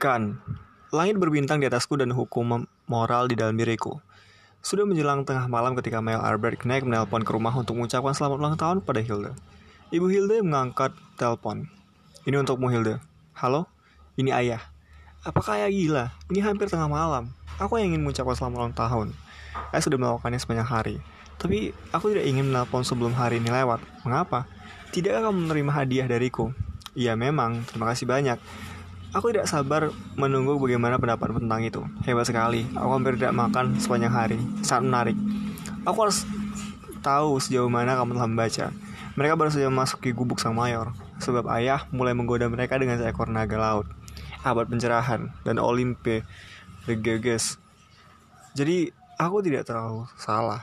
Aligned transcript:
Kan, 0.00 0.40
langit 0.96 1.20
berbintang 1.20 1.60
di 1.60 1.68
atasku 1.68 1.92
dan 2.00 2.08
hukum 2.08 2.64
moral 2.88 3.28
di 3.28 3.36
dalam 3.36 3.52
diriku. 3.52 4.00
Sudah 4.64 4.88
menjelang 4.88 5.28
tengah 5.28 5.44
malam 5.44 5.76
ketika 5.76 6.00
Mel 6.00 6.24
Albert 6.24 6.64
naik 6.64 6.88
menelpon 6.88 7.20
ke 7.20 7.28
rumah 7.36 7.52
untuk 7.52 7.76
mengucapkan 7.76 8.16
selamat 8.16 8.36
ulang 8.40 8.56
tahun 8.56 8.80
pada 8.80 9.04
Hilda. 9.04 9.36
Ibu 9.92 10.08
Hilda 10.08 10.40
mengangkat 10.40 10.96
telepon. 11.20 11.68
Ini 12.24 12.32
untukmu 12.40 12.72
Hilda. 12.72 12.96
Halo? 13.36 13.68
Ini 14.16 14.32
ayah. 14.40 14.72
Apakah 15.20 15.60
ayah 15.60 15.68
gila? 15.68 16.04
Ini 16.32 16.48
hampir 16.48 16.72
tengah 16.72 16.88
malam. 16.88 17.36
Aku 17.60 17.76
yang 17.76 17.92
ingin 17.92 18.00
mengucapkan 18.00 18.32
selamat 18.32 18.56
ulang 18.56 18.72
tahun. 18.72 19.12
Ayah 19.68 19.84
sudah 19.84 20.00
melakukannya 20.00 20.40
sepanjang 20.40 20.64
hari. 20.64 20.96
Tapi 21.36 21.76
aku 21.92 22.16
tidak 22.16 22.24
ingin 22.24 22.48
menelpon 22.48 22.88
sebelum 22.88 23.12
hari 23.12 23.36
ini 23.36 23.52
lewat. 23.52 23.84
Mengapa? 24.08 24.48
Tidakkah 24.96 25.28
kamu 25.28 25.44
menerima 25.44 25.72
hadiah 25.76 26.08
dariku? 26.08 26.56
Iya 26.96 27.20
memang, 27.20 27.68
terima 27.68 27.92
kasih 27.92 28.08
banyak. 28.08 28.40
Aku 29.10 29.34
tidak 29.34 29.50
sabar 29.50 29.90
menunggu 30.14 30.54
bagaimana 30.54 30.94
pendapat 30.94 31.34
tentang 31.34 31.60
itu. 31.66 31.82
Hebat 32.06 32.30
sekali. 32.30 32.62
Aku 32.78 32.94
hampir 32.94 33.18
tidak 33.18 33.34
makan 33.34 33.74
sepanjang 33.82 34.14
hari. 34.14 34.38
Sangat 34.62 34.86
menarik. 34.86 35.16
Aku 35.82 35.98
harus 36.06 36.22
tahu 37.02 37.42
sejauh 37.42 37.66
mana 37.66 37.98
kamu 37.98 38.14
telah 38.14 38.30
membaca. 38.30 38.66
Mereka 39.18 39.34
baru 39.34 39.50
saja 39.50 39.66
memasuki 39.66 40.14
gubuk 40.14 40.38
sang 40.38 40.54
mayor, 40.54 40.94
sebab 41.18 41.50
ayah 41.58 41.90
mulai 41.90 42.14
menggoda 42.14 42.46
mereka 42.46 42.78
dengan 42.78 43.02
seekor 43.02 43.26
naga 43.26 43.58
laut, 43.58 43.90
abad 44.46 44.70
pencerahan, 44.70 45.34
dan 45.42 45.58
Olimpe 45.58 46.22
the. 46.86 46.94
Jadi, 48.54 48.76
aku 49.18 49.36
tidak 49.42 49.66
terlalu 49.66 50.06
salah. 50.14 50.62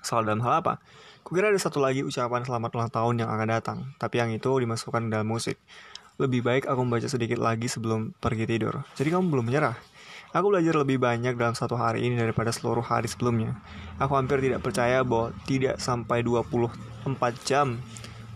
Salah 0.00 0.24
dalam 0.24 0.40
hal 0.40 0.64
apa? 0.64 0.80
Kukira 1.20 1.52
ada 1.52 1.60
satu 1.60 1.78
lagi 1.84 2.00
ucapan 2.00 2.42
selamat 2.42 2.70
ulang 2.72 2.90
tahun 2.90 3.14
yang 3.22 3.30
akan 3.30 3.48
datang, 3.52 3.78
tapi 4.00 4.18
yang 4.18 4.32
itu 4.32 4.48
dimasukkan 4.48 5.12
dalam 5.12 5.28
musik. 5.28 5.60
Lebih 6.20 6.44
baik 6.44 6.68
aku 6.68 6.84
membaca 6.84 7.08
sedikit 7.08 7.40
lagi 7.40 7.64
sebelum 7.64 8.12
pergi 8.12 8.44
tidur. 8.44 8.84
Jadi 8.92 9.08
kamu 9.08 9.32
belum 9.32 9.48
menyerah. 9.48 9.72
Aku 10.36 10.52
belajar 10.52 10.76
lebih 10.76 11.00
banyak 11.00 11.32
dalam 11.32 11.56
satu 11.56 11.80
hari 11.80 12.04
ini 12.04 12.20
daripada 12.20 12.52
seluruh 12.52 12.84
hari 12.84 13.08
sebelumnya. 13.08 13.56
Aku 13.96 14.20
hampir 14.20 14.36
tidak 14.44 14.60
percaya 14.60 15.00
bahwa 15.00 15.32
tidak 15.48 15.80
sampai 15.80 16.20
24 16.20 16.76
jam 17.48 17.80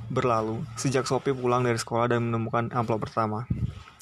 berlalu 0.09 0.65
sejak 0.81 1.05
Sophie 1.05 1.37
pulang 1.37 1.61
dari 1.61 1.77
sekolah 1.77 2.09
dan 2.09 2.25
menemukan 2.25 2.73
amplop 2.73 3.05
pertama. 3.05 3.45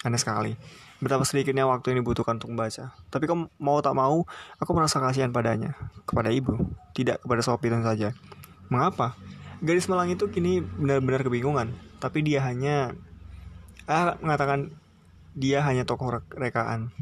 Aneh 0.06 0.18
sekali. 0.22 0.54
Betapa 1.02 1.26
sedikitnya 1.26 1.66
waktu 1.66 1.90
yang 1.90 2.06
dibutuhkan 2.06 2.38
untuk 2.38 2.54
membaca. 2.54 2.94
Tapi 3.10 3.24
kamu 3.26 3.50
mau 3.58 3.82
tak 3.82 3.98
mau, 3.98 4.22
aku 4.62 4.70
merasa 4.78 5.02
kasihan 5.02 5.34
padanya. 5.34 5.74
Kepada 6.06 6.30
ibu. 6.30 6.54
Tidak 6.94 7.26
kepada 7.26 7.42
Sophie 7.42 7.74
tentu 7.74 7.90
saja. 7.90 8.14
Mengapa? 8.70 9.18
Gadis 9.58 9.90
malang 9.90 10.14
itu 10.14 10.30
kini 10.30 10.62
benar-benar 10.62 11.26
kebingungan. 11.26 11.74
Tapi 11.98 12.22
dia 12.22 12.46
hanya 12.46 12.94
Ah 13.90 14.14
mengatakan 14.22 14.70
dia 15.34 15.64
hanya 15.64 15.82
tokoh 15.82 16.22
rekaan. 16.36 16.92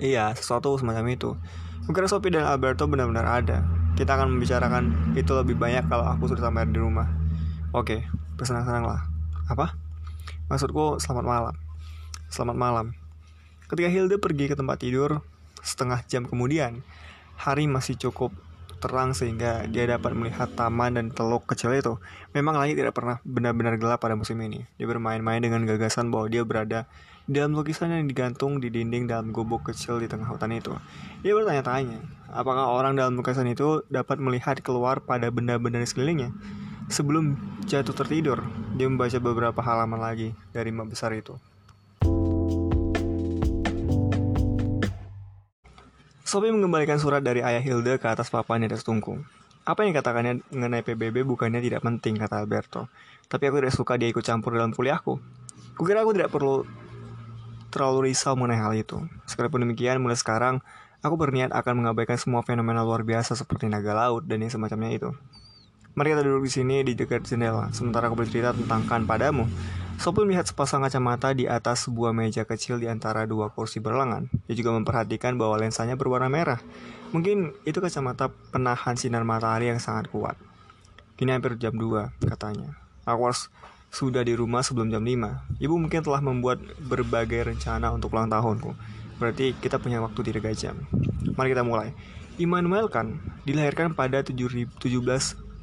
Iya, 0.00 0.32
sesuatu 0.32 0.72
semacam 0.80 1.04
itu. 1.12 1.30
Mungkin 1.84 2.08
Sophie 2.08 2.32
dan 2.32 2.48
Alberto 2.48 2.88
benar-benar 2.88 3.26
ada. 3.28 3.66
Kita 3.98 4.16
akan 4.16 4.38
membicarakan 4.38 5.12
itu 5.12 5.28
lebih 5.36 5.60
banyak 5.60 5.84
kalau 5.92 6.08
aku 6.08 6.30
sudah 6.32 6.48
sampai 6.48 6.70
di 6.72 6.80
rumah. 6.80 7.10
Oke, 7.76 8.08
bersenang-senanglah. 8.40 9.04
Apa? 9.50 9.76
Maksudku 10.48 10.96
selamat 11.02 11.26
malam. 11.26 11.54
Selamat 12.32 12.56
malam. 12.56 12.86
Ketika 13.68 13.90
Hilde 13.92 14.16
pergi 14.16 14.48
ke 14.48 14.56
tempat 14.56 14.80
tidur, 14.80 15.20
setengah 15.60 16.00
jam 16.08 16.24
kemudian, 16.24 16.80
hari 17.36 17.68
masih 17.68 17.98
cukup 18.00 18.32
terang 18.80 19.12
sehingga 19.12 19.68
dia 19.68 19.84
dapat 19.84 20.16
melihat 20.16 20.48
taman 20.56 20.96
dan 20.96 21.12
teluk 21.12 21.44
kecil 21.44 21.76
itu. 21.76 22.00
Memang 22.32 22.56
langit 22.56 22.80
tidak 22.80 22.96
pernah 22.96 23.20
benar-benar 23.22 23.76
gelap 23.76 24.00
pada 24.00 24.16
musim 24.16 24.40
ini. 24.40 24.64
Dia 24.80 24.88
bermain-main 24.88 25.44
dengan 25.44 25.68
gagasan 25.68 26.08
bahwa 26.08 26.32
dia 26.32 26.42
berada 26.42 26.88
dalam 27.30 27.54
lukisan 27.54 27.92
yang 27.94 28.08
digantung 28.08 28.58
di 28.58 28.72
dinding 28.72 29.06
dalam 29.06 29.30
gubuk 29.30 29.68
kecil 29.68 30.00
di 30.00 30.10
tengah 30.10 30.26
hutan 30.26 30.50
itu. 30.56 30.74
Dia 31.22 31.36
bertanya-tanya, 31.36 32.00
apakah 32.32 32.72
orang 32.72 32.98
dalam 32.98 33.14
lukisan 33.14 33.46
itu 33.46 33.86
dapat 33.86 34.18
melihat 34.18 34.58
keluar 34.64 35.04
pada 35.04 35.30
benda-benda 35.30 35.78
di 35.78 35.86
sekelilingnya? 35.86 36.32
Sebelum 36.90 37.38
jatuh 37.70 37.94
tertidur, 37.94 38.42
dia 38.74 38.90
membaca 38.90 39.14
beberapa 39.22 39.60
halaman 39.62 40.02
lagi 40.02 40.34
dari 40.50 40.74
map 40.74 40.90
besar 40.90 41.14
itu. 41.14 41.38
Sophie 46.30 46.54
mengembalikan 46.54 46.94
surat 47.02 47.26
dari 47.26 47.42
ayah 47.42 47.58
Hilda 47.58 47.98
ke 47.98 48.06
atas 48.06 48.30
papanya 48.30 48.70
di 48.70 48.78
atas 48.78 48.86
tungku. 48.86 49.18
Apa 49.66 49.82
yang 49.82 49.90
dikatakannya 49.90 50.46
mengenai 50.54 50.86
PBB 50.86 51.26
bukannya 51.26 51.58
tidak 51.58 51.82
penting, 51.82 52.22
kata 52.22 52.38
Alberto. 52.38 52.86
Tapi 53.26 53.50
aku 53.50 53.58
tidak 53.58 53.74
suka 53.74 53.98
dia 53.98 54.14
ikut 54.14 54.22
campur 54.22 54.54
dalam 54.54 54.70
kuliahku. 54.70 55.18
Kukira 55.74 56.06
aku 56.06 56.14
tidak 56.14 56.30
perlu 56.30 56.62
terlalu 57.74 58.14
risau 58.14 58.38
mengenai 58.38 58.62
hal 58.62 58.78
itu. 58.78 59.02
Sekalipun 59.26 59.66
demikian, 59.66 59.98
mulai 59.98 60.14
sekarang, 60.14 60.62
aku 61.02 61.18
berniat 61.18 61.50
akan 61.50 61.82
mengabaikan 61.82 62.14
semua 62.14 62.46
fenomena 62.46 62.86
luar 62.86 63.02
biasa 63.02 63.34
seperti 63.34 63.66
naga 63.66 63.90
laut 63.90 64.22
dan 64.22 64.38
yang 64.38 64.54
semacamnya 64.54 64.94
itu. 64.94 65.10
Mari 65.98 66.14
kita 66.14 66.22
duduk 66.22 66.46
di 66.46 66.52
sini 66.54 66.86
di 66.86 66.94
dekat 66.94 67.26
jendela, 67.26 67.74
sementara 67.74 68.06
aku 68.06 68.14
bercerita 68.14 68.54
tentang 68.54 68.86
kan 68.86 69.02
padamu. 69.02 69.50
Sopir 70.00 70.24
melihat 70.24 70.48
sepasang 70.48 70.80
kacamata 70.80 71.36
di 71.36 71.44
atas 71.44 71.84
sebuah 71.84 72.16
meja 72.16 72.48
kecil 72.48 72.80
di 72.80 72.88
antara 72.88 73.28
dua 73.28 73.52
kursi 73.52 73.84
berlengan. 73.84 74.32
Dia 74.48 74.56
juga 74.56 74.72
memperhatikan 74.72 75.36
bahwa 75.36 75.60
lensanya 75.60 75.92
berwarna 75.92 76.32
merah. 76.32 76.56
Mungkin 77.12 77.52
itu 77.68 77.84
kacamata 77.84 78.32
penahan 78.48 78.96
sinar 78.96 79.28
matahari 79.28 79.68
yang 79.68 79.76
sangat 79.76 80.08
kuat. 80.08 80.40
Kini 81.20 81.36
hampir 81.36 81.52
jam 81.60 81.76
2, 81.76 82.16
katanya. 82.16 82.80
Aku 83.04 83.28
harus 83.28 83.52
sudah 83.92 84.24
di 84.24 84.32
rumah 84.32 84.64
sebelum 84.64 84.88
jam 84.88 85.04
5. 85.04 85.60
Ibu 85.60 85.74
mungkin 85.76 86.00
telah 86.00 86.24
membuat 86.24 86.64
berbagai 86.80 87.52
rencana 87.52 87.92
untuk 87.92 88.16
ulang 88.16 88.32
tahunku. 88.32 88.72
Berarti 89.20 89.52
kita 89.60 89.76
punya 89.76 90.00
waktu 90.00 90.32
3 90.32 90.56
jam. 90.56 90.80
Mari 91.36 91.52
kita 91.52 91.60
mulai. 91.60 91.92
Immanuel 92.40 92.88
kan 92.88 93.20
dilahirkan 93.44 93.92
pada 93.92 94.24
1724 94.24 95.60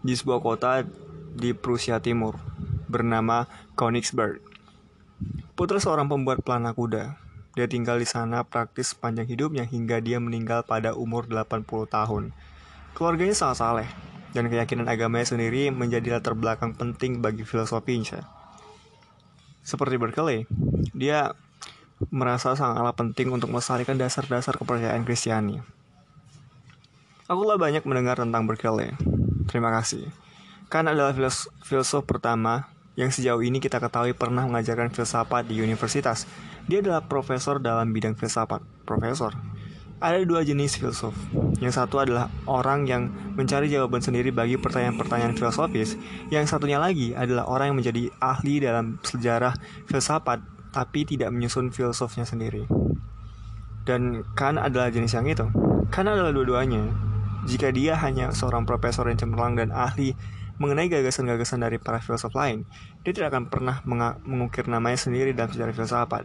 di 0.00 0.14
sebuah 0.16 0.40
kota 0.40 0.88
di 1.36 1.52
Prusia 1.52 2.00
Timur 2.00 2.40
bernama 2.88 3.44
Königsberg. 3.76 4.40
Putra 5.52 5.76
seorang 5.76 6.08
pembuat 6.08 6.40
pelana 6.40 6.72
kuda. 6.72 7.20
Dia 7.56 7.68
tinggal 7.68 8.00
di 8.00 8.08
sana 8.08 8.44
praktis 8.44 8.92
sepanjang 8.92 9.28
hidupnya 9.28 9.64
hingga 9.64 10.00
dia 10.00 10.20
meninggal 10.20 10.64
pada 10.64 10.92
umur 10.92 11.28
80 11.28 11.64
tahun. 11.88 12.32
Keluarganya 12.92 13.32
sangat 13.32 13.56
saleh, 13.60 13.88
dan 14.36 14.52
keyakinan 14.52 14.88
agamanya 14.88 15.32
sendiri 15.32 15.72
menjadi 15.72 16.20
latar 16.20 16.36
belakang 16.36 16.76
penting 16.76 17.24
bagi 17.24 17.48
filosofinya. 17.48 18.28
Seperti 19.64 19.96
Berkeley, 19.96 20.44
dia 20.92 21.32
merasa 22.12 22.52
sangatlah 22.52 22.92
penting 22.92 23.32
untuk 23.32 23.48
melestarikan 23.48 23.96
dasar-dasar 23.96 24.60
kepercayaan 24.60 25.08
Kristiani. 25.08 25.64
Aku 27.26 27.40
telah 27.48 27.56
banyak 27.56 27.82
mendengar 27.88 28.20
tentang 28.20 28.44
Berkeley. 28.44 28.92
Terima 29.48 29.72
kasih. 29.72 30.25
Kan 30.66 30.90
adalah 30.90 31.14
filosof, 31.14 31.54
filosof 31.62 32.02
pertama 32.02 32.66
yang 32.98 33.12
sejauh 33.12 33.44
ini 33.44 33.62
kita 33.62 33.78
ketahui 33.78 34.16
pernah 34.16 34.42
mengajarkan 34.48 34.90
filsafat 34.90 35.46
di 35.46 35.60
universitas. 35.62 36.24
Dia 36.66 36.82
adalah 36.82 37.04
profesor 37.06 37.62
dalam 37.62 37.92
bidang 37.94 38.18
filsafat. 38.18 38.64
Profesor. 38.82 39.36
Ada 39.96 40.26
dua 40.28 40.44
jenis 40.44 40.76
filsuf. 40.76 41.14
Yang 41.62 41.80
satu 41.80 42.02
adalah 42.02 42.28
orang 42.44 42.84
yang 42.84 43.08
mencari 43.38 43.70
jawaban 43.70 44.02
sendiri 44.02 44.28
bagi 44.34 44.58
pertanyaan-pertanyaan 44.60 45.38
filosofis. 45.38 45.94
Yang 46.28 46.52
satunya 46.52 46.76
lagi 46.82 47.16
adalah 47.16 47.48
orang 47.48 47.72
yang 47.72 47.78
menjadi 47.80 48.02
ahli 48.20 48.60
dalam 48.60 49.00
sejarah 49.00 49.56
filsafat 49.88 50.42
tapi 50.74 51.08
tidak 51.08 51.32
menyusun 51.32 51.72
filosofnya 51.72 52.28
sendiri. 52.28 52.68
Dan 53.86 54.26
kan 54.36 54.60
adalah 54.60 54.90
jenis 54.90 55.14
yang 55.14 55.30
itu. 55.30 55.46
Kan 55.88 56.10
adalah 56.10 56.34
dua-duanya. 56.34 56.92
Jika 57.46 57.70
dia 57.70 57.94
hanya 57.96 58.34
seorang 58.34 58.66
profesor 58.66 59.06
yang 59.06 59.16
cemerlang 59.16 59.54
dan 59.54 59.70
ahli 59.70 60.12
mengenai 60.56 60.88
gagasan-gagasan 60.88 61.60
dari 61.60 61.76
para 61.76 62.00
filsuf 62.00 62.32
lain, 62.32 62.64
dia 63.04 63.12
tidak 63.12 63.32
akan 63.36 63.52
pernah 63.52 63.80
mengukir 64.24 64.64
namanya 64.66 64.96
sendiri 64.96 65.36
dalam 65.36 65.52
sejarah 65.52 65.74
filsafat. 65.76 66.24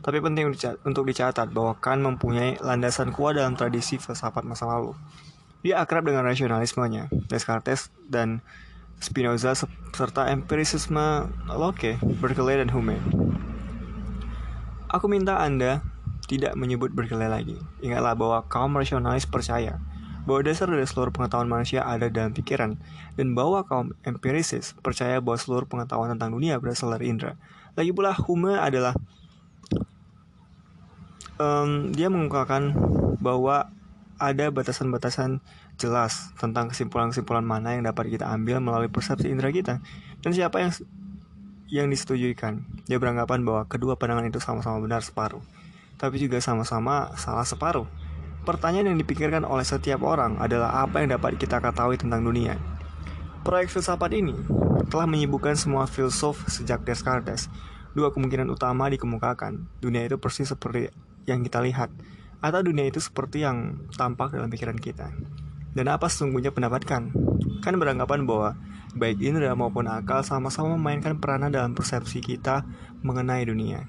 Tapi 0.00 0.18
penting 0.24 0.48
untuk 0.84 1.04
dicatat 1.04 1.52
bahwa 1.52 1.76
Kant 1.76 2.00
mempunyai 2.00 2.56
landasan 2.64 3.12
kuat 3.12 3.36
dalam 3.36 3.52
tradisi 3.52 4.00
filsafat 4.00 4.48
masa 4.48 4.64
lalu. 4.64 4.96
Dia 5.60 5.84
akrab 5.84 6.08
dengan 6.08 6.24
rasionalismenya, 6.24 7.12
Descartes 7.28 7.92
dan 8.08 8.40
Spinoza 9.00 9.52
serta 9.92 10.32
empirisisme 10.32 11.28
Locke, 11.52 12.00
Berkeley, 12.00 12.60
dan 12.60 12.72
Hume. 12.72 12.96
Aku 14.88 15.08
minta 15.08 15.36
Anda 15.40 15.84
tidak 16.24 16.56
menyebut 16.56 16.96
Berkeley 16.96 17.28
lagi. 17.28 17.56
Ingatlah 17.84 18.16
bahwa 18.16 18.38
kaum 18.48 18.72
rasionalis 18.76 19.28
percaya 19.28 19.80
bahwa 20.30 20.46
dasar 20.46 20.70
dari 20.70 20.86
seluruh 20.86 21.10
pengetahuan 21.10 21.50
manusia 21.50 21.82
ada 21.82 22.06
dalam 22.06 22.30
pikiran, 22.30 22.78
dan 23.18 23.34
bahwa 23.34 23.66
kaum 23.66 23.90
empirisis 24.06 24.78
percaya 24.78 25.18
bahwa 25.18 25.42
seluruh 25.42 25.66
pengetahuan 25.66 26.14
tentang 26.14 26.30
dunia 26.30 26.54
berasal 26.62 26.94
dari 26.94 27.10
indera. 27.10 27.34
Lagi 27.74 27.90
pula 27.90 28.14
Hume 28.14 28.54
adalah 28.54 28.94
um, 31.42 31.90
dia 31.90 32.06
mengungkapkan 32.06 32.78
bahwa 33.18 33.74
ada 34.20 34.52
batasan-batasan 34.54 35.42
jelas 35.80 36.30
tentang 36.36 36.68
kesimpulan-kesimpulan 36.70 37.42
mana 37.42 37.74
yang 37.74 37.88
dapat 37.88 38.12
kita 38.12 38.28
ambil 38.28 38.60
melalui 38.60 38.92
persepsi 38.92 39.32
indera 39.32 39.48
kita 39.48 39.80
dan 40.20 40.30
siapa 40.30 40.60
yang 40.60 40.70
yang 41.72 41.86
disetujuikan. 41.88 42.62
Dia 42.86 43.00
beranggapan 43.00 43.42
bahwa 43.42 43.66
kedua 43.66 43.96
pandangan 43.96 44.28
itu 44.28 44.38
sama-sama 44.38 44.78
benar 44.78 45.00
separuh, 45.00 45.40
tapi 45.96 46.22
juga 46.22 46.38
sama-sama 46.38 47.16
salah 47.16 47.48
separuh. 47.48 47.88
Pertanyaan 48.40 48.96
yang 48.96 48.98
dipikirkan 48.98 49.44
oleh 49.44 49.64
setiap 49.68 50.00
orang 50.00 50.40
adalah 50.40 50.80
apa 50.80 51.04
yang 51.04 51.12
dapat 51.12 51.36
kita 51.36 51.60
ketahui 51.60 52.00
tentang 52.00 52.24
dunia. 52.24 52.56
Proyek 53.44 53.68
filsafat 53.68 54.16
ini 54.16 54.32
telah 54.88 55.04
menyibukkan 55.04 55.56
semua 55.60 55.84
filsuf 55.84 56.48
sejak 56.48 56.80
Descartes. 56.88 57.52
Dua 57.92 58.08
kemungkinan 58.14 58.48
utama 58.48 58.88
dikemukakan. 58.88 59.68
Dunia 59.84 60.08
itu 60.08 60.16
persis 60.16 60.48
seperti 60.48 60.88
yang 61.28 61.44
kita 61.44 61.60
lihat, 61.60 61.92
atau 62.40 62.60
dunia 62.64 62.88
itu 62.88 62.96
seperti 63.02 63.44
yang 63.44 63.86
tampak 63.92 64.32
dalam 64.32 64.48
pikiran 64.48 64.78
kita. 64.80 65.12
Dan 65.76 65.86
apa 65.86 66.08
sesungguhnya 66.08 66.50
pendapatkan? 66.50 67.12
Kan 67.60 67.74
beranggapan 67.76 68.24
bahwa 68.24 68.56
baik 68.96 69.22
indera 69.22 69.54
maupun 69.54 69.86
akal 69.86 70.24
sama-sama 70.26 70.74
memainkan 70.74 71.20
peranan 71.20 71.52
dalam 71.52 71.76
persepsi 71.76 72.18
kita 72.24 72.66
mengenai 73.04 73.46
dunia. 73.46 73.86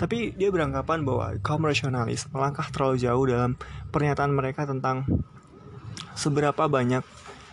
Tapi 0.00 0.32
dia 0.32 0.48
beranggapan 0.48 1.04
bahwa 1.04 1.36
kaum 1.44 1.60
rasionalis 1.60 2.24
melangkah 2.32 2.64
terlalu 2.72 2.96
jauh 3.04 3.24
dalam 3.28 3.60
pernyataan 3.92 4.32
mereka 4.32 4.64
tentang 4.64 5.04
seberapa 6.16 6.72
banyak 6.72 7.04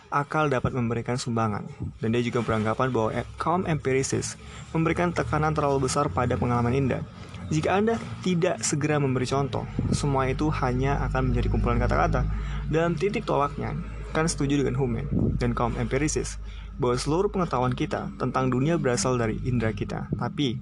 akal 0.08 0.48
dapat 0.48 0.72
memberikan 0.72 1.20
sumbangan. 1.20 1.68
Dan 2.00 2.16
dia 2.16 2.24
juga 2.24 2.40
beranggapan 2.40 2.88
bahwa 2.88 3.10
kaum 3.36 3.68
empirisis 3.68 4.40
memberikan 4.72 5.12
tekanan 5.12 5.52
terlalu 5.52 5.92
besar 5.92 6.08
pada 6.08 6.40
pengalaman 6.40 6.72
indah. 6.72 7.04
Jika 7.48 7.80
Anda 7.80 7.96
tidak 8.20 8.60
segera 8.60 9.00
memberi 9.00 9.24
contoh, 9.24 9.64
semua 9.92 10.28
itu 10.28 10.52
hanya 10.64 11.00
akan 11.08 11.32
menjadi 11.32 11.48
kumpulan 11.52 11.80
kata-kata. 11.80 12.28
Dalam 12.68 12.92
titik 12.92 13.24
tolaknya, 13.24 13.72
kan 14.12 14.28
setuju 14.28 14.60
dengan 14.64 14.76
Hume 14.76 15.08
dan 15.36 15.52
kaum 15.56 15.76
empirisis 15.76 16.40
bahwa 16.76 16.96
seluruh 16.96 17.32
pengetahuan 17.32 17.72
kita 17.72 18.12
tentang 18.20 18.52
dunia 18.52 18.76
berasal 18.76 19.16
dari 19.16 19.40
indera 19.48 19.72
kita. 19.72 20.12
Tapi, 20.16 20.60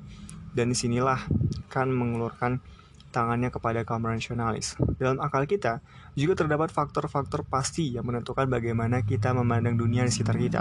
dan 0.56 0.72
di 0.72 0.76
sinilah 0.76 1.20
kan 1.68 1.92
mengeluarkan 1.92 2.64
tangannya 3.12 3.48
kepada 3.48 3.84
kaum 3.84 4.04
rasionalis. 4.04 4.76
Dalam 5.00 5.20
akal 5.24 5.48
kita, 5.48 5.80
juga 6.16 6.36
terdapat 6.36 6.68
faktor-faktor 6.68 7.44
pasti 7.48 7.92
yang 7.96 8.04
menentukan 8.04 8.44
bagaimana 8.48 9.04
kita 9.04 9.32
memandang 9.32 9.76
dunia 9.76 10.04
di 10.04 10.12
sekitar 10.12 10.36
kita. 10.36 10.60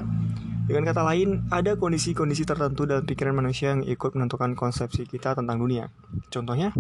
Dengan 0.65 0.87
kata 0.87 1.03
lain, 1.03 1.45
ada 1.51 1.75
kondisi-kondisi 1.75 2.47
tertentu 2.47 2.87
dalam 2.87 3.03
pikiran 3.03 3.35
manusia 3.35 3.75
yang 3.75 3.83
ikut 3.83 4.15
menentukan 4.15 4.55
konsepsi 4.55 5.03
kita 5.03 5.35
tentang 5.35 5.59
dunia. 5.59 5.91
Contohnya, 6.31 6.71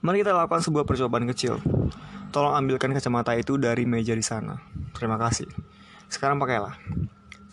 mari 0.00 0.24
kita 0.24 0.32
lakukan 0.32 0.64
sebuah 0.64 0.88
percobaan 0.88 1.28
kecil. 1.30 1.60
Tolong 2.34 2.58
ambilkan 2.58 2.90
kacamata 2.90 3.36
itu 3.38 3.54
dari 3.60 3.86
meja 3.86 4.16
di 4.16 4.24
sana. 4.24 4.58
Terima 4.96 5.14
kasih. 5.14 5.46
Sekarang 6.10 6.42
pakailah. 6.42 6.74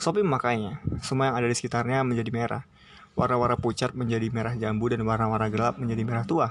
Sophie 0.01 0.25
memakainya. 0.25 0.81
Semua 1.05 1.29
yang 1.29 1.37
ada 1.37 1.45
di 1.45 1.53
sekitarnya 1.53 2.01
menjadi 2.01 2.33
merah. 2.33 2.63
Warna-warna 3.13 3.59
pucat 3.59 3.91
menjadi 3.91 4.31
merah 4.31 4.55
jambu 4.55 4.87
dan 4.87 5.03
warna-warna 5.03 5.51
gelap 5.51 5.75
menjadi 5.75 6.03
merah 6.07 6.25
tua. 6.25 6.47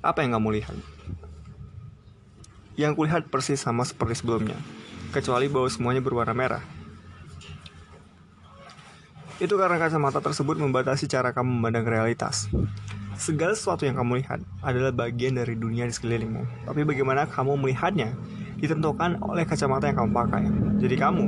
Apa 0.00 0.24
yang 0.24 0.38
kamu 0.38 0.62
lihat? 0.62 0.76
Yang 2.78 2.92
kulihat 2.94 3.22
persis 3.28 3.58
sama 3.58 3.82
seperti 3.82 4.22
sebelumnya, 4.22 4.56
kecuali 5.10 5.50
bahwa 5.50 5.68
semuanya 5.68 6.00
berwarna 6.00 6.32
merah. 6.32 6.64
Itu 9.38 9.54
karena 9.54 9.78
kacamata 9.78 10.18
tersebut 10.18 10.58
membatasi 10.58 11.06
cara 11.06 11.30
kamu 11.30 11.46
memandang 11.46 11.86
realitas. 11.86 12.50
Segala 13.18 13.54
sesuatu 13.54 13.82
yang 13.86 13.98
kamu 13.98 14.22
lihat 14.22 14.42
adalah 14.62 14.94
bagian 14.94 15.38
dari 15.38 15.58
dunia 15.58 15.86
di 15.86 15.94
sekelilingmu. 15.94 16.70
Tapi 16.70 16.86
bagaimana 16.86 17.26
kamu 17.26 17.58
melihatnya 17.58 18.14
ditentukan 18.58 19.22
oleh 19.22 19.46
kacamata 19.46 19.90
yang 19.90 19.98
kamu 19.98 20.10
pakai. 20.10 20.44
Jadi 20.82 20.94
kamu 20.98 21.24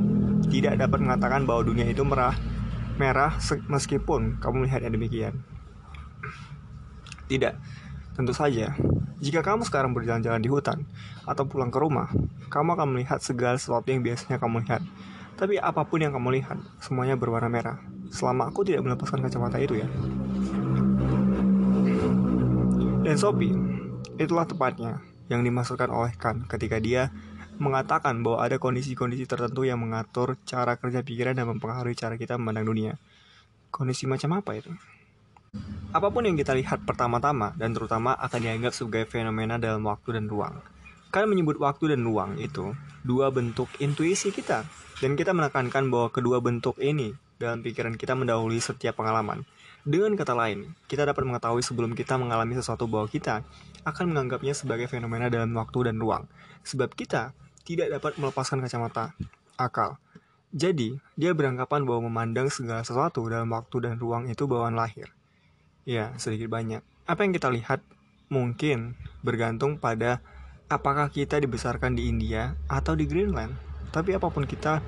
tidak 0.50 0.75
dapat 0.78 0.98
mengatakan 1.02 1.46
bahwa 1.46 1.62
dunia 1.66 1.87
itu 1.87 2.02
merah 2.02 2.34
merah 3.00 3.41
meskipun 3.73 4.37
kamu 4.44 4.69
melihatnya 4.69 4.93
demikian. 4.93 5.41
Tidak. 7.32 7.56
Tentu 8.12 8.37
saja, 8.37 8.76
jika 9.25 9.41
kamu 9.41 9.64
sekarang 9.64 9.97
berjalan-jalan 9.97 10.44
di 10.44 10.52
hutan 10.52 10.85
atau 11.25 11.49
pulang 11.49 11.73
ke 11.73 11.81
rumah, 11.81 12.12
kamu 12.52 12.76
akan 12.76 12.88
melihat 12.93 13.25
segala 13.25 13.56
sesuatu 13.56 13.88
yang 13.88 14.05
biasanya 14.05 14.37
kamu 14.37 14.61
lihat. 14.69 14.85
Tapi 15.41 15.56
apa 15.56 15.88
pun 15.88 16.05
yang 16.05 16.12
kamu 16.12 16.37
lihat, 16.37 16.61
semuanya 16.85 17.17
berwarna 17.17 17.49
merah 17.49 17.81
selama 18.12 18.50
aku 18.50 18.67
tidak 18.67 18.85
melepaskan 18.85 19.25
kacamata 19.25 19.56
itu 19.56 19.81
ya. 19.81 19.88
Dan 23.00 23.17
Sophie, 23.17 23.56
itulah 24.20 24.44
tepatnya 24.44 25.00
yang 25.31 25.47
dimaksudkan 25.47 25.88
oleh 25.88 26.12
Kant 26.19 26.44
ketika 26.50 26.76
dia 26.82 27.14
mengatakan 27.61 28.25
bahwa 28.25 28.41
ada 28.41 28.57
kondisi-kondisi 28.57 29.29
tertentu 29.29 29.69
yang 29.69 29.79
mengatur 29.79 30.41
cara 30.49 30.81
kerja 30.81 31.05
pikiran 31.05 31.37
dan 31.37 31.47
mempengaruhi 31.47 31.93
cara 31.95 32.17
kita 32.17 32.41
memandang 32.41 32.73
dunia. 32.73 32.93
Kondisi 33.69 34.09
macam 34.09 34.41
apa 34.41 34.57
itu? 34.57 34.73
Apa 35.91 36.09
pun 36.09 36.25
yang 36.25 36.39
kita 36.39 36.57
lihat 36.57 36.87
pertama-tama 36.89 37.53
dan 37.59 37.77
terutama 37.77 38.17
akan 38.17 38.41
dianggap 38.41 38.73
sebagai 38.73 39.11
fenomena 39.11 39.61
dalam 39.61 39.85
waktu 39.85 40.17
dan 40.17 40.31
ruang. 40.31 40.62
Kan 41.11 41.27
menyebut 41.27 41.59
waktu 41.59 41.95
dan 41.95 42.07
ruang 42.07 42.39
itu 42.39 42.73
dua 43.03 43.35
bentuk 43.35 43.67
intuisi 43.83 44.31
kita 44.31 44.62
dan 45.03 45.19
kita 45.19 45.35
menekankan 45.35 45.91
bahwa 45.91 46.09
kedua 46.15 46.39
bentuk 46.39 46.79
ini 46.79 47.12
dalam 47.41 47.67
pikiran 47.67 47.99
kita 47.99 48.15
mendahului 48.15 48.62
setiap 48.62 49.01
pengalaman. 49.01 49.43
Dengan 49.81 50.12
kata 50.12 50.37
lain, 50.37 50.77
kita 50.87 51.09
dapat 51.09 51.25
mengetahui 51.25 51.65
sebelum 51.65 51.97
kita 51.97 52.21
mengalami 52.21 52.53
sesuatu 52.53 52.85
bahwa 52.85 53.09
kita 53.09 53.41
akan 53.89 54.12
menganggapnya 54.12 54.53
sebagai 54.53 54.87
fenomena 54.93 55.33
dalam 55.33 55.51
waktu 55.57 55.89
dan 55.89 55.97
ruang. 55.97 56.29
Sebab 56.69 56.93
kita 56.93 57.33
tidak 57.65 57.93
dapat 57.93 58.17
melepaskan 58.17 58.65
kacamata 58.65 59.12
akal. 59.61 60.01
Jadi, 60.51 60.99
dia 61.15 61.31
beranggapan 61.31 61.87
bahwa 61.87 62.11
memandang 62.11 62.51
segala 62.51 62.83
sesuatu 62.83 63.23
dalam 63.31 63.55
waktu 63.55 63.87
dan 63.87 64.03
ruang 64.03 64.27
itu 64.27 64.51
bawaan 64.51 64.75
lahir. 64.75 65.15
Ya, 65.87 66.11
sedikit 66.19 66.51
banyak. 66.51 66.83
Apa 67.07 67.23
yang 67.23 67.31
kita 67.31 67.47
lihat 67.55 67.83
mungkin 68.31 68.99
bergantung 69.23 69.79
pada 69.79 70.23
apakah 70.71 71.11
kita 71.11 71.39
dibesarkan 71.43 71.99
di 71.99 72.11
India 72.11 72.55
atau 72.71 72.95
di 72.95 73.07
Greenland. 73.07 73.55
Tapi 73.91 74.15
apa 74.15 74.31
pun 74.31 74.47
kita 74.47 74.79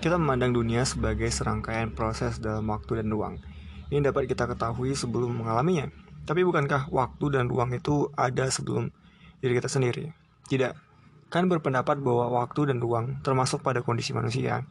kita 0.00 0.16
memandang 0.16 0.56
dunia 0.56 0.84
sebagai 0.88 1.28
serangkaian 1.28 1.92
proses 1.92 2.40
dalam 2.40 2.64
waktu 2.72 3.04
dan 3.04 3.12
ruang. 3.12 3.36
Ini 3.92 4.00
dapat 4.00 4.24
kita 4.28 4.48
ketahui 4.48 4.96
sebelum 4.96 5.44
mengalaminya. 5.44 5.92
Tapi 6.24 6.40
bukankah 6.40 6.88
waktu 6.88 7.36
dan 7.36 7.52
ruang 7.52 7.76
itu 7.76 8.08
ada 8.16 8.48
sebelum 8.48 8.88
diri 9.44 9.60
kita 9.60 9.68
sendiri? 9.68 10.08
Tidak. 10.48 10.89
Kan 11.30 11.46
berpendapat 11.46 12.02
bahwa 12.02 12.42
waktu 12.42 12.74
dan 12.74 12.82
ruang 12.82 13.22
termasuk 13.22 13.62
pada 13.62 13.80
kondisi 13.80 14.10
manusia. 14.10 14.66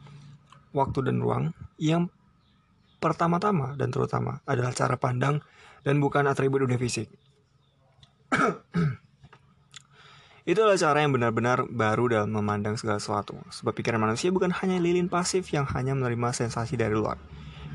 Waktu 0.70 1.10
dan 1.10 1.18
ruang 1.18 1.56
yang 1.80 2.12
pertama-tama 3.00 3.74
dan 3.80 3.88
terutama 3.90 4.44
adalah 4.44 4.70
cara 4.76 4.94
pandang 5.00 5.40
dan 5.82 5.98
bukan 5.98 6.28
atribut 6.28 6.62
dunia 6.62 6.76
fisik. 6.76 7.08
Itu 10.50 10.60
adalah 10.64 10.76
cara 10.76 10.98
yang 11.04 11.12
benar-benar 11.16 11.64
baru 11.68 12.12
dalam 12.12 12.30
memandang 12.32 12.76
segala 12.76 13.00
sesuatu. 13.00 13.40
Sebab 13.50 13.72
pikiran 13.72 14.00
manusia 14.00 14.28
bukan 14.28 14.52
hanya 14.52 14.76
lilin 14.78 15.08
pasif 15.08 15.48
yang 15.52 15.64
hanya 15.74 15.96
menerima 15.96 16.32
sensasi 16.36 16.76
dari 16.76 16.92
luar. 16.92 17.16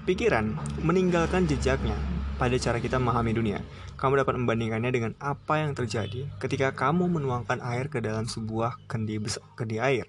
Pikiran 0.06 0.54
meninggalkan 0.86 1.50
jejaknya 1.50 1.98
pada 2.38 2.54
cara 2.62 2.78
kita 2.78 3.02
memahami 3.02 3.34
dunia. 3.34 3.66
Kamu 3.98 4.22
dapat 4.22 4.38
membandingkannya 4.38 4.94
dengan 4.94 5.12
apa 5.18 5.66
yang 5.66 5.74
terjadi 5.74 6.30
ketika 6.38 6.78
kamu 6.78 7.10
menuangkan 7.10 7.58
air 7.66 7.90
ke 7.90 8.06
dalam 8.06 8.30
sebuah 8.30 8.78
kendi, 8.86 9.18
kendi 9.58 9.82
air. 9.82 10.06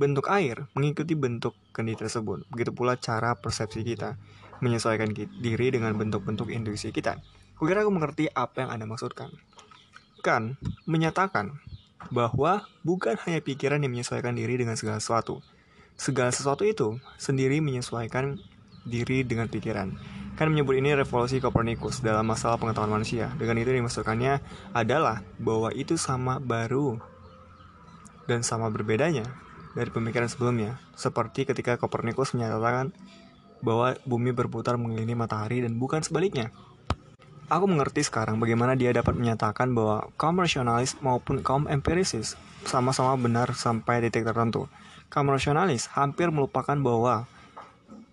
Bentuk 0.00 0.32
air 0.32 0.64
mengikuti 0.72 1.12
bentuk 1.12 1.52
kendi 1.76 1.92
tersebut. 1.92 2.48
Begitu 2.48 2.72
pula 2.72 2.96
cara 2.96 3.36
persepsi 3.36 3.84
kita 3.84 4.16
menyesuaikan 4.64 5.12
diri 5.12 5.68
dengan 5.68 5.92
bentuk-bentuk 5.92 6.48
intuisi 6.48 6.88
kita. 6.88 7.20
Kukira 7.60 7.84
aku 7.84 7.92
mengerti 7.92 8.32
apa 8.32 8.64
yang 8.64 8.72
Anda 8.72 8.88
maksudkan. 8.88 9.28
Kan 10.24 10.56
menyatakan 10.88 11.60
bahwa 12.08 12.64
bukan 12.80 13.20
hanya 13.28 13.44
pikiran 13.44 13.84
yang 13.84 13.92
menyesuaikan 13.92 14.32
diri 14.32 14.56
dengan 14.56 14.80
segala 14.80 15.04
sesuatu. 15.04 15.44
Segala 16.00 16.32
sesuatu 16.32 16.64
itu 16.64 16.96
sendiri 17.20 17.60
menyesuaikan 17.60 18.40
diri 18.84 19.24
dengan 19.24 19.48
pikiran. 19.48 19.88
Kan 20.34 20.50
menyebut 20.50 20.76
ini 20.78 20.92
revolusi 20.92 21.38
Copernicus 21.38 22.02
dalam 22.04 22.26
masalah 22.26 22.58
pengetahuan 22.58 22.90
manusia. 23.00 23.32
Dengan 23.38 23.58
itu 23.58 23.70
dimasukkannya 23.70 24.42
adalah 24.74 25.22
bahwa 25.38 25.70
itu 25.72 25.94
sama 25.94 26.42
baru 26.42 26.98
dan 28.26 28.42
sama 28.42 28.68
berbedanya 28.68 29.24
dari 29.78 29.90
pemikiran 29.90 30.26
sebelumnya. 30.26 30.82
Seperti 30.98 31.46
ketika 31.46 31.78
Copernicus 31.78 32.34
menyatakan 32.34 32.94
bahwa 33.64 33.96
bumi 34.04 34.34
berputar 34.36 34.76
mengelilingi 34.76 35.16
matahari 35.16 35.64
dan 35.64 35.80
bukan 35.80 36.04
sebaliknya. 36.04 36.52
Aku 37.44 37.68
mengerti 37.68 38.00
sekarang 38.00 38.40
bagaimana 38.40 38.72
dia 38.72 38.88
dapat 38.90 39.20
menyatakan 39.20 39.76
bahwa 39.76 40.08
kaum 40.16 40.40
rasionalis 40.40 40.96
maupun 41.04 41.44
kaum 41.44 41.68
empirisis 41.68 42.40
sama-sama 42.64 43.20
benar 43.20 43.52
sampai 43.52 44.00
titik 44.00 44.24
tertentu. 44.24 44.66
Kaum 45.12 45.28
rasionalis 45.28 45.92
hampir 45.92 46.32
melupakan 46.32 46.74
bahwa 46.80 47.28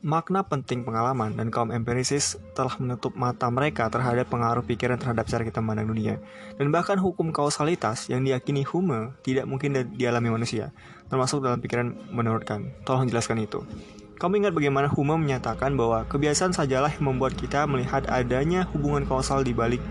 makna 0.02 0.42
penting 0.42 0.82
pengalaman 0.82 1.38
dan 1.38 1.54
kaum 1.54 1.70
empirisis 1.70 2.42
telah 2.58 2.74
menutup 2.82 3.14
mata 3.14 3.46
mereka 3.54 3.86
terhadap 3.88 4.34
pengaruh 4.34 4.66
pikiran 4.66 4.98
terhadap 4.98 5.30
cara 5.30 5.46
kita 5.46 5.62
memandang 5.62 5.94
dunia. 5.94 6.16
Dan 6.58 6.74
bahkan 6.74 6.98
hukum 6.98 7.30
kausalitas 7.30 8.10
yang 8.10 8.26
diyakini 8.26 8.66
Hume 8.66 9.14
tidak 9.22 9.46
mungkin 9.46 9.78
dialami 9.94 10.34
manusia, 10.34 10.74
termasuk 11.08 11.46
dalam 11.46 11.62
pikiran 11.62 11.94
menurutkan. 12.10 12.74
Tolong 12.82 13.06
jelaskan 13.06 13.46
itu. 13.46 13.62
Kamu 14.18 14.42
ingat 14.42 14.54
bagaimana 14.54 14.90
Hume 14.90 15.18
menyatakan 15.18 15.74
bahwa 15.78 16.06
kebiasaan 16.10 16.54
sajalah 16.54 16.94
yang 16.94 17.14
membuat 17.14 17.38
kita 17.38 17.66
melihat 17.70 18.06
adanya 18.10 18.70
hubungan 18.74 19.06
kausal 19.06 19.46
di 19.46 19.54
balik 19.54 19.82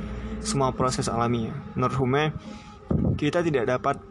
semua 0.43 0.75
proses 0.75 1.07
alaminya. 1.07 1.55
Menurut 1.79 1.97
Hume, 1.99 2.25
kita 3.15 3.43
tidak 3.47 3.71
dapat 3.71 4.10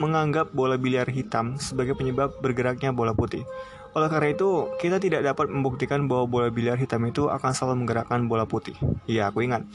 menganggap 0.00 0.56
bola 0.56 0.80
biliar 0.80 1.06
hitam 1.12 1.60
sebagai 1.60 1.92
penyebab 1.92 2.32
bergeraknya 2.40 2.90
bola 2.90 3.12
putih. 3.12 3.44
Oleh 3.92 4.08
karena 4.08 4.32
itu, 4.32 4.70
kita 4.80 4.96
tidak 4.96 5.20
dapat 5.26 5.52
membuktikan 5.52 6.08
bahwa 6.08 6.24
bola 6.24 6.48
biliar 6.48 6.80
hitam 6.80 7.04
itu 7.04 7.28
akan 7.28 7.52
selalu 7.52 7.84
menggerakkan 7.84 8.24
bola 8.30 8.48
putih. 8.48 8.74
Iya, 9.04 9.28
aku 9.28 9.44
ingat. 9.44 9.66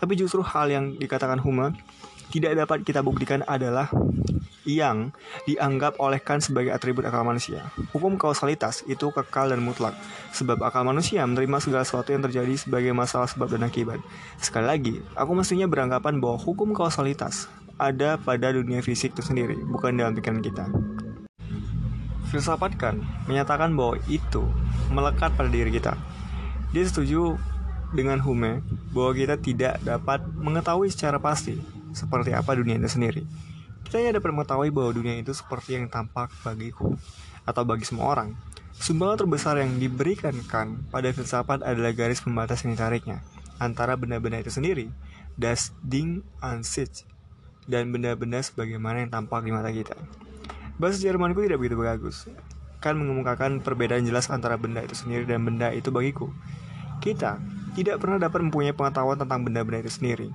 Tapi 0.00 0.16
justru 0.16 0.40
hal 0.40 0.72
yang 0.72 0.84
dikatakan 0.96 1.42
Hume 1.42 1.76
tidak 2.32 2.56
dapat 2.56 2.86
kita 2.86 3.04
buktikan 3.04 3.44
adalah 3.44 3.92
yang 4.64 5.12
dianggap 5.44 6.00
oleh 6.00 6.16
Kant 6.16 6.40
sebagai 6.40 6.72
atribut 6.72 7.04
akal 7.04 7.20
manusia. 7.20 7.68
Hukum 7.92 8.16
kausalitas 8.16 8.80
itu 8.88 9.12
kekal 9.12 9.52
dan 9.52 9.60
mutlak, 9.60 9.92
sebab 10.32 10.56
akal 10.64 10.88
manusia 10.88 11.20
menerima 11.28 11.60
segala 11.60 11.84
sesuatu 11.84 12.16
yang 12.16 12.24
terjadi 12.24 12.54
sebagai 12.56 12.96
masalah 12.96 13.28
sebab 13.28 13.52
dan 13.52 13.68
akibat. 13.68 14.00
Sekali 14.40 14.66
lagi, 14.66 14.94
aku 15.12 15.36
mestinya 15.36 15.68
beranggapan 15.68 16.16
bahwa 16.16 16.40
hukum 16.40 16.72
kausalitas 16.72 17.52
ada 17.78 18.16
pada 18.20 18.54
dunia 18.54 18.80
fisik 18.80 19.14
itu 19.16 19.22
sendiri, 19.22 19.58
bukan 19.68 19.96
dalam 19.96 20.14
pikiran 20.14 20.40
kita. 20.40 20.64
Filsafat 22.30 22.74
Kant 22.74 22.98
menyatakan 23.30 23.70
bahwa 23.74 23.98
itu 24.10 24.42
melekat 24.90 25.30
pada 25.38 25.46
diri 25.46 25.70
kita. 25.70 25.94
Dia 26.74 26.84
setuju 26.86 27.38
dengan 27.94 28.18
Hume 28.18 28.66
bahwa 28.90 29.14
kita 29.14 29.38
tidak 29.38 29.78
dapat 29.86 30.26
mengetahui 30.34 30.90
secara 30.90 31.22
pasti 31.22 31.54
seperti 31.94 32.34
apa 32.34 32.58
dunia 32.58 32.74
itu 32.74 32.90
sendiri. 32.90 33.22
Kita 33.86 34.02
hanya 34.02 34.18
dapat 34.18 34.34
mengetahui 34.34 34.74
bahwa 34.74 34.90
dunia 34.90 35.14
itu 35.14 35.30
seperti 35.30 35.78
yang 35.78 35.86
tampak 35.86 36.34
bagiku 36.42 36.98
atau 37.46 37.62
bagi 37.62 37.86
semua 37.86 38.10
orang. 38.10 38.34
Sumbangan 38.74 39.22
terbesar 39.22 39.54
yang 39.62 39.78
diberikan 39.78 40.34
kan 40.50 40.82
pada 40.90 41.14
filsafat 41.14 41.62
adalah 41.62 41.94
garis 41.94 42.18
pembatas 42.18 42.66
yang 42.66 42.74
ditariknya 42.74 43.22
antara 43.62 43.94
benda-benda 43.94 44.42
itu 44.42 44.50
sendiri, 44.50 44.90
das 45.38 45.70
Ding 45.82 46.26
an 46.42 46.66
sich, 46.66 47.06
dan 47.70 47.90
benda-benda 47.90 48.40
sebagaimana 48.40 49.04
yang 49.06 49.10
tampak 49.10 49.44
di 49.44 49.50
mata 49.50 49.70
kita. 49.70 49.96
Bahasa 50.76 50.98
Jermanku 51.00 51.44
tidak 51.44 51.62
begitu 51.62 51.78
bagus. 51.80 52.28
Kan 52.82 53.00
mengemukakan 53.00 53.64
perbedaan 53.64 54.04
jelas 54.04 54.28
antara 54.28 54.60
benda 54.60 54.84
itu 54.84 54.98
sendiri 54.98 55.24
dan 55.24 55.40
benda 55.44 55.72
itu 55.72 55.88
bagiku. 55.88 56.28
Kita 57.00 57.40
tidak 57.74 58.00
pernah 58.00 58.20
dapat 58.20 58.44
mempunyai 58.44 58.76
pengetahuan 58.76 59.16
tentang 59.16 59.42
benda-benda 59.42 59.84
itu 59.84 59.92
sendiri 59.92 60.28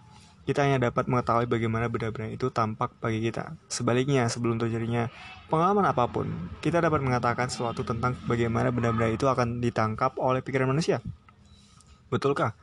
kita 0.50 0.66
hanya 0.66 0.90
dapat 0.90 1.06
mengetahui 1.06 1.46
bagaimana 1.46 1.94
benda-benda 1.94 2.34
itu 2.34 2.50
tampak 2.50 2.90
bagi 2.98 3.22
kita. 3.22 3.54
Sebaliknya, 3.70 4.26
sebelum 4.26 4.58
terjadinya 4.58 5.06
pengalaman 5.46 5.86
apa 5.86 6.10
pun, 6.10 6.26
kita 6.58 6.82
dapat 6.82 7.06
mengatakan 7.06 7.54
sesuatu 7.54 7.86
tentang 7.86 8.18
bagaimana 8.26 8.74
benda-benda 8.74 9.14
itu 9.14 9.30
akan 9.30 9.62
ditangkap 9.62 10.18
oleh 10.18 10.42
pikiran 10.42 10.66
manusia. 10.66 11.06
Betulkah? 12.10 12.58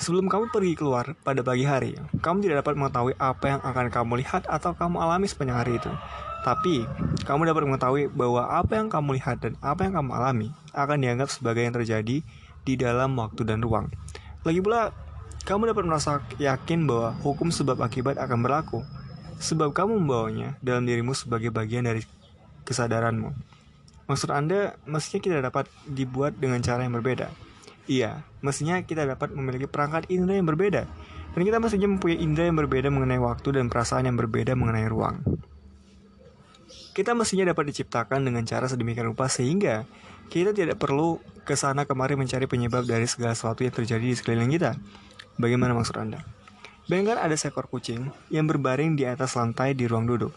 Sebelum 0.00 0.30
kamu 0.30 0.48
pergi 0.48 0.72
keluar 0.72 1.12
pada 1.20 1.44
pagi 1.44 1.68
hari, 1.68 1.98
kamu 2.24 2.44
tidak 2.44 2.64
dapat 2.64 2.74
mengetahui 2.80 3.14
apa 3.20 3.44
yang 3.44 3.60
akan 3.60 3.86
kamu 3.92 4.12
lihat 4.24 4.48
atau 4.48 4.72
kamu 4.72 4.96
alami 5.02 5.28
sepanjang 5.28 5.58
hari 5.58 5.72
itu. 5.76 5.92
Tapi, 6.42 6.88
kamu 7.22 7.46
dapat 7.46 7.62
mengetahui 7.68 8.04
bahwa 8.10 8.42
apa 8.48 8.72
yang 8.80 8.90
kamu 8.90 9.20
lihat 9.20 9.44
dan 9.44 9.54
apa 9.62 9.86
yang 9.86 9.94
kamu 10.00 10.10
alami 10.10 10.48
akan 10.74 10.98
dianggap 10.98 11.28
sebagai 11.30 11.62
yang 11.62 11.76
terjadi 11.76 12.24
di 12.66 12.74
dalam 12.74 13.14
waktu 13.14 13.46
dan 13.46 13.62
ruang. 13.62 13.92
Lagi 14.42 14.58
pula, 14.58 14.90
kamu 15.46 15.70
dapat 15.70 15.84
merasa 15.86 16.22
yakin 16.38 16.86
bahwa 16.86 17.14
hukum 17.22 17.50
sebab 17.54 17.78
akibat 17.82 18.18
akan 18.18 18.42
berlaku, 18.42 18.82
sebab 19.38 19.70
kamu 19.70 20.02
membawanya 20.02 20.58
dalam 20.62 20.82
dirimu 20.82 21.14
sebagai 21.14 21.54
bagian 21.54 21.86
dari 21.86 22.02
kesadaranmu. 22.66 23.30
Maksud 24.10 24.30
Anda, 24.34 24.74
mestinya 24.82 25.22
kita 25.22 25.38
dapat 25.42 25.70
dibuat 25.86 26.34
dengan 26.38 26.58
cara 26.58 26.82
yang 26.82 26.94
berbeda. 26.94 27.30
Iya, 27.90 28.22
mestinya 28.38 28.78
kita 28.78 29.02
dapat 29.02 29.34
memiliki 29.34 29.66
perangkat 29.66 30.06
indera 30.06 30.38
yang 30.38 30.46
berbeda, 30.46 30.86
dan 31.34 31.42
kita 31.42 31.58
mestinya 31.58 31.88
mempunyai 31.90 32.18
indera 32.22 32.46
yang 32.46 32.58
berbeda 32.58 32.88
mengenai 32.94 33.18
waktu 33.18 33.58
dan 33.58 33.66
perasaan 33.66 34.06
yang 34.06 34.14
berbeda 34.14 34.54
mengenai 34.54 34.86
ruang. 34.86 35.18
Kita 36.92 37.16
mestinya 37.16 37.48
dapat 37.48 37.72
diciptakan 37.72 38.22
dengan 38.22 38.44
cara 38.44 38.68
sedemikian 38.68 39.08
rupa 39.08 39.24
sehingga 39.26 39.88
kita 40.28 40.52
tidak 40.52 40.76
perlu 40.76 41.18
ke 41.42 41.56
sana 41.56 41.88
kemari 41.88 42.14
mencari 42.14 42.44
penyebab 42.44 42.84
dari 42.84 43.08
segala 43.08 43.32
sesuatu 43.32 43.64
yang 43.64 43.72
terjadi 43.72 44.04
di 44.04 44.16
sekeliling 44.16 44.52
kita. 44.52 44.76
Bagaimana 45.40 45.72
maksud 45.72 45.96
Anda? 45.96 46.20
Bayangkan 46.86 47.16
ada 47.16 47.32
seekor 47.32 47.66
kucing 47.72 48.12
yang 48.28 48.44
berbaring 48.44 48.94
di 48.94 49.08
atas 49.08 49.34
lantai 49.34 49.72
di 49.72 49.88
ruang 49.88 50.04
duduk. 50.04 50.36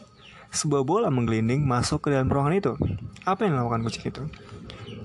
Sebuah 0.55 0.87
bola 0.87 1.11
menggelinding 1.11 1.67
masuk 1.67 2.07
ke 2.07 2.15
dalam 2.15 2.31
ruangan 2.31 2.55
itu. 2.55 2.73
Apa 3.27 3.43
yang 3.43 3.59
dilakukan 3.59 3.83
kucing 3.83 4.07
itu? 4.07 4.23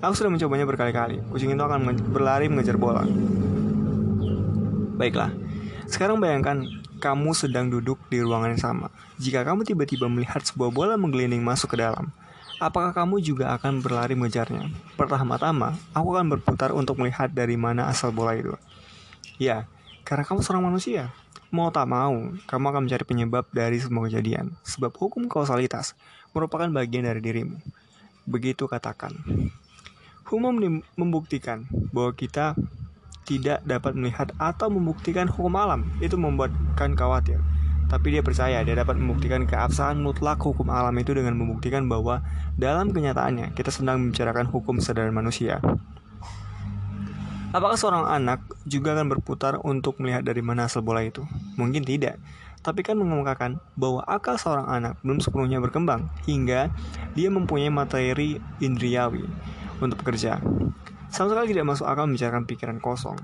Aku 0.01 0.17
sudah 0.17 0.33
mencobanya 0.33 0.65
berkali-kali. 0.65 1.21
Kucing 1.29 1.53
itu 1.53 1.61
akan 1.61 1.93
berlari 2.09 2.49
mengejar 2.49 2.81
bola. 2.81 3.05
Baiklah, 4.97 5.33
sekarang 5.89 6.17
bayangkan 6.21 6.65
kamu 7.01 7.33
sedang 7.33 7.69
duduk 7.73 8.01
di 8.13 8.21
ruangan 8.21 8.57
yang 8.57 8.63
sama. 8.65 8.87
Jika 9.21 9.45
kamu 9.45 9.65
tiba-tiba 9.65 10.09
melihat 10.09 10.41
sebuah 10.45 10.73
bola 10.73 10.95
menggelinding 10.97 11.41
masuk 11.41 11.77
ke 11.77 11.81
dalam, 11.81 12.13
apakah 12.61 12.93
kamu 12.93 13.25
juga 13.25 13.53
akan 13.57 13.81
berlari 13.81 14.17
mengejarnya? 14.17 14.69
Pertama-tama, 14.97 15.77
aku 15.97 16.09
akan 16.17 16.37
berputar 16.37 16.73
untuk 16.77 17.01
melihat 17.01 17.33
dari 17.33 17.57
mana 17.57 17.89
asal 17.89 18.13
bola 18.13 18.37
itu. 18.37 18.57
Ya, 19.41 19.65
karena 20.05 20.25
kamu 20.25 20.41
seorang 20.45 20.65
manusia. 20.69 21.13
Mau 21.51 21.69
tak 21.69 21.89
mau, 21.89 22.31
kamu 22.47 22.65
akan 22.71 22.83
mencari 22.87 23.05
penyebab 23.09 23.45
dari 23.51 23.81
semua 23.83 24.07
kejadian. 24.07 24.55
Sebab 24.63 24.95
hukum 24.95 25.27
kausalitas 25.27 25.99
merupakan 26.37 26.71
bagian 26.71 27.09
dari 27.09 27.19
dirimu. 27.19 27.59
Begitu 28.29 28.71
katakan. 28.71 29.17
Hukum 30.31 30.63
membuktikan 30.95 31.67
bahwa 31.91 32.15
kita 32.15 32.55
tidak 33.27 33.67
dapat 33.67 33.99
melihat 33.99 34.31
atau 34.39 34.71
membuktikan 34.71 35.27
hukum 35.27 35.59
alam. 35.59 35.91
Itu 35.99 36.15
membuatkan 36.23 36.95
khawatir. 36.95 37.43
Tapi 37.91 38.15
dia 38.15 38.23
percaya 38.23 38.63
dia 38.63 38.79
dapat 38.79 38.95
membuktikan 38.95 39.43
keabsahan 39.51 39.99
mutlak 39.99 40.39
hukum 40.39 40.71
alam 40.71 40.95
itu 41.03 41.11
dengan 41.19 41.35
membuktikan 41.35 41.91
bahwa 41.91 42.23
dalam 42.55 42.95
kenyataannya 42.95 43.59
kita 43.59 43.75
sedang 43.75 43.99
membicarakan 44.07 44.47
hukum 44.47 44.79
kesadaran 44.79 45.11
manusia. 45.11 45.59
Apakah 47.51 47.75
seorang 47.75 48.07
anak 48.07 48.47
juga 48.63 48.95
akan 48.95 49.11
berputar 49.11 49.59
untuk 49.67 49.99
melihat 49.99 50.23
dari 50.23 50.47
mana 50.47 50.71
asal 50.71 50.87
bola 50.87 51.03
itu? 51.03 51.27
Mungkin 51.59 51.83
tidak. 51.83 52.23
Tapi 52.63 52.87
kan 52.87 52.95
mengemukakan 52.95 53.59
bahwa 53.75 54.07
akal 54.07 54.39
seorang 54.39 54.71
anak 54.71 54.95
belum 55.03 55.19
sepenuhnya 55.19 55.59
berkembang 55.59 56.07
hingga 56.31 56.71
dia 57.19 57.27
mempunyai 57.35 57.75
materi 57.75 58.39
indriawi 58.63 59.27
untuk 59.81 60.05
bekerja. 60.05 60.39
Sama 61.11 61.33
sekali 61.33 61.51
tidak 61.51 61.67
masuk 61.75 61.91
akal 61.91 62.07
membicarakan 62.07 62.47
pikiran 62.47 62.79
kosong. 62.79 63.19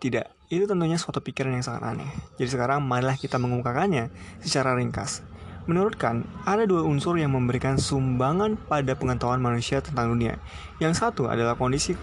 Tidak, 0.00 0.50
itu 0.52 0.64
tentunya 0.64 0.96
suatu 0.96 1.20
pikiran 1.20 1.52
yang 1.56 1.64
sangat 1.64 1.96
aneh. 1.96 2.10
Jadi 2.36 2.48
sekarang 2.56 2.84
marilah 2.84 3.16
kita 3.16 3.36
mengemukakannya 3.36 4.08
secara 4.40 4.76
ringkas. 4.76 5.24
Menurut 5.68 5.94
Kant, 6.00 6.24
ada 6.48 6.64
dua 6.64 6.82
unsur 6.82 7.20
yang 7.20 7.36
memberikan 7.36 7.76
sumbangan 7.76 8.56
pada 8.56 8.96
pengetahuan 8.96 9.38
manusia 9.38 9.84
tentang 9.84 10.10
dunia. 10.10 10.40
Yang 10.80 11.04
satu 11.04 11.28
adalah 11.28 11.54
kondisi 11.54 11.94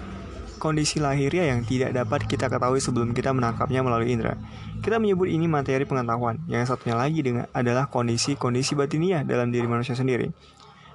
kondisi 0.57 0.97
lahiriah 0.97 1.53
yang 1.53 1.61
tidak 1.63 1.93
dapat 1.93 2.25
kita 2.25 2.49
ketahui 2.49 2.81
sebelum 2.81 3.13
kita 3.13 3.29
menangkapnya 3.33 3.85
melalui 3.85 4.13
indera. 4.13 4.37
Kita 4.81 4.97
menyebut 4.97 5.29
ini 5.29 5.45
materi 5.45 5.85
pengetahuan. 5.85 6.41
Yang 6.49 6.73
satunya 6.73 6.97
lagi 6.97 7.21
dengan 7.21 7.45
adalah 7.53 7.89
kondisi-kondisi 7.89 8.73
batiniah 8.73 9.25
dalam 9.25 9.53
diri 9.53 9.65
manusia 9.65 9.93
sendiri. 9.93 10.29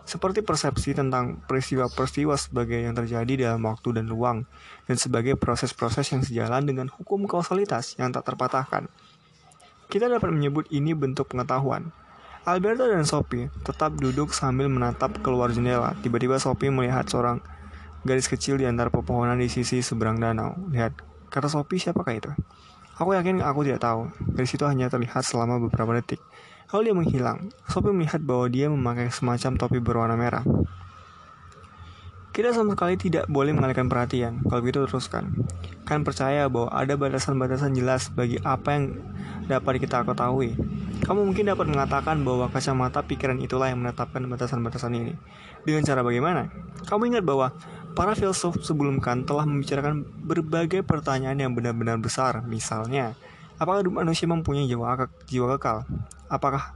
Seperti 0.03 0.43
persepsi 0.43 0.93
tentang 0.99 1.39
peristiwa-peristiwa 1.47 2.35
sebagai 2.35 2.83
yang 2.83 2.93
terjadi 2.93 3.51
dalam 3.51 3.63
waktu 3.67 4.03
dan 4.03 4.11
ruang, 4.11 4.45
dan 4.91 4.97
sebagai 4.99 5.39
proses-proses 5.39 6.11
yang 6.11 6.27
sejalan 6.27 6.67
dengan 6.67 6.87
hukum 6.91 7.25
kausalitas 7.31 7.95
yang 7.97 8.11
tak 8.11 8.27
terpatahkan. 8.27 8.91
Kita 9.87 10.09
dapat 10.09 10.33
menyebut 10.33 10.67
ini 10.73 10.97
bentuk 10.97 11.31
pengetahuan. 11.31 11.93
Alberto 12.43 12.91
dan 12.91 13.07
Sophie 13.07 13.47
tetap 13.63 13.95
duduk 13.95 14.35
sambil 14.35 14.67
menatap 14.67 15.23
keluar 15.23 15.55
jendela. 15.55 15.95
Tiba-tiba 16.03 16.43
Sophie 16.43 16.75
melihat 16.75 17.07
seorang 17.07 17.39
garis 18.03 18.27
kecil 18.27 18.59
di 18.59 18.67
antara 18.67 18.91
pepohonan 18.91 19.39
di 19.39 19.47
sisi 19.47 19.79
seberang 19.79 20.19
danau. 20.19 20.59
Lihat, 20.75 20.99
kata 21.31 21.47
Sophie 21.47 21.79
siapakah 21.79 22.19
itu? 22.19 22.33
Aku 22.99 23.15
yakin 23.15 23.39
aku 23.47 23.63
tidak 23.63 23.87
tahu. 23.87 24.11
Garis 24.35 24.51
itu 24.51 24.65
hanya 24.67 24.91
terlihat 24.91 25.23
selama 25.23 25.63
beberapa 25.63 25.95
detik. 25.95 26.19
Lalu 26.73 26.83
dia 26.89 26.95
menghilang. 26.97 27.39
Sophie 27.69 27.93
melihat 27.93 28.25
bahwa 28.25 28.49
dia 28.49 28.73
memakai 28.73 29.13
semacam 29.13 29.61
topi 29.61 29.79
berwarna 29.79 30.17
merah. 30.17 30.41
Kita 32.33 32.49
sama 32.57 32.73
sekali 32.73 32.97
tidak 32.97 33.29
boleh 33.29 33.53
mengalihkan 33.53 33.93
perhatian. 33.93 34.41
Kalau 34.49 34.65
begitu 34.65 34.89
teruskan. 34.89 35.37
Kan 35.85 36.01
percaya 36.01 36.49
bahwa 36.49 36.73
ada 36.73 36.97
batasan-batasan 36.97 37.77
jelas 37.77 38.09
bagi 38.09 38.41
apa 38.41 38.73
yang 38.73 38.85
dapat 39.53 39.85
kita 39.85 40.01
ketahui. 40.01 40.57
Kamu 41.05 41.29
mungkin 41.29 41.53
dapat 41.53 41.69
mengatakan 41.69 42.25
bahwa 42.25 42.49
kacamata 42.49 43.05
pikiran 43.05 43.37
itulah 43.37 43.69
yang 43.69 43.85
menetapkan 43.85 44.25
batasan-batasan 44.25 44.97
ini. 44.97 45.13
Dengan 45.69 45.85
cara 45.85 46.01
bagaimana? 46.01 46.49
Kamu 46.89 47.13
ingat 47.13 47.21
bahwa 47.21 47.53
para 47.93 48.17
filsuf 48.17 48.65
sebelum 48.65 48.97
Kant 49.05 49.29
telah 49.29 49.45
membicarakan 49.45 50.09
berbagai 50.25 50.81
pertanyaan 50.89 51.37
yang 51.37 51.53
benar-benar 51.53 52.01
besar. 52.01 52.41
Misalnya, 52.49 53.13
apakah 53.63 53.87
manusia 53.87 54.27
mempunyai 54.27 54.67
jiwa, 54.67 55.07
jiwa 55.31 55.47
kekal? 55.55 55.87
Apakah 56.27 56.75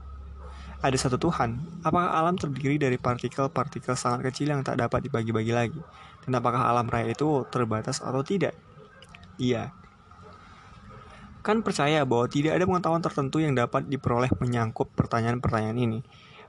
ada 0.79 0.95
satu 0.95 1.19
Tuhan, 1.19 1.59
apakah 1.83 2.15
alam 2.15 2.39
terdiri 2.39 2.79
dari 2.79 2.95
partikel-partikel 2.95 3.97
sangat 3.99 4.31
kecil 4.31 4.55
yang 4.55 4.63
tak 4.63 4.79
dapat 4.79 5.03
dibagi-bagi 5.03 5.51
lagi? 5.51 5.81
Dan 6.23 6.39
apakah 6.39 6.63
alam 6.63 6.87
raya 6.87 7.11
itu 7.11 7.43
terbatas 7.51 7.99
atau 7.99 8.23
tidak? 8.23 8.55
Iya. 9.35 9.75
Kan 11.43 11.59
percaya 11.63 12.07
bahwa 12.07 12.31
tidak 12.31 12.55
ada 12.55 12.63
pengetahuan 12.63 13.03
tertentu 13.03 13.43
yang 13.43 13.51
dapat 13.57 13.87
diperoleh 13.87 14.31
menyangkut 14.39 14.91
pertanyaan-pertanyaan 14.95 15.79
ini. 15.79 15.99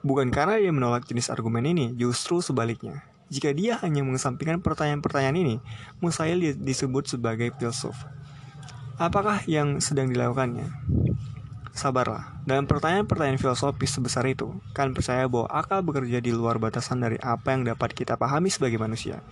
Bukan 0.07 0.31
karena 0.31 0.63
dia 0.63 0.71
menolak 0.71 1.09
jenis 1.11 1.31
argumen 1.33 1.67
ini, 1.67 1.91
justru 1.99 2.39
sebaliknya. 2.39 3.03
Jika 3.29 3.51
dia 3.53 3.77
hanya 3.83 4.07
mengesampingkan 4.07 4.63
pertanyaan-pertanyaan 4.63 5.37
ini, 5.39 5.57
mustahil 5.99 6.55
disebut 6.59 7.11
sebagai 7.11 7.51
filsuf. 7.59 7.97
Apakah 8.99 9.47
yang 9.47 9.79
sedang 9.79 10.11
dilakukannya? 10.11 10.75
Sabarlah, 11.71 12.43
dalam 12.43 12.67
pertanyaan-pertanyaan 12.67 13.39
filosofis 13.39 13.95
sebesar 13.95 14.27
itu, 14.27 14.59
kan 14.75 14.91
percaya 14.91 15.31
bahwa 15.31 15.47
akal 15.55 15.87
bekerja 15.87 16.19
di 16.19 16.35
luar 16.35 16.59
batasan 16.59 16.99
dari 16.99 17.15
apa 17.23 17.55
yang 17.55 17.63
dapat 17.63 17.95
kita 17.95 18.19
pahami 18.19 18.51
sebagai 18.51 18.75
manusia. 18.83 19.23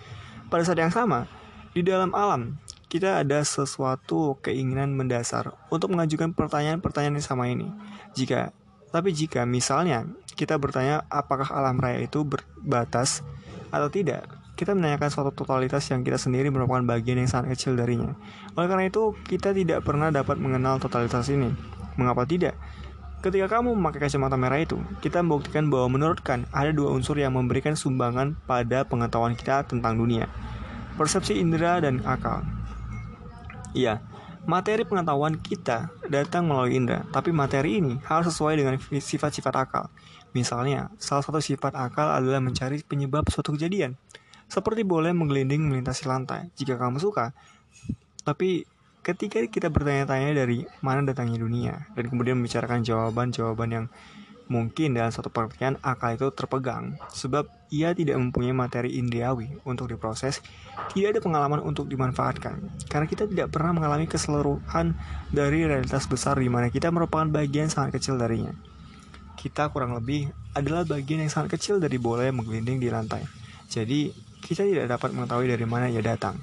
Pada 0.47 0.63
saat 0.63 0.79
yang 0.79 0.95
sama, 0.95 1.27
di 1.75 1.83
dalam 1.83 2.15
alam, 2.15 2.55
kita 2.87 3.19
ada 3.19 3.43
sesuatu 3.43 4.39
keinginan 4.39 4.95
mendasar 4.95 5.51
untuk 5.67 5.91
mengajukan 5.91 6.31
pertanyaan-pertanyaan 6.31 7.19
yang 7.19 7.27
sama 7.27 7.51
ini. 7.51 7.67
Jika, 8.15 8.55
tapi 8.95 9.11
jika 9.11 9.43
misalnya 9.43 10.07
kita 10.39 10.55
bertanya 10.55 11.03
apakah 11.11 11.51
alam 11.51 11.75
raya 11.75 12.07
itu 12.07 12.23
berbatas 12.23 13.19
atau 13.67 13.91
tidak, 13.91 14.31
kita 14.57 14.73
menanyakan 14.73 15.13
suatu 15.13 15.29
totalitas 15.29 15.85
yang 15.93 16.01
kita 16.01 16.17
sendiri 16.17 16.49
merupakan 16.49 16.81
bagian 16.81 17.21
yang 17.21 17.29
sangat 17.29 17.53
kecil 17.53 17.77
darinya. 17.77 18.17
Oleh 18.57 18.65
karena 18.65 18.89
itu, 18.89 19.13
kita 19.29 19.53
tidak 19.53 19.85
pernah 19.85 20.09
dapat 20.09 20.41
mengenal 20.41 20.81
totalitas 20.81 21.29
ini. 21.29 21.53
Mengapa 21.93 22.25
tidak? 22.25 22.57
Ketika 23.21 23.61
kamu 23.61 23.77
memakai 23.77 24.09
kacamata 24.09 24.33
merah 24.33 24.57
itu, 24.57 24.81
kita 24.97 25.21
membuktikan 25.21 25.69
bahwa 25.69 25.93
menurut 25.93 26.25
Kant 26.25 26.49
ada 26.49 26.73
dua 26.73 26.89
unsur 26.89 27.21
yang 27.21 27.37
memberikan 27.37 27.77
sumbangan 27.77 28.33
pada 28.49 28.81
pengetahuan 28.81 29.37
kita 29.37 29.61
tentang 29.69 29.93
dunia. 29.93 30.25
Persepsi 30.97 31.37
indera 31.37 31.77
dan 31.77 32.01
akal. 32.01 32.41
Iya, 33.77 34.01
materi 34.49 34.89
pengetahuan 34.89 35.37
kita 35.37 35.93
datang 36.09 36.49
melalui 36.49 36.81
indera, 36.81 37.05
tapi 37.13 37.29
materi 37.29 37.77
ini 37.77 38.01
harus 38.09 38.33
sesuai 38.33 38.57
dengan 38.57 38.81
sifat-sifat 38.81 39.53
akal. 39.53 39.85
Misalnya, 40.33 40.89
salah 40.97 41.21
satu 41.21 41.41
sifat 41.41 41.77
akal 41.77 42.09
adalah 42.09 42.41
mencari 42.41 42.81
penyebab 42.85 43.29
suatu 43.29 43.53
kejadian 43.53 43.97
seperti 44.47 44.87
boleh 44.87 45.11
menggelinding 45.11 45.67
melintasi 45.67 46.07
lantai 46.07 46.51
jika 46.55 46.79
kamu 46.79 46.99
suka. 47.03 47.35
Tapi 48.23 48.67
ketika 49.03 49.39
kita 49.47 49.71
bertanya-tanya 49.71 50.35
dari 50.35 50.67
mana 50.83 51.03
datangnya 51.07 51.39
dunia 51.39 51.87
dan 51.95 52.11
kemudian 52.11 52.35
membicarakan 52.35 52.83
jawaban-jawaban 52.83 53.69
yang 53.71 53.85
mungkin 54.47 54.95
dalam 54.95 55.11
satu 55.11 55.27
pertanyaan 55.27 55.75
akal 55.83 56.15
itu 56.15 56.27
terpegang 56.31 56.95
sebab 57.11 57.51
ia 57.67 57.91
tidak 57.91 58.15
mempunyai 58.15 58.55
materi 58.55 58.95
indriawi 58.95 59.59
untuk 59.67 59.91
diproses, 59.91 60.39
tidak 60.95 61.15
ada 61.15 61.21
pengalaman 61.23 61.59
untuk 61.63 61.91
dimanfaatkan 61.91 62.63
karena 62.87 63.07
kita 63.07 63.27
tidak 63.27 63.51
pernah 63.51 63.75
mengalami 63.75 64.07
keseluruhan 64.07 64.95
dari 65.31 65.67
realitas 65.67 66.07
besar 66.07 66.39
di 66.39 66.47
mana 66.47 66.71
kita 66.71 66.87
merupakan 66.91 67.27
bagian 67.27 67.67
sangat 67.67 67.99
kecil 67.99 68.15
darinya. 68.15 68.55
Kita 69.37 69.69
kurang 69.69 69.93
lebih 69.93 70.31
adalah 70.57 70.81
bagian 70.87 71.21
yang 71.21 71.29
sangat 71.31 71.59
kecil 71.59 71.77
dari 71.77 72.01
bola 72.01 72.25
yang 72.25 72.41
menggelinding 72.41 72.81
di 72.81 72.89
lantai. 72.89 73.21
Jadi, 73.67 74.09
kita 74.41 74.63
tidak 74.65 74.85
dapat 74.91 75.13
mengetahui 75.13 75.47
dari 75.49 75.65
mana 75.65 75.89
ia 75.89 76.01
datang. 76.01 76.37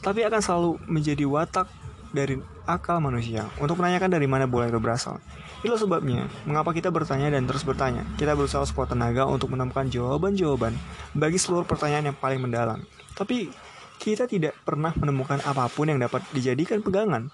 Tapi 0.00 0.24
akan 0.24 0.40
selalu 0.40 0.70
menjadi 0.88 1.24
watak 1.28 1.68
dari 2.10 2.40
akal 2.66 2.98
manusia 2.98 3.46
untuk 3.60 3.78
menanyakan 3.78 4.10
dari 4.10 4.26
mana 4.26 4.48
bola 4.48 4.66
itu 4.66 4.80
berasal. 4.82 5.22
Itulah 5.60 5.76
sebabnya, 5.76 6.24
mengapa 6.48 6.72
kita 6.72 6.88
bertanya 6.88 7.28
dan 7.36 7.44
terus 7.44 7.68
bertanya. 7.68 8.08
Kita 8.16 8.32
berusaha 8.32 8.64
sekuat 8.64 8.96
tenaga 8.96 9.28
untuk 9.28 9.52
menemukan 9.52 9.84
jawaban-jawaban 9.92 10.72
bagi 11.12 11.36
seluruh 11.36 11.68
pertanyaan 11.68 12.12
yang 12.12 12.16
paling 12.16 12.40
mendalam. 12.40 12.80
Tapi, 13.12 13.52
kita 14.00 14.24
tidak 14.24 14.56
pernah 14.64 14.96
menemukan 14.96 15.44
apa 15.44 15.68
pun 15.68 15.92
yang 15.92 16.00
dapat 16.00 16.24
dijadikan 16.32 16.80
pegangan. 16.80 17.28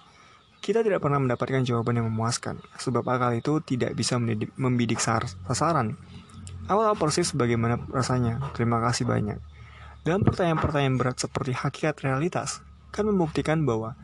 Kita 0.59 0.83
tidak 0.83 0.99
pernah 0.99 1.23
mendapatkan 1.23 1.63
jawaban 1.63 2.03
yang 2.03 2.11
memuaskan, 2.11 2.59
sebab 2.75 3.07
akal 3.07 3.31
itu 3.39 3.63
tidak 3.63 3.95
bisa 3.95 4.19
membidik 4.59 4.99
sasaran. 4.99 5.95
Aku 6.67 6.83
tahu 6.83 6.99
persis 6.99 7.31
bagaimana 7.31 7.79
rasanya. 7.95 8.43
Terima 8.51 8.83
kasih 8.83 9.07
banyak. 9.07 9.39
Dalam 10.03 10.27
pertanyaan-pertanyaan 10.27 10.99
berat 10.99 11.15
seperti 11.23 11.55
hakikat 11.55 12.03
realitas, 12.03 12.59
kan 12.91 13.07
membuktikan 13.07 13.63
bahwa 13.63 13.95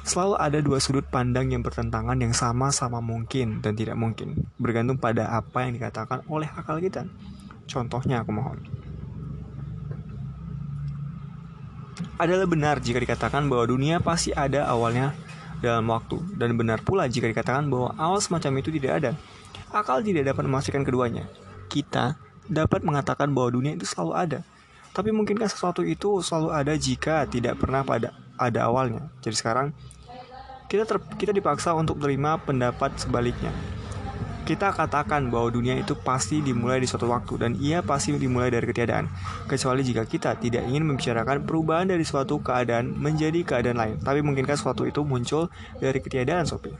selalu 0.00 0.40
ada 0.40 0.64
dua 0.64 0.80
sudut 0.80 1.04
pandang 1.04 1.52
yang 1.52 1.60
bertentangan 1.60 2.16
yang 2.16 2.32
sama-sama 2.32 3.04
mungkin 3.04 3.60
dan 3.60 3.76
tidak 3.76 4.00
mungkin, 4.00 4.48
bergantung 4.56 4.96
pada 4.96 5.28
apa 5.28 5.68
yang 5.68 5.76
dikatakan 5.76 6.24
oleh 6.32 6.48
akal 6.56 6.80
kita. 6.80 7.04
Contohnya 7.68 8.24
aku 8.24 8.32
mohon. 8.32 8.64
Adalah 12.16 12.48
benar 12.48 12.80
jika 12.80 12.96
dikatakan 12.96 13.44
bahwa 13.44 13.68
dunia 13.68 14.00
pasti 14.00 14.32
ada 14.32 14.64
awalnya 14.64 15.12
dalam 15.60 15.84
waktu, 15.92 16.16
dan 16.40 16.56
benar 16.56 16.80
pula 16.80 17.04
jika 17.12 17.28
dikatakan 17.28 17.68
bahwa 17.68 17.92
awal 18.00 18.24
semacam 18.24 18.64
itu 18.64 18.72
tidak 18.72 19.04
ada. 19.04 19.12
Akal 19.68 20.00
tidak 20.00 20.32
dapat 20.32 20.48
memastikan 20.48 20.80
keduanya 20.80 21.28
kita 21.66 22.16
dapat 22.46 22.86
mengatakan 22.86 23.30
bahwa 23.34 23.58
dunia 23.58 23.74
itu 23.74 23.86
selalu 23.86 24.12
ada. 24.14 24.40
Tapi 24.96 25.12
mungkinkah 25.12 25.50
sesuatu 25.50 25.84
itu 25.84 26.24
selalu 26.24 26.48
ada 26.56 26.72
jika 26.72 27.28
tidak 27.28 27.60
pernah 27.60 27.84
pada 27.84 28.16
ada 28.40 28.64
awalnya? 28.64 29.12
Jadi 29.20 29.36
sekarang 29.36 29.76
kita 30.72 30.88
ter, 30.88 30.98
kita 31.20 31.36
dipaksa 31.36 31.76
untuk 31.76 32.00
menerima 32.00 32.42
pendapat 32.42 32.96
sebaliknya. 32.96 33.52
Kita 34.46 34.70
katakan 34.70 35.26
bahwa 35.26 35.50
dunia 35.50 35.74
itu 35.74 35.98
pasti 35.98 36.38
dimulai 36.38 36.78
di 36.78 36.86
suatu 36.86 37.10
waktu 37.10 37.34
dan 37.34 37.52
ia 37.58 37.82
pasti 37.82 38.14
dimulai 38.14 38.46
dari 38.46 38.62
ketiadaan. 38.70 39.10
Kecuali 39.50 39.82
jika 39.82 40.06
kita 40.06 40.38
tidak 40.38 40.62
ingin 40.70 40.86
membicarakan 40.86 41.42
perubahan 41.42 41.90
dari 41.90 42.06
suatu 42.06 42.38
keadaan 42.38 42.94
menjadi 42.94 43.42
keadaan 43.42 43.74
lain. 43.74 43.96
Tapi 43.98 44.22
mungkinkah 44.22 44.54
sesuatu 44.54 44.86
itu 44.86 45.02
muncul 45.02 45.50
dari 45.82 45.98
ketiadaan, 45.98 46.46
Sophie? 46.46 46.78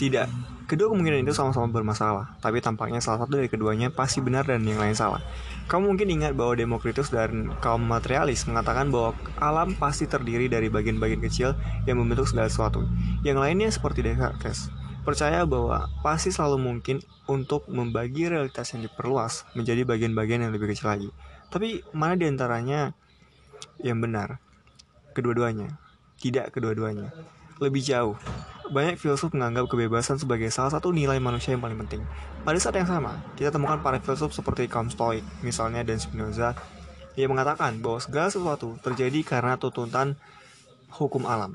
Tidak. 0.00 0.51
Kedua 0.72 0.88
kemungkinan 0.88 1.28
itu 1.28 1.36
sama-sama 1.36 1.68
bermasalah, 1.68 2.40
tapi 2.40 2.64
tampaknya 2.64 2.96
salah 3.04 3.20
satu 3.20 3.36
dari 3.36 3.52
keduanya 3.52 3.92
pasti 3.92 4.24
benar 4.24 4.48
dan 4.48 4.64
yang 4.64 4.80
lain 4.80 4.96
salah. 4.96 5.20
Kamu 5.68 5.92
mungkin 5.92 6.08
ingat 6.08 6.32
bahwa 6.32 6.56
Demokritus 6.56 7.12
dan 7.12 7.52
kaum 7.60 7.84
materialis 7.84 8.48
mengatakan 8.48 8.88
bahwa 8.88 9.12
alam 9.36 9.76
pasti 9.76 10.08
terdiri 10.08 10.48
dari 10.48 10.72
bagian-bagian 10.72 11.20
kecil 11.20 11.52
yang 11.84 12.00
membentuk 12.00 12.24
segala 12.24 12.48
sesuatu. 12.48 12.88
Yang 13.20 13.38
lainnya 13.44 13.68
seperti 13.68 14.00
Descartes, 14.00 14.72
percaya 15.04 15.44
bahwa 15.44 15.92
pasti 16.00 16.32
selalu 16.32 16.64
mungkin 16.64 17.04
untuk 17.28 17.68
membagi 17.68 18.32
realitas 18.32 18.72
yang 18.72 18.88
diperluas 18.88 19.44
menjadi 19.52 19.84
bagian-bagian 19.84 20.48
yang 20.48 20.56
lebih 20.56 20.72
kecil 20.72 20.88
lagi. 20.88 21.12
Tapi 21.52 21.84
mana 21.92 22.16
di 22.16 22.24
antaranya 22.32 22.96
yang 23.84 24.00
benar? 24.00 24.40
Kedua-duanya. 25.12 25.76
Tidak 26.16 26.48
kedua-duanya. 26.48 27.12
Lebih 27.62 27.78
jauh, 27.78 28.18
banyak 28.74 28.98
filsuf 28.98 29.30
menganggap 29.30 29.70
kebebasan 29.70 30.18
sebagai 30.18 30.50
salah 30.50 30.74
satu 30.74 30.90
nilai 30.90 31.22
manusia 31.22 31.54
yang 31.54 31.62
paling 31.62 31.78
penting. 31.86 32.02
Pada 32.42 32.58
saat 32.58 32.74
yang 32.74 32.90
sama, 32.90 33.22
kita 33.38 33.54
temukan 33.54 33.78
para 33.78 34.02
filsuf 34.02 34.34
seperti 34.34 34.66
kaum 34.66 34.90
Stoik, 34.90 35.22
misalnya 35.46 35.86
dan 35.86 36.02
Spinoza, 36.02 36.58
yang 37.14 37.30
mengatakan 37.30 37.78
bahwa 37.78 38.02
segala 38.02 38.34
sesuatu 38.34 38.74
terjadi 38.82 39.22
karena 39.22 39.54
tuntutan 39.62 40.18
hukum 40.90 41.22
alam. 41.30 41.54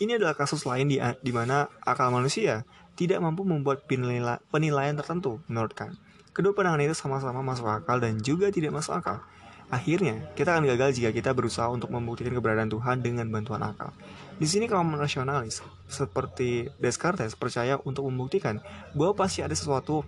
Ini 0.00 0.16
adalah 0.16 0.32
kasus 0.32 0.64
lain 0.64 0.88
di, 0.88 0.96
di 0.96 1.32
mana 1.36 1.68
akal 1.84 2.08
manusia 2.08 2.64
tidak 2.96 3.20
mampu 3.20 3.44
membuat 3.44 3.84
penilaian, 3.84 4.40
penilaian 4.48 4.96
tertentu, 4.96 5.44
menurut 5.50 5.76
Kant. 5.76 5.98
Kedua 6.32 6.56
pandangan 6.56 6.82
itu 6.82 6.96
sama-sama 6.96 7.44
masuk 7.44 7.68
akal 7.68 8.00
dan 8.00 8.18
juga 8.18 8.48
tidak 8.48 8.74
masuk 8.74 8.96
akal. 8.96 9.22
Akhirnya, 9.70 10.30
kita 10.38 10.54
akan 10.54 10.66
gagal 10.70 10.98
jika 10.98 11.10
kita 11.14 11.30
berusaha 11.30 11.66
untuk 11.70 11.90
membuktikan 11.90 12.34
keberadaan 12.34 12.70
Tuhan 12.70 13.02
dengan 13.02 13.26
bantuan 13.30 13.62
akal. 13.62 13.94
Di 14.34 14.50
sini 14.50 14.66
kaum 14.66 14.90
nasionalis 14.98 15.62
seperti 15.86 16.66
Descartes 16.82 17.38
percaya 17.38 17.78
untuk 17.86 18.10
membuktikan 18.10 18.58
bahwa 18.90 19.14
pasti 19.14 19.46
ada 19.46 19.54
sesuatu 19.54 20.02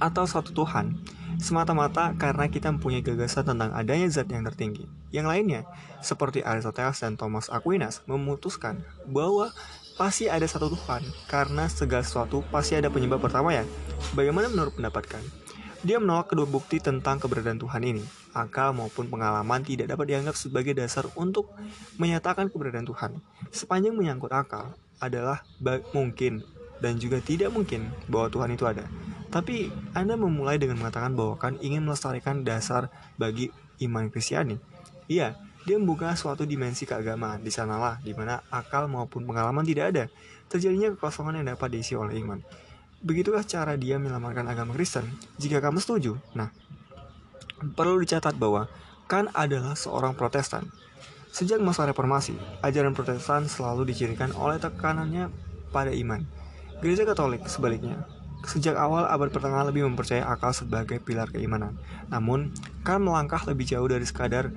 atau 0.00 0.24
suatu 0.24 0.54
Tuhan 0.54 0.96
semata-mata 1.36 2.16
karena 2.16 2.46
kita 2.48 2.72
mempunyai 2.72 3.04
gagasan 3.04 3.50
tentang 3.54 3.70
adanya 3.74 4.06
zat 4.08 4.30
yang 4.30 4.46
tertinggi. 4.46 4.86
Yang 5.10 5.26
lainnya, 5.26 5.62
seperti 6.00 6.40
Aristoteles 6.44 7.02
dan 7.02 7.18
Thomas 7.18 7.50
Aquinas, 7.52 8.02
memutuskan 8.06 8.82
bahwa 9.10 9.50
pasti 9.98 10.30
ada 10.30 10.46
satu 10.48 10.72
Tuhan 10.72 11.04
karena 11.28 11.68
segala 11.68 12.06
sesuatu 12.06 12.40
pasti 12.48 12.78
ada 12.78 12.88
penyebab 12.88 13.20
pertama 13.20 13.52
ya. 13.52 13.66
Bagaimana 14.16 14.48
menurut 14.48 14.78
pendapat 14.78 15.06
kalian? 15.06 15.49
Dia 15.80 15.96
menolak 15.96 16.28
kedua 16.28 16.44
bukti 16.44 16.76
tentang 16.76 17.16
keberadaan 17.16 17.56
Tuhan 17.56 17.80
ini. 17.80 18.04
Akal 18.36 18.76
maupun 18.76 19.08
pengalaman 19.08 19.64
tidak 19.64 19.88
dapat 19.88 20.12
dianggap 20.12 20.36
sebagai 20.36 20.76
dasar 20.76 21.08
untuk 21.16 21.48
menyatakan 21.96 22.52
keberadaan 22.52 22.84
Tuhan. 22.84 23.16
Sepanjang 23.48 23.96
menyangkut 23.96 24.28
akal 24.28 24.76
adalah 25.00 25.40
mungkin 25.96 26.44
dan 26.84 27.00
juga 27.00 27.24
tidak 27.24 27.56
mungkin 27.56 27.88
bahwa 28.12 28.28
Tuhan 28.28 28.52
itu 28.52 28.68
ada. 28.68 28.84
Tapi 29.32 29.72
Anda 29.96 30.20
memulai 30.20 30.60
dengan 30.60 30.84
mengatakan 30.84 31.16
bahwa 31.16 31.40
kan 31.40 31.56
ingin 31.64 31.80
melestarikan 31.88 32.44
dasar 32.44 32.92
bagi 33.16 33.48
iman 33.80 34.12
Kristiani. 34.12 34.60
Iya, 35.08 35.40
dia 35.64 35.76
membuka 35.80 36.12
suatu 36.12 36.44
dimensi 36.44 36.84
keagamaan 36.84 37.40
di 37.40 37.48
sanalah 37.48 37.96
di 38.04 38.12
mana 38.12 38.44
akal 38.52 38.84
maupun 38.84 39.24
pengalaman 39.24 39.64
tidak 39.64 39.96
ada. 39.96 40.04
Terjadinya 40.52 40.92
kekosongan 40.92 41.40
yang 41.40 41.56
dapat 41.56 41.72
diisi 41.72 41.96
oleh 41.96 42.20
iman. 42.20 42.44
Begitulah 43.00 43.40
cara 43.48 43.80
dia 43.80 43.96
menyelamatkan 43.96 44.44
agama 44.44 44.76
Kristen. 44.76 45.08
Jika 45.40 45.64
kamu 45.64 45.80
setuju, 45.80 46.20
nah, 46.36 46.52
perlu 47.72 47.96
dicatat 47.96 48.36
bahwa 48.36 48.68
Kant 49.08 49.32
adalah 49.32 49.72
seorang 49.72 50.12
protestan. 50.12 50.68
Sejak 51.32 51.64
masa 51.64 51.88
reformasi, 51.88 52.36
ajaran 52.60 52.92
protestan 52.92 53.48
selalu 53.48 53.88
dicirikan 53.88 54.36
oleh 54.36 54.60
tekanannya 54.60 55.32
pada 55.72 55.88
iman. 55.96 56.28
Gereja 56.84 57.08
Katolik, 57.08 57.48
sebaliknya, 57.48 58.04
sejak 58.44 58.76
awal 58.76 59.08
abad 59.08 59.32
pertengahan 59.32 59.72
lebih 59.72 59.88
mempercayai 59.88 60.20
akal 60.20 60.52
sebagai 60.52 61.00
pilar 61.00 61.32
keimanan. 61.32 61.80
Namun, 62.12 62.52
Kant 62.84 63.00
melangkah 63.00 63.40
lebih 63.48 63.64
jauh 63.64 63.88
dari 63.88 64.04
sekadar 64.04 64.52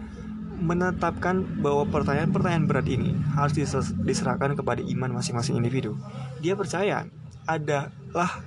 menetapkan 0.60 1.64
bahwa 1.64 1.88
pertanyaan-pertanyaan 1.88 2.68
berat 2.68 2.88
ini 2.92 3.16
harus 3.40 3.56
diserahkan 4.04 4.60
kepada 4.60 4.84
iman 4.84 5.16
masing-masing 5.16 5.56
individu. 5.56 5.96
Dia 6.44 6.60
percaya 6.60 7.08
adalah 7.46 8.42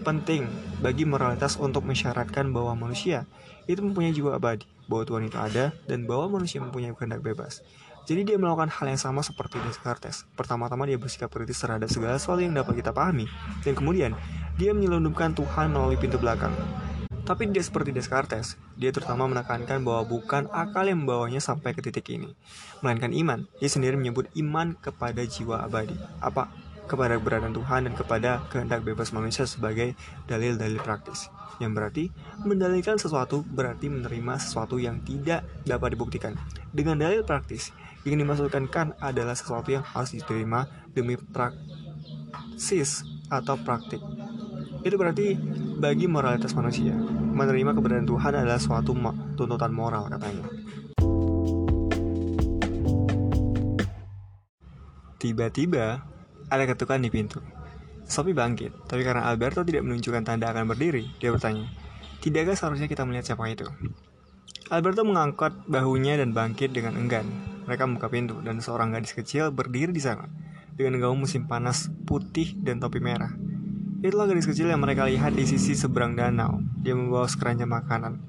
penting 0.00 0.48
bagi 0.80 1.04
moralitas 1.04 1.60
untuk 1.60 1.84
mensyaratkan 1.84 2.48
bahwa 2.50 2.72
manusia 2.88 3.28
itu 3.68 3.84
mempunyai 3.84 4.16
jiwa 4.16 4.40
abadi, 4.40 4.64
bahwa 4.88 5.04
Tuhan 5.04 5.22
itu 5.28 5.36
ada, 5.36 5.76
dan 5.86 6.08
bahwa 6.08 6.40
manusia 6.40 6.58
mempunyai 6.58 6.96
kehendak 6.96 7.20
bebas. 7.20 7.60
Jadi 8.08 8.26
dia 8.26 8.36
melakukan 8.40 8.72
hal 8.72 8.90
yang 8.90 8.98
sama 8.98 9.20
seperti 9.20 9.60
Descartes. 9.62 10.24
Pertama-tama 10.34 10.88
dia 10.88 10.96
bersikap 10.96 11.30
kritis 11.30 11.60
terhadap 11.60 11.86
segala 11.92 12.16
sesuatu 12.16 12.40
yang 12.40 12.56
dapat 12.56 12.80
kita 12.80 12.90
pahami, 12.90 13.28
dan 13.62 13.76
kemudian 13.76 14.16
dia 14.56 14.72
menyelundupkan 14.72 15.36
Tuhan 15.36 15.70
melalui 15.70 16.00
pintu 16.00 16.16
belakang. 16.16 16.50
Tapi 17.28 17.46
dia 17.52 17.62
seperti 17.62 17.94
Descartes, 17.94 18.58
dia 18.74 18.90
terutama 18.90 19.30
menekankan 19.30 19.84
bahwa 19.86 20.02
bukan 20.02 20.50
akal 20.50 20.82
yang 20.88 21.06
membawanya 21.06 21.38
sampai 21.38 21.76
ke 21.76 21.84
titik 21.84 22.10
ini, 22.10 22.34
melainkan 22.82 23.14
iman. 23.14 23.46
Dia 23.62 23.70
sendiri 23.70 23.94
menyebut 23.94 24.26
iman 24.34 24.74
kepada 24.74 25.22
jiwa 25.22 25.62
abadi. 25.62 25.94
Apa? 26.18 26.50
Kepada 26.90 27.22
keberadaan 27.22 27.54
Tuhan 27.54 27.86
dan 27.86 27.94
kepada 27.94 28.42
kehendak 28.50 28.82
bebas 28.82 29.14
manusia 29.14 29.46
sebagai 29.46 29.94
dalil-dalil 30.26 30.82
praktis. 30.82 31.30
Yang 31.62 31.72
berarti, 31.78 32.04
mendalilkan 32.42 32.98
sesuatu 32.98 33.46
berarti 33.46 33.86
menerima 33.86 34.42
sesuatu 34.42 34.74
yang 34.82 34.98
tidak 35.06 35.46
dapat 35.62 35.94
dibuktikan. 35.94 36.34
Dengan 36.74 36.98
dalil 36.98 37.22
praktis, 37.22 37.70
yang 38.02 38.18
dimaksudkan 38.18 38.66
kan 38.66 38.98
adalah 38.98 39.38
sesuatu 39.38 39.70
yang 39.70 39.86
harus 39.86 40.10
diterima 40.18 40.66
demi 40.90 41.14
praksis 41.14 43.06
atau 43.30 43.54
praktik. 43.62 44.02
Itu 44.82 44.98
berarti 44.98 45.38
bagi 45.78 46.10
moralitas 46.10 46.58
manusia, 46.58 46.96
menerima 47.30 47.70
keberadaan 47.76 48.10
Tuhan 48.10 48.32
adalah 48.34 48.58
suatu 48.58 48.96
tuntutan 49.38 49.70
moral 49.70 50.10
katanya. 50.10 50.48
Tiba-tiba, 55.20 56.00
ada 56.50 56.66
ketukan 56.66 56.98
di 56.98 57.08
pintu. 57.08 57.38
Sophie 58.10 58.34
bangkit, 58.34 58.90
tapi 58.90 59.06
karena 59.06 59.30
Alberto 59.30 59.62
tidak 59.62 59.86
menunjukkan 59.86 60.26
tanda 60.26 60.50
akan 60.50 60.66
berdiri, 60.66 61.06
dia 61.22 61.30
bertanya, 61.30 61.70
Tidakkah 62.20 62.52
seharusnya 62.52 62.90
kita 62.90 63.06
melihat 63.06 63.32
siapa 63.32 63.48
itu? 63.48 63.64
Alberto 64.68 65.06
mengangkat 65.08 65.56
bahunya 65.70 66.20
dan 66.20 66.36
bangkit 66.36 66.74
dengan 66.74 66.98
enggan. 67.00 67.24
Mereka 67.64 67.86
membuka 67.86 68.10
pintu, 68.10 68.42
dan 68.42 68.58
seorang 68.58 68.92
gadis 68.92 69.14
kecil 69.14 69.54
berdiri 69.54 69.94
di 69.94 70.02
sana, 70.02 70.26
dengan 70.74 70.98
gaun 70.98 71.22
musim 71.22 71.46
panas 71.46 71.88
putih 72.04 72.58
dan 72.60 72.82
topi 72.82 72.98
merah. 72.98 73.30
Itulah 74.02 74.26
gadis 74.26 74.50
kecil 74.50 74.68
yang 74.68 74.82
mereka 74.82 75.06
lihat 75.06 75.38
di 75.38 75.46
sisi 75.46 75.78
seberang 75.78 76.18
danau. 76.18 76.60
Dia 76.82 76.98
membawa 76.98 77.30
sekeranjang 77.30 77.70
makanan. 77.70 78.20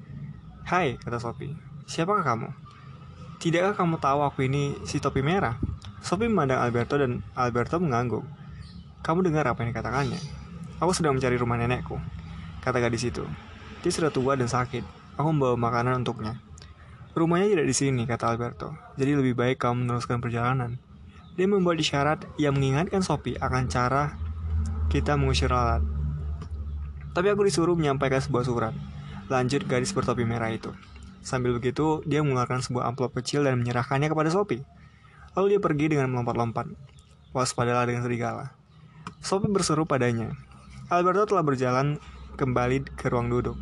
Hai, 0.62 0.94
kata 0.96 1.18
Sophie. 1.18 1.58
Siapakah 1.90 2.22
kamu? 2.22 2.48
Tidakkah 3.42 3.74
kamu 3.74 3.98
tahu 3.98 4.20
aku 4.22 4.46
ini 4.46 4.78
si 4.86 5.02
topi 5.02 5.20
merah? 5.26 5.58
Sophie 6.02 6.26
memandang 6.26 6.58
Alberto 6.58 6.98
dan 6.98 7.22
Alberto 7.38 7.78
mengangguk. 7.78 8.26
Kamu 9.06 9.22
dengar 9.22 9.46
apa 9.46 9.62
yang 9.62 9.70
dikatakannya? 9.70 10.18
Aku 10.82 10.90
sedang 10.90 11.14
mencari 11.14 11.38
rumah 11.38 11.54
nenekku, 11.54 11.94
kata 12.58 12.82
gadis 12.82 13.06
itu. 13.06 13.22
Dia 13.86 13.90
sudah 13.94 14.10
tua 14.10 14.34
dan 14.34 14.50
sakit. 14.50 14.82
Aku 15.14 15.30
membawa 15.30 15.54
makanan 15.54 16.02
untuknya. 16.02 16.42
Rumahnya 17.14 17.54
tidak 17.54 17.66
di 17.70 17.74
sini, 17.76 18.02
kata 18.02 18.34
Alberto. 18.34 18.74
Jadi 18.98 19.14
lebih 19.14 19.38
baik 19.38 19.62
kamu 19.62 19.86
meneruskan 19.86 20.18
perjalanan. 20.18 20.82
Dia 21.38 21.46
membuat 21.46 21.78
isyarat 21.78 22.26
yang 22.34 22.58
mengingatkan 22.58 23.00
Sophie 23.00 23.38
akan 23.38 23.70
cara 23.70 24.18
kita 24.90 25.14
mengusir 25.14 25.54
lalat. 25.54 25.86
Tapi 27.14 27.30
aku 27.30 27.46
disuruh 27.46 27.78
menyampaikan 27.78 28.18
sebuah 28.18 28.44
surat. 28.44 28.74
Lanjut 29.30 29.64
gadis 29.70 29.94
bertopi 29.94 30.26
merah 30.26 30.50
itu. 30.50 30.74
Sambil 31.22 31.54
begitu, 31.54 32.02
dia 32.10 32.26
mengeluarkan 32.26 32.64
sebuah 32.64 32.90
amplop 32.90 33.14
kecil 33.22 33.46
dan 33.46 33.62
menyerahkannya 33.62 34.10
kepada 34.10 34.34
Sophie. 34.34 34.66
Lalu 35.32 35.56
dia 35.56 35.60
pergi 35.64 35.86
dengan 35.96 36.12
melompat-lompat. 36.12 36.68
Waspadalah 37.32 37.88
dengan 37.88 38.04
serigala. 38.04 38.52
Sophie 39.24 39.48
berseru 39.48 39.88
padanya. 39.88 40.36
Alberto 40.92 41.32
telah 41.32 41.40
berjalan 41.40 41.96
kembali 42.36 42.84
ke 42.92 43.08
ruang 43.08 43.32
duduk. 43.32 43.56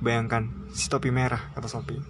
Bayangkan, 0.00 0.48
si 0.72 0.88
topi 0.88 1.12
merah, 1.12 1.52
kata 1.52 1.68
Sophie. 1.68 2.00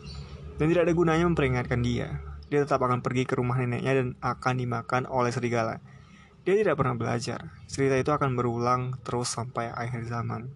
Dan 0.54 0.70
tidak 0.70 0.86
ada 0.86 0.94
gunanya 0.94 1.26
memperingatkan 1.26 1.82
dia. 1.82 2.22
Dia 2.46 2.62
tetap 2.62 2.78
akan 2.84 3.02
pergi 3.02 3.26
ke 3.26 3.34
rumah 3.34 3.58
neneknya 3.58 3.92
dan 3.98 4.08
akan 4.22 4.54
dimakan 4.54 5.02
oleh 5.10 5.34
serigala. 5.34 5.82
Dia 6.46 6.54
tidak 6.54 6.78
pernah 6.78 6.94
belajar. 6.94 7.50
Cerita 7.66 7.98
itu 7.98 8.14
akan 8.14 8.38
berulang 8.38 8.94
terus 9.02 9.34
sampai 9.34 9.74
akhir 9.74 10.06
zaman. 10.06 10.46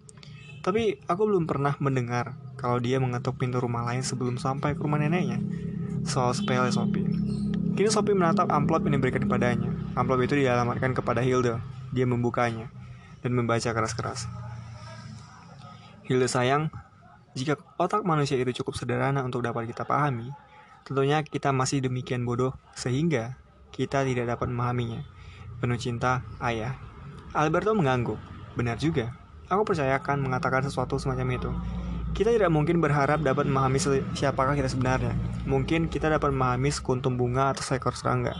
Tapi 0.63 1.03
aku 1.03 1.27
belum 1.27 1.47
pernah 1.47 1.75
mendengar 1.83 2.35
kalau 2.55 2.79
dia 2.79 2.99
mengetuk 2.99 3.35
pintu 3.35 3.59
rumah 3.59 3.83
lain 3.83 4.03
sebelum 4.07 4.39
sampai 4.39 4.75
ke 4.75 4.81
rumah 4.83 5.03
neneknya. 5.03 5.43
Soal 6.07 6.31
sepele 6.31 6.71
Sophie. 6.71 7.26
Kini 7.77 7.93
Sophie 7.93 8.17
menatap 8.17 8.49
amplop 8.49 8.89
yang 8.89 8.97
diberikan 8.97 9.21
kepadanya. 9.21 9.69
Amplop 9.93 10.25
itu 10.25 10.33
dialamatkan 10.33 10.97
kepada 10.97 11.21
Hilda. 11.21 11.61
Dia 11.93 12.09
membukanya 12.09 12.73
dan 13.21 13.37
membaca 13.37 13.69
keras-keras. 13.69 14.25
Hilda 16.09 16.25
sayang, 16.25 16.73
jika 17.37 17.53
otak 17.77 18.01
manusia 18.01 18.33
itu 18.33 18.49
cukup 18.65 18.81
sederhana 18.81 19.21
untuk 19.21 19.45
dapat 19.45 19.69
kita 19.69 19.85
pahami, 19.85 20.33
tentunya 20.89 21.21
kita 21.21 21.53
masih 21.53 21.85
demikian 21.85 22.25
bodoh 22.25 22.57
sehingga 22.73 23.37
kita 23.69 24.01
tidak 24.09 24.25
dapat 24.25 24.49
memahaminya. 24.49 25.05
Penuh 25.61 25.77
cinta, 25.77 26.25
ayah. 26.41 26.81
Alberto 27.37 27.77
mengangguk. 27.77 28.17
Benar 28.57 28.81
juga. 28.81 29.13
Aku 29.53 29.61
percayakan 29.69 30.25
mengatakan 30.25 30.65
sesuatu 30.65 30.97
semacam 30.97 31.27
itu. 31.37 31.51
Kita 32.17 32.33
tidak 32.33 32.49
mungkin 32.49 32.81
berharap 32.81 33.21
dapat 33.21 33.45
memahami 33.45 33.77
siapakah 34.17 34.57
kita 34.57 34.73
sebenarnya. 34.73 35.13
Mungkin 35.45 35.85
kita 35.85 36.09
dapat 36.09 36.33
memahami 36.33 36.73
sekuntum 36.73 37.13
bunga 37.13 37.53
atau 37.53 37.61
seekor 37.61 37.93
serangga. 37.93 38.33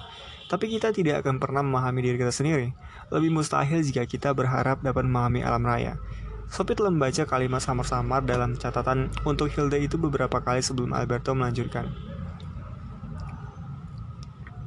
Tapi 0.49 0.65
kita 0.65 0.89
tidak 0.89 1.21
akan 1.21 1.37
pernah 1.37 1.61
memahami 1.61 2.01
diri 2.01 2.17
kita 2.17 2.33
sendiri. 2.33 2.73
Lebih 3.13 3.29
mustahil 3.29 3.85
jika 3.85 4.09
kita 4.09 4.33
berharap 4.33 4.81
dapat 4.81 5.05
memahami 5.05 5.45
alam 5.45 5.61
raya. 5.61 6.01
Sophie 6.49 6.73
telah 6.73 6.89
membaca 6.89 7.21
kalimat 7.29 7.61
samar-samar 7.61 8.25
dalam 8.25 8.57
catatan 8.57 9.13
untuk 9.29 9.53
Hilda 9.53 9.77
itu 9.77 10.01
beberapa 10.01 10.41
kali 10.41 10.65
sebelum 10.65 10.97
Alberto 10.97 11.37
melanjutkan. 11.37 11.93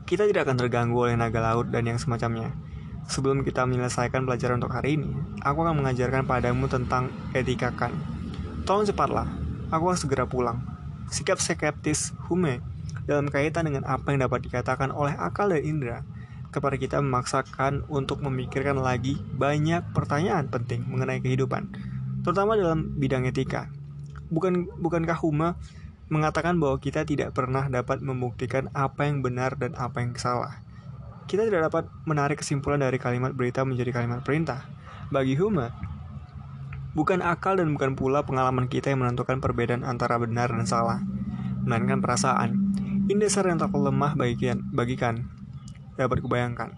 Kita 0.06 0.22
tidak 0.22 0.46
akan 0.46 0.54
terganggu 0.54 1.10
oleh 1.10 1.18
naga 1.18 1.42
laut 1.42 1.74
dan 1.74 1.82
yang 1.82 1.98
semacamnya. 1.98 2.54
Sebelum 3.10 3.42
kita 3.42 3.66
menyelesaikan 3.66 4.22
pelajaran 4.22 4.62
untuk 4.62 4.70
hari 4.70 5.02
ini, 5.02 5.10
aku 5.42 5.66
akan 5.66 5.82
mengajarkan 5.82 6.30
padamu 6.30 6.70
tentang 6.70 7.10
etika 7.34 7.74
kan. 7.74 8.19
Tolong 8.70 8.86
cepatlah, 8.86 9.26
aku 9.74 9.90
harus 9.90 9.98
segera 9.98 10.30
pulang. 10.30 10.62
Sikap 11.10 11.42
skeptis 11.42 12.14
Hume 12.30 12.62
dalam 13.02 13.26
kaitan 13.26 13.66
dengan 13.66 13.82
apa 13.82 14.14
yang 14.14 14.22
dapat 14.22 14.46
dikatakan 14.46 14.94
oleh 14.94 15.10
akal 15.18 15.50
dan 15.50 15.66
indera 15.66 16.06
kepada 16.54 16.78
kita 16.78 17.02
memaksakan 17.02 17.82
untuk 17.90 18.22
memikirkan 18.22 18.78
lagi 18.78 19.18
banyak 19.34 19.82
pertanyaan 19.90 20.46
penting 20.46 20.86
mengenai 20.86 21.18
kehidupan, 21.18 21.66
terutama 22.22 22.54
dalam 22.54 22.94
bidang 22.94 23.26
etika. 23.26 23.66
Bukan 24.30 24.70
bukankah 24.78 25.18
Hume 25.18 25.58
mengatakan 26.06 26.54
bahwa 26.62 26.78
kita 26.78 27.02
tidak 27.02 27.34
pernah 27.34 27.66
dapat 27.66 27.98
membuktikan 27.98 28.70
apa 28.70 29.02
yang 29.02 29.18
benar 29.18 29.58
dan 29.58 29.74
apa 29.74 29.98
yang 29.98 30.14
salah. 30.14 30.62
Kita 31.26 31.42
tidak 31.42 31.74
dapat 31.74 31.90
menarik 32.06 32.38
kesimpulan 32.38 32.78
dari 32.78 33.02
kalimat 33.02 33.34
berita 33.34 33.66
menjadi 33.66 33.90
kalimat 33.98 34.22
perintah. 34.22 34.62
Bagi 35.10 35.34
Hume, 35.34 35.89
bukan 36.92 37.22
akal 37.22 37.58
dan 37.58 37.70
bukan 37.74 37.94
pula 37.94 38.26
pengalaman 38.26 38.66
kita 38.66 38.90
yang 38.90 39.02
menentukan 39.02 39.38
perbedaan 39.38 39.86
antara 39.86 40.18
benar 40.18 40.50
dan 40.50 40.66
salah, 40.66 40.98
melainkan 41.62 42.02
perasaan. 42.02 42.74
Ini 43.10 43.18
dasar 43.26 43.50
yang 43.50 43.58
tak 43.58 43.74
lemah 43.74 44.14
bagikan, 44.14 44.62
bagikan 44.70 45.26
dapat 45.98 46.22
kubayangkan. 46.22 46.74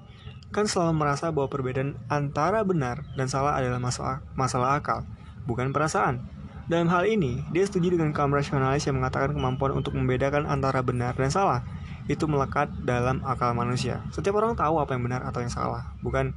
Kan 0.53 0.69
selalu 0.69 1.01
merasa 1.01 1.33
bahwa 1.33 1.49
perbedaan 1.49 1.97
antara 2.13 2.61
benar 2.65 3.05
dan 3.17 3.29
salah 3.29 3.57
adalah 3.57 3.81
masalah, 3.81 4.21
masalah 4.37 4.81
akal, 4.81 5.05
bukan 5.49 5.73
perasaan. 5.73 6.21
Dalam 6.69 6.87
hal 6.93 7.09
ini, 7.09 7.43
dia 7.51 7.67
setuju 7.67 7.97
dengan 7.97 8.15
kaum 8.15 8.31
rasionalis 8.33 8.87
yang 8.87 9.01
mengatakan 9.01 9.35
kemampuan 9.35 9.75
untuk 9.75 9.97
membedakan 9.99 10.47
antara 10.47 10.81
benar 10.81 11.17
dan 11.17 11.29
salah 11.33 11.61
itu 12.11 12.27
melekat 12.27 12.71
dalam 12.83 13.23
akal 13.23 13.55
manusia. 13.55 14.03
Setiap 14.11 14.39
orang 14.39 14.59
tahu 14.59 14.79
apa 14.79 14.95
yang 14.95 15.03
benar 15.07 15.23
atau 15.27 15.43
yang 15.43 15.53
salah, 15.53 15.95
bukan 16.03 16.35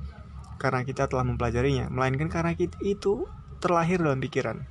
karena 0.56 0.82
kita 0.88 1.06
telah 1.12 1.28
mempelajarinya, 1.28 1.92
melainkan 1.92 2.32
karena 2.32 2.56
kita 2.56 2.78
itu 2.82 3.28
terlahir 3.60 4.02
dalam 4.02 4.20
pikiran. 4.20 4.64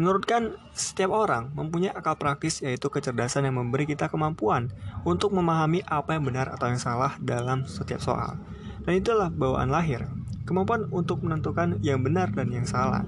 Menurut 0.00 0.24
kan, 0.24 0.56
setiap 0.72 1.12
orang 1.12 1.52
mempunyai 1.52 1.92
akal 1.92 2.16
praktis 2.16 2.64
yaitu 2.64 2.88
kecerdasan 2.88 3.44
yang 3.44 3.60
memberi 3.60 3.84
kita 3.84 4.08
kemampuan 4.08 4.72
untuk 5.04 5.36
memahami 5.36 5.84
apa 5.84 6.16
yang 6.16 6.24
benar 6.24 6.48
atau 6.48 6.72
yang 6.72 6.80
salah 6.80 7.20
dalam 7.20 7.68
setiap 7.68 8.00
soal. 8.00 8.40
Dan 8.82 8.98
itulah 8.98 9.28
bawaan 9.28 9.68
lahir. 9.68 10.08
kemampuan 10.42 10.90
untuk 10.90 11.22
menentukan 11.22 11.78
yang 11.86 12.02
benar 12.02 12.34
dan 12.34 12.50
yang 12.50 12.66
salah. 12.66 13.06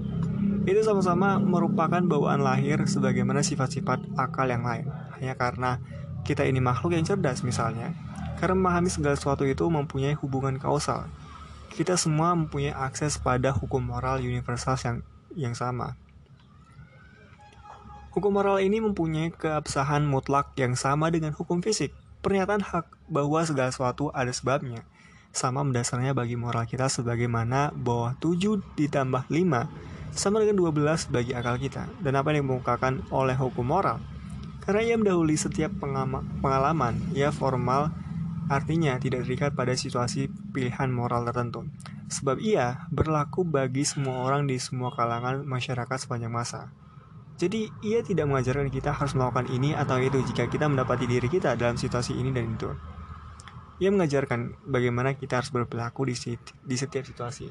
Itu 0.64 0.81
sama-sama 0.87 1.37
merupakan 1.43 2.01
bawaan 2.01 2.40
lahir 2.40 2.81
sebagaimana 2.87 3.43
sifat-sifat 3.43 4.17
akal 4.17 4.47
yang 4.47 4.62
lain. 4.62 4.87
Hanya 5.19 5.35
karena 5.35 5.83
kita 6.25 6.47
ini 6.47 6.62
makhluk 6.62 6.97
yang 6.97 7.05
cerdas 7.05 7.45
misalnya, 7.45 7.93
karena 8.40 8.57
memahami 8.57 8.88
segala 8.88 9.19
sesuatu 9.19 9.45
itu 9.45 9.67
mempunyai 9.69 10.17
hubungan 10.17 10.57
kausal. 10.57 11.11
Kita 11.75 11.99
semua 11.99 12.39
mempunyai 12.39 12.71
akses 12.71 13.19
pada 13.19 13.51
hukum 13.51 13.83
moral 13.83 14.23
universal 14.23 14.79
yang 14.79 14.97
yang 15.35 15.55
sama. 15.59 15.99
Hukum 18.15 18.31
moral 18.31 18.63
ini 18.63 18.79
mempunyai 18.79 19.35
keabsahan 19.35 20.07
mutlak 20.07 20.55
yang 20.55 20.79
sama 20.79 21.11
dengan 21.11 21.35
hukum 21.35 21.59
fisik. 21.67 21.91
Pernyataan 22.23 22.63
hak 22.63 22.87
bahwa 23.11 23.43
segala 23.43 23.75
sesuatu 23.75 24.15
ada 24.15 24.31
sebabnya. 24.31 24.87
Sama 25.35 25.67
mendasarnya 25.67 26.15
bagi 26.15 26.39
moral 26.39 26.63
kita 26.63 26.87
sebagaimana 26.87 27.75
bahwa 27.75 28.15
7 28.23 28.63
ditambah 28.79 29.27
5 29.27 30.15
sama 30.15 30.47
dengan 30.47 30.63
12 30.63 31.11
bagi 31.11 31.35
akal 31.35 31.59
kita. 31.59 31.91
Dan 31.99 32.15
apa 32.15 32.31
yang 32.31 32.47
dimukakan 32.47 33.03
oleh 33.11 33.35
hukum 33.35 33.67
moral? 33.67 33.99
Karena 34.63 34.87
ia 34.87 34.95
mendahului 34.95 35.35
setiap 35.35 35.75
pengalaman, 36.39 37.03
ia 37.19 37.35
formal 37.35 37.91
artinya 38.47 38.95
tidak 39.03 39.27
terikat 39.27 39.51
pada 39.59 39.75
situasi 39.75 40.31
pilihan 40.55 40.87
moral 40.95 41.27
tertentu. 41.27 41.67
Sebab 42.07 42.38
ia 42.38 42.87
berlaku 42.95 43.43
bagi 43.43 43.83
semua 43.83 44.23
orang 44.23 44.47
di 44.47 44.55
semua 44.62 44.95
kalangan 44.95 45.43
masyarakat 45.43 45.99
sepanjang 45.99 46.31
masa. 46.31 46.71
Jadi 47.35 47.67
ia 47.83 47.99
tidak 48.07 48.31
mengajarkan 48.31 48.71
kita 48.71 48.95
harus 48.95 49.19
melakukan 49.19 49.51
ini 49.51 49.75
atau 49.75 49.99
itu 49.99 50.23
jika 50.23 50.47
kita 50.47 50.71
mendapati 50.71 51.11
diri 51.11 51.27
kita 51.27 51.59
dalam 51.59 51.75
situasi 51.75 52.14
ini 52.14 52.31
dan 52.31 52.55
itu. 52.55 52.71
Ia 53.83 53.90
mengajarkan 53.90 54.71
bagaimana 54.71 55.19
kita 55.19 55.43
harus 55.43 55.51
berperilaku 55.51 56.07
di, 56.07 56.14
di 56.38 56.77
setiap 56.79 57.03
situasi. 57.03 57.51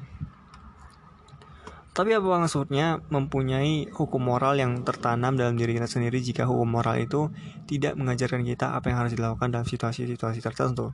Tapi 1.94 2.10
apa 2.10 2.26
maksudnya 2.26 2.98
mempunyai 3.06 3.86
hukum 3.92 4.18
moral 4.18 4.58
yang 4.58 4.82
tertanam 4.82 5.38
dalam 5.38 5.54
diri 5.54 5.78
kita 5.78 5.86
sendiri 5.86 6.18
jika 6.18 6.42
hukum 6.42 6.66
moral 6.66 6.98
itu 6.98 7.30
tidak 7.70 7.94
mengajarkan 7.94 8.42
kita 8.42 8.74
apa 8.74 8.90
yang 8.90 9.06
harus 9.06 9.14
dilakukan 9.14 9.54
dalam 9.54 9.62
situasi-situasi 9.62 10.42
tertentu? 10.42 10.90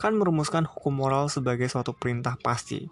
Kan 0.00 0.16
merumuskan 0.16 0.64
hukum 0.64 0.96
moral 0.96 1.28
sebagai 1.28 1.68
suatu 1.68 1.92
perintah 1.92 2.40
pasti, 2.40 2.88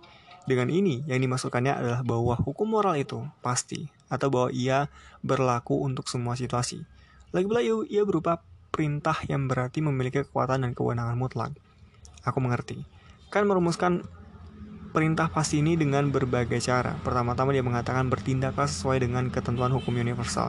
dengan 0.49 0.73
ini, 0.73 1.05
yang 1.05 1.21
dimasukkannya 1.21 1.73
adalah 1.77 2.01
bahwa 2.05 2.33
hukum 2.37 2.69
moral 2.69 2.97
itu 2.97 3.21
pasti, 3.45 3.89
atau 4.09 4.33
bahwa 4.33 4.49
ia 4.49 4.89
berlaku 5.21 5.77
untuk 5.85 6.09
semua 6.09 6.37
situasi. 6.41 6.85
Lagi 7.37 7.45
pula 7.45 7.61
ia 7.65 8.03
berupa 8.09 8.41
perintah 8.73 9.17
yang 9.29 9.45
berarti 9.45 9.85
memiliki 9.85 10.25
kekuatan 10.25 10.65
dan 10.65 10.73
kewenangan 10.73 11.21
mutlak. 11.21 11.53
Aku 12.25 12.41
mengerti. 12.41 12.81
Kan 13.29 13.45
merumuskan 13.45 14.09
perintah 14.97 15.29
pasti 15.29 15.61
ini 15.61 15.77
dengan 15.77 16.09
berbagai 16.09 16.65
cara. 16.65 16.97
Pertama-tama 17.05 17.53
dia 17.53 17.61
mengatakan 17.61 18.09
bertindaklah 18.09 18.65
sesuai 18.65 19.05
dengan 19.05 19.29
ketentuan 19.29 19.69
hukum 19.69 19.93
universal. 20.01 20.49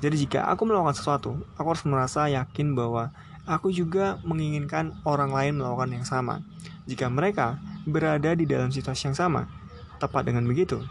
Jadi 0.00 0.24
jika 0.24 0.48
aku 0.48 0.64
melakukan 0.64 0.96
sesuatu, 0.96 1.36
aku 1.60 1.66
harus 1.68 1.84
merasa 1.84 2.32
yakin 2.32 2.72
bahwa 2.72 3.12
aku 3.44 3.68
juga 3.72 4.20
menginginkan 4.24 4.96
orang 5.04 5.32
lain 5.32 5.60
melakukan 5.60 5.90
yang 5.92 6.06
sama. 6.08 6.40
Jika 6.88 7.08
mereka 7.08 7.60
berada 7.84 8.32
di 8.32 8.48
dalam 8.48 8.72
situasi 8.72 9.12
yang 9.12 9.16
sama. 9.16 9.48
Tepat 10.00 10.26
dengan 10.26 10.44
begitu, 10.44 10.82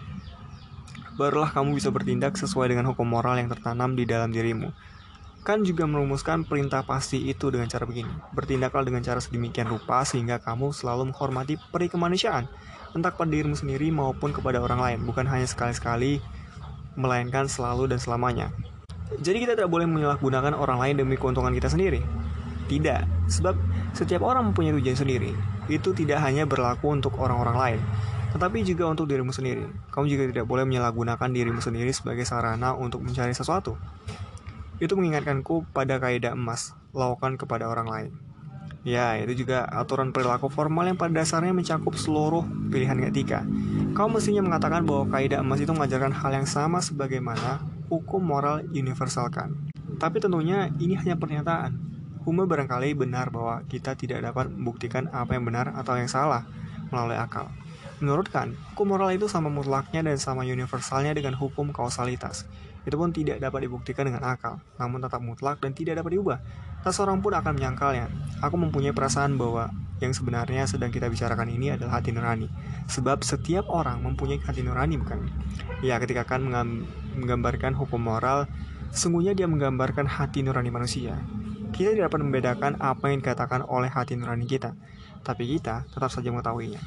barulah 1.20 1.52
kamu 1.54 1.78
bisa 1.78 1.94
bertindak 1.94 2.34
sesuai 2.40 2.72
dengan 2.74 2.90
hukum 2.94 3.06
moral 3.06 3.38
yang 3.38 3.52
tertanam 3.52 3.94
di 3.94 4.08
dalam 4.08 4.34
dirimu. 4.34 4.74
Kan 5.44 5.68
juga 5.68 5.84
merumuskan 5.84 6.48
perintah 6.48 6.88
pasti 6.88 7.20
itu 7.28 7.52
dengan 7.52 7.68
cara 7.68 7.84
begini. 7.84 8.10
Bertindaklah 8.32 8.88
dengan 8.88 9.04
cara 9.04 9.20
sedemikian 9.20 9.68
rupa 9.68 10.08
sehingga 10.08 10.40
kamu 10.40 10.72
selalu 10.72 11.12
menghormati 11.12 11.60
peri 11.60 11.92
kemanusiaan, 11.92 12.48
entah 12.96 13.12
pada 13.12 13.28
dirimu 13.28 13.54
sendiri 13.54 13.92
maupun 13.92 14.32
kepada 14.32 14.64
orang 14.64 14.80
lain, 14.80 15.00
bukan 15.04 15.28
hanya 15.28 15.44
sekali-sekali, 15.44 16.24
melainkan 16.96 17.52
selalu 17.52 17.92
dan 17.92 18.00
selamanya. 18.00 18.56
Jadi 19.20 19.46
kita 19.46 19.54
tidak 19.60 19.70
boleh 19.70 19.86
menyalahgunakan 19.86 20.56
orang 20.56 20.80
lain 20.80 20.96
demi 21.04 21.20
keuntungan 21.20 21.52
kita 21.52 21.68
sendiri. 21.70 22.02
Tidak, 22.68 23.30
sebab 23.30 23.56
setiap 23.92 24.24
orang 24.24 24.52
mempunyai 24.52 24.74
tujuan 24.80 24.98
sendiri. 24.98 25.32
Itu 25.68 25.92
tidak 25.92 26.24
hanya 26.24 26.48
berlaku 26.48 26.92
untuk 26.92 27.16
orang-orang 27.20 27.56
lain, 27.56 27.82
tetapi 28.36 28.66
juga 28.66 28.90
untuk 28.90 29.06
dirimu 29.06 29.30
sendiri. 29.30 29.68
Kamu 29.94 30.06
juga 30.10 30.24
tidak 30.28 30.46
boleh 30.50 30.66
menyalahgunakan 30.66 31.30
dirimu 31.30 31.62
sendiri 31.62 31.92
sebagai 31.94 32.26
sarana 32.26 32.74
untuk 32.74 33.04
mencari 33.06 33.32
sesuatu. 33.36 33.78
Itu 34.82 34.98
mengingatkanku 34.98 35.70
pada 35.72 36.02
kaidah 36.02 36.34
emas, 36.34 36.74
lakukan 36.92 37.38
kepada 37.38 37.70
orang 37.70 37.88
lain. 37.88 38.12
Ya, 38.84 39.16
itu 39.16 39.48
juga 39.48 39.64
aturan 39.72 40.12
perilaku 40.12 40.52
formal 40.52 40.84
yang 40.92 41.00
pada 41.00 41.24
dasarnya 41.24 41.56
mencakup 41.56 41.96
seluruh 41.96 42.44
pilihan 42.68 43.00
etika. 43.08 43.48
Kau 43.96 44.12
mestinya 44.12 44.44
mengatakan 44.44 44.84
bahwa 44.84 45.08
kaidah 45.08 45.40
emas 45.40 45.64
itu 45.64 45.72
mengajarkan 45.72 46.12
hal 46.12 46.32
yang 46.36 46.48
sama 46.50 46.84
sebagaimana 46.84 47.64
hukum 47.88 48.20
moral 48.20 48.60
universalkan. 48.76 49.56
Tapi 50.02 50.20
tentunya 50.20 50.68
ini 50.84 51.00
hanya 51.00 51.16
pernyataan. 51.16 51.93
Hume 52.24 52.48
barangkali 52.48 52.96
benar 52.96 53.30
bahwa 53.30 53.64
kita 53.68 54.00
tidak 54.00 54.24
dapat 54.24 54.48
membuktikan 54.48 55.12
apa 55.12 55.36
yang 55.36 55.44
benar 55.44 55.76
atau 55.76 56.00
yang 56.00 56.08
salah 56.08 56.48
melalui 56.88 57.20
akal. 57.20 57.52
Menurut 58.00 58.28
Kant, 58.28 58.56
hukum 58.74 58.96
moral 58.96 59.16
itu 59.16 59.32
sama 59.32 59.48
mutlaknya 59.48 60.04
dan 60.04 60.20
sama 60.20 60.44
universalnya 60.44 61.16
dengan 61.16 61.36
hukum 61.40 61.72
kausalitas. 61.72 62.44
Itu 62.84 63.00
pun 63.00 63.16
tidak 63.16 63.40
dapat 63.40 63.64
dibuktikan 63.64 64.04
dengan 64.08 64.28
akal, 64.28 64.60
namun 64.76 65.00
tetap 65.00 65.24
mutlak 65.24 65.64
dan 65.64 65.72
tidak 65.72 66.04
dapat 66.04 66.20
diubah. 66.20 66.40
Tak 66.84 66.92
seorang 66.92 67.24
pun 67.24 67.32
akan 67.32 67.56
menyangkalnya. 67.56 68.12
Aku 68.44 68.60
mempunyai 68.60 68.92
perasaan 68.92 69.40
bahwa 69.40 69.72
yang 70.04 70.12
sebenarnya 70.12 70.68
sedang 70.68 70.92
kita 70.92 71.08
bicarakan 71.08 71.48
ini 71.48 71.72
adalah 71.72 72.04
hati 72.04 72.12
nurani. 72.12 72.52
Sebab 72.92 73.24
setiap 73.24 73.72
orang 73.72 74.04
mempunyai 74.04 74.44
hati 74.44 74.68
nurani, 74.68 75.00
bukan? 75.00 75.32
Ya, 75.80 75.96
ketika 76.04 76.28
kan 76.28 76.44
menggambarkan 77.16 77.72
hukum 77.80 78.04
moral, 78.04 78.52
sesungguhnya 78.92 79.32
dia 79.32 79.48
menggambarkan 79.48 80.04
hati 80.04 80.44
nurani 80.44 80.76
manusia. 80.76 81.16
Kita 81.74 81.90
tidak 81.90 82.14
dapat 82.14 82.22
membedakan 82.22 82.72
apa 82.78 83.10
yang 83.10 83.26
dikatakan 83.26 83.66
oleh 83.66 83.90
hati 83.90 84.14
nurani 84.14 84.46
kita, 84.46 84.78
tapi 85.26 85.58
kita 85.58 85.90
tetap 85.90 86.14
saja 86.14 86.30
mengetahuinya. 86.30 86.78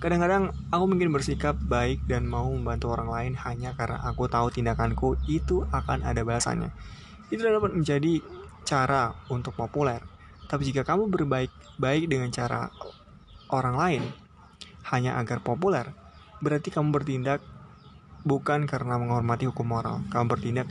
Kadang-kadang 0.00 0.52
aku 0.72 0.84
mungkin 0.88 1.12
bersikap 1.12 1.52
baik 1.60 2.08
dan 2.08 2.24
mau 2.24 2.48
membantu 2.48 2.96
orang 2.96 3.12
lain 3.12 3.32
hanya 3.44 3.76
karena 3.76 4.00
aku 4.04 4.32
tahu 4.32 4.48
tindakanku 4.48 5.20
itu 5.28 5.68
akan 5.76 6.08
ada 6.08 6.24
balasannya. 6.24 6.72
Itu 7.28 7.44
dapat 7.44 7.76
menjadi 7.76 8.24
cara 8.64 9.12
untuk 9.28 9.52
populer. 9.52 10.00
Tapi 10.48 10.64
jika 10.64 10.80
kamu 10.84 11.12
berbaik 11.12 11.52
baik 11.76 12.08
dengan 12.08 12.32
cara 12.32 12.72
orang 13.52 13.76
lain 13.76 14.02
hanya 14.88 15.20
agar 15.20 15.44
populer, 15.44 15.92
berarti 16.40 16.72
kamu 16.72 16.96
bertindak 16.96 17.44
bukan 18.24 18.64
karena 18.64 18.96
menghormati 18.96 19.48
hukum 19.48 19.68
moral. 19.68 20.00
Kamu 20.08 20.32
bertindak 20.32 20.68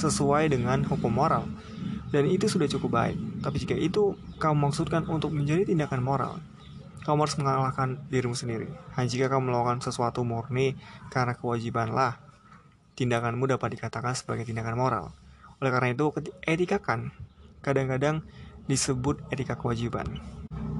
sesuai 0.00 0.52
dengan 0.52 0.88
hukum 0.88 1.12
moral 1.12 1.44
dan 2.08 2.24
itu 2.28 2.48
sudah 2.48 2.68
cukup 2.68 2.90
baik. 2.94 3.18
Tapi 3.44 3.56
jika 3.60 3.76
itu 3.76 4.16
kamu 4.40 4.70
maksudkan 4.70 5.04
untuk 5.08 5.32
menjadi 5.32 5.68
tindakan 5.68 6.00
moral, 6.00 6.40
kamu 7.04 7.24
harus 7.24 7.36
mengalahkan 7.40 7.88
dirimu 8.12 8.36
sendiri. 8.36 8.68
Hanya 8.96 9.08
jika 9.08 9.26
kamu 9.32 9.48
melakukan 9.48 9.80
sesuatu 9.80 10.24
murni 10.24 10.76
karena 11.08 11.36
kewajibanlah, 11.36 12.20
tindakanmu 12.96 13.48
dapat 13.48 13.78
dikatakan 13.78 14.12
sebagai 14.16 14.44
tindakan 14.44 14.76
moral. 14.76 15.04
Oleh 15.58 15.70
karena 15.72 15.94
itu, 15.94 16.12
etika 16.44 16.78
kan 16.78 17.12
kadang-kadang 17.64 18.22
disebut 18.68 19.24
etika 19.32 19.56
kewajiban. 19.56 20.06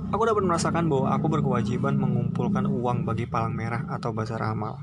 Aku 0.09 0.25
dapat 0.25 0.41
merasakan 0.41 0.89
bahwa 0.89 1.13
aku 1.13 1.27
berkewajiban 1.29 2.01
mengumpulkan 2.01 2.65
uang 2.65 3.05
bagi 3.05 3.29
palang 3.29 3.53
merah 3.53 3.85
atau 3.93 4.13
bazar 4.17 4.41
amal. 4.41 4.81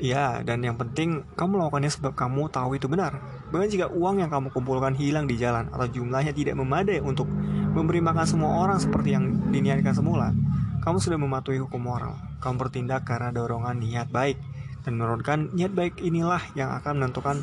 Ya, 0.00 0.40
dan 0.42 0.64
yang 0.64 0.74
penting 0.80 1.22
kamu 1.36 1.60
melakukannya 1.60 1.92
sebab 1.92 2.16
kamu 2.16 2.50
tahu 2.50 2.74
itu 2.74 2.88
benar. 2.90 3.20
Bahkan 3.50 3.68
jika 3.70 3.86
uang 3.90 4.22
yang 4.22 4.30
kamu 4.30 4.54
kumpulkan 4.54 4.94
hilang 4.94 5.26
di 5.26 5.34
jalan 5.34 5.66
atau 5.74 5.86
jumlahnya 5.90 6.30
tidak 6.30 6.54
memadai 6.54 7.02
untuk 7.02 7.26
memberi 7.74 7.98
makan 7.98 8.26
semua 8.26 8.62
orang 8.62 8.78
seperti 8.78 9.14
yang 9.14 9.50
diniatkan 9.50 9.94
semula, 9.94 10.30
kamu 10.82 11.02
sudah 11.02 11.18
mematuhi 11.18 11.58
hukum 11.58 11.82
moral. 11.82 12.14
Kamu 12.38 12.56
bertindak 12.56 13.04
karena 13.04 13.34
dorongan 13.34 13.82
niat 13.82 14.08
baik 14.08 14.38
dan 14.86 14.96
menurunkan 14.96 15.52
niat 15.52 15.74
baik 15.74 16.00
inilah 16.00 16.40
yang 16.56 16.72
akan 16.78 17.02
menentukan 17.02 17.42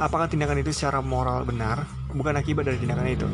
apakah 0.00 0.26
tindakan 0.26 0.64
itu 0.64 0.72
secara 0.72 1.04
moral 1.04 1.44
benar, 1.44 1.84
bukan 2.10 2.34
akibat 2.34 2.66
dari 2.66 2.80
tindakan 2.80 3.06
itu. 3.06 3.28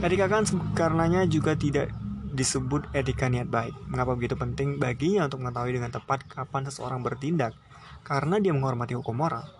Etika 0.00 0.32
kan 0.32 0.48
karenanya 0.72 1.28
juga 1.28 1.52
tidak 1.52 1.92
disebut 2.32 2.88
etika 2.96 3.28
niat 3.28 3.52
baik. 3.52 3.76
Mengapa 3.92 4.16
begitu 4.16 4.38
penting 4.38 4.80
baginya 4.80 5.28
untuk 5.28 5.44
mengetahui 5.44 5.76
dengan 5.76 5.92
tepat 5.92 6.24
kapan 6.24 6.64
seseorang 6.64 7.04
bertindak? 7.04 7.52
Karena 8.00 8.40
dia 8.40 8.56
menghormati 8.56 8.96
hukum 8.96 9.12
moral. 9.12 9.59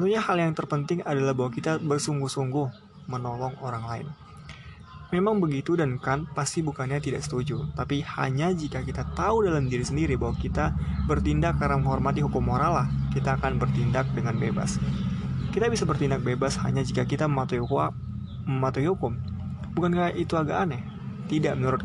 Tentunya 0.00 0.24
hal 0.24 0.40
yang 0.40 0.56
terpenting 0.56 1.04
adalah 1.04 1.36
bahwa 1.36 1.52
kita 1.52 1.76
bersungguh-sungguh 1.76 2.72
menolong 3.12 3.52
orang 3.60 3.84
lain. 3.84 4.08
Memang 5.12 5.44
begitu 5.44 5.76
dan 5.76 6.00
kan 6.00 6.24
pasti 6.32 6.64
bukannya 6.64 7.04
tidak 7.04 7.20
setuju, 7.20 7.68
tapi 7.76 8.00
hanya 8.16 8.48
jika 8.48 8.80
kita 8.80 9.04
tahu 9.12 9.44
dalam 9.44 9.68
diri 9.68 9.84
sendiri 9.84 10.16
bahwa 10.16 10.40
kita 10.40 10.72
bertindak 11.04 11.60
karena 11.60 11.84
menghormati 11.84 12.24
hukum 12.24 12.40
moral 12.40 12.80
lah, 12.80 12.88
kita 13.12 13.36
akan 13.36 13.60
bertindak 13.60 14.08
dengan 14.16 14.40
bebas. 14.40 14.80
Kita 15.52 15.68
bisa 15.68 15.84
bertindak 15.84 16.24
bebas 16.24 16.56
hanya 16.64 16.80
jika 16.80 17.04
kita 17.04 17.28
mematuhi 17.28 17.60
hukum. 17.60 17.92
Mematuhi 18.48 18.88
hukum. 18.88 19.20
Bukankah 19.76 20.16
itu 20.16 20.32
agak 20.32 20.64
aneh? 20.64 20.80
Tidak 21.28 21.60
menurut 21.60 21.84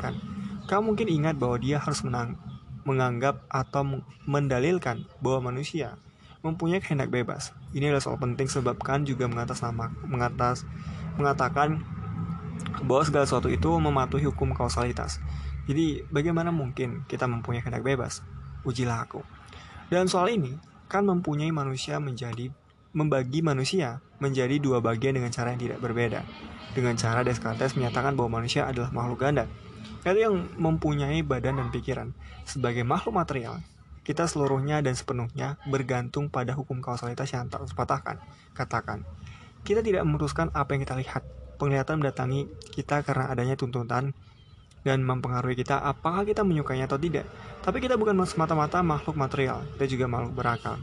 Kamu 0.72 0.96
mungkin 0.96 1.12
ingat 1.12 1.36
bahwa 1.36 1.60
dia 1.60 1.84
harus 1.84 2.00
menang 2.00 2.40
menganggap 2.88 3.44
atau 3.52 4.08
mendalilkan 4.24 5.04
bahwa 5.20 5.52
manusia 5.52 6.00
mempunyai 6.46 6.78
kehendak 6.78 7.10
bebas. 7.10 7.58
Ini 7.74 7.90
adalah 7.90 8.06
soal 8.06 8.22
penting 8.22 8.46
sebab 8.46 8.78
kan 8.78 9.02
juga 9.02 9.26
mengatas 9.26 9.66
nama 9.66 9.90
mengatas 10.06 10.62
mengatakan 11.18 11.82
bahwa 12.86 13.02
segala 13.02 13.26
sesuatu 13.26 13.50
itu 13.50 13.74
mematuhi 13.82 14.30
hukum 14.30 14.54
kausalitas. 14.54 15.18
Jadi 15.66 16.06
bagaimana 16.14 16.54
mungkin 16.54 17.02
kita 17.10 17.26
mempunyai 17.26 17.66
kehendak 17.66 17.82
bebas? 17.82 18.22
Ujilah 18.62 19.10
aku. 19.10 19.26
Dalam 19.90 20.06
soal 20.06 20.30
ini, 20.38 20.54
kan 20.86 21.02
mempunyai 21.06 21.50
manusia 21.50 21.98
menjadi 21.98 22.54
membagi 22.96 23.44
manusia 23.44 24.00
menjadi 24.24 24.56
dua 24.62 24.80
bagian 24.80 25.18
dengan 25.18 25.34
cara 25.34 25.52
yang 25.52 25.60
tidak 25.60 25.80
berbeda. 25.82 26.22
Dengan 26.72 26.96
cara 26.96 27.26
Descartes 27.26 27.76
menyatakan 27.76 28.14
bahwa 28.16 28.40
manusia 28.40 28.70
adalah 28.70 28.94
makhluk 28.94 29.20
ganda, 29.20 29.50
yaitu 30.08 30.22
yang 30.24 30.48
mempunyai 30.56 31.20
badan 31.26 31.60
dan 31.60 31.68
pikiran. 31.74 32.08
Sebagai 32.48 32.88
makhluk 32.88 33.20
material, 33.20 33.60
kita 34.06 34.30
seluruhnya 34.30 34.86
dan 34.86 34.94
sepenuhnya 34.94 35.58
bergantung 35.66 36.30
pada 36.30 36.54
hukum 36.54 36.78
kausalitas 36.78 37.26
yang 37.34 37.50
tak 37.50 37.66
terpatahkan. 37.66 38.22
Katakan, 38.54 39.02
kita 39.66 39.82
tidak 39.82 40.06
memutuskan 40.06 40.54
apa 40.54 40.78
yang 40.78 40.86
kita 40.86 40.96
lihat. 41.02 41.26
Penglihatan 41.58 42.04
mendatangi 42.04 42.46
kita 42.70 43.02
karena 43.02 43.32
adanya 43.34 43.58
tuntutan 43.58 44.14
dan 44.86 45.02
mempengaruhi 45.02 45.58
kita 45.58 45.82
apakah 45.82 46.22
kita 46.22 46.46
menyukainya 46.46 46.86
atau 46.86 47.02
tidak. 47.02 47.26
Tapi 47.66 47.82
kita 47.82 47.98
bukan 47.98 48.14
semata-mata 48.30 48.86
makhluk 48.86 49.18
material, 49.18 49.66
kita 49.76 49.90
juga 49.90 50.06
makhluk 50.06 50.38
berakal. 50.38 50.78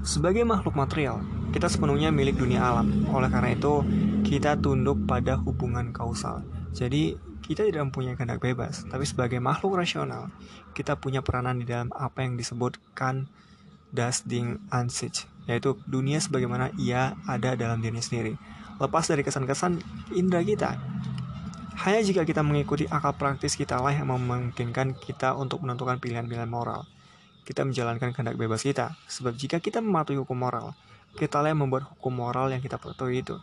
Sebagai 0.00 0.44
makhluk 0.48 0.72
material, 0.72 1.20
kita 1.52 1.68
sepenuhnya 1.68 2.08
milik 2.08 2.40
dunia 2.40 2.64
alam. 2.64 3.04
Oleh 3.12 3.28
karena 3.28 3.52
itu, 3.52 3.84
kita 4.24 4.56
tunduk 4.56 5.04
pada 5.04 5.36
hubungan 5.40 5.92
kausal. 5.92 6.44
Jadi, 6.72 7.16
kita 7.44 7.68
tidak 7.68 7.84
mempunyai 7.84 8.16
kehendak 8.16 8.40
bebas, 8.40 8.88
tapi 8.88 9.04
sebagai 9.04 9.36
makhluk 9.36 9.76
rasional, 9.76 10.32
kita 10.72 10.96
punya 10.96 11.20
peranan 11.20 11.60
di 11.60 11.68
dalam 11.68 11.92
apa 11.92 12.24
yang 12.24 12.40
disebutkan 12.40 13.28
Das 13.92 14.24
Ding 14.24 14.64
an 14.72 14.88
sich, 14.88 15.28
yaitu 15.44 15.76
dunia 15.84 16.16
sebagaimana 16.24 16.72
ia 16.80 17.12
ada 17.28 17.52
dalam 17.52 17.84
diri 17.84 18.00
sendiri. 18.00 18.32
Lepas 18.80 19.12
dari 19.12 19.20
kesan-kesan 19.20 19.78
indera 20.16 20.40
kita, 20.40 20.80
hanya 21.84 22.00
jika 22.00 22.24
kita 22.24 22.40
mengikuti 22.40 22.88
akal 22.88 23.12
praktis 23.12 23.60
kita 23.60 23.76
lah 23.76 23.92
yang 23.92 24.08
memungkinkan 24.08 24.96
kita 24.96 25.36
untuk 25.36 25.60
menentukan 25.60 26.00
pilihan-pilihan 26.00 26.48
moral. 26.48 26.88
Kita 27.44 27.60
menjalankan 27.60 28.16
kehendak 28.16 28.40
bebas 28.40 28.64
kita, 28.64 28.96
sebab 29.04 29.36
jika 29.36 29.60
kita 29.60 29.84
mematuhi 29.84 30.16
hukum 30.16 30.38
moral, 30.38 30.72
kita 31.20 31.44
lah 31.44 31.52
yang 31.52 31.60
membuat 31.60 31.84
hukum 31.92 32.10
moral 32.10 32.48
yang 32.48 32.64
kita 32.64 32.80
patuhi 32.80 33.20
itu. 33.20 33.36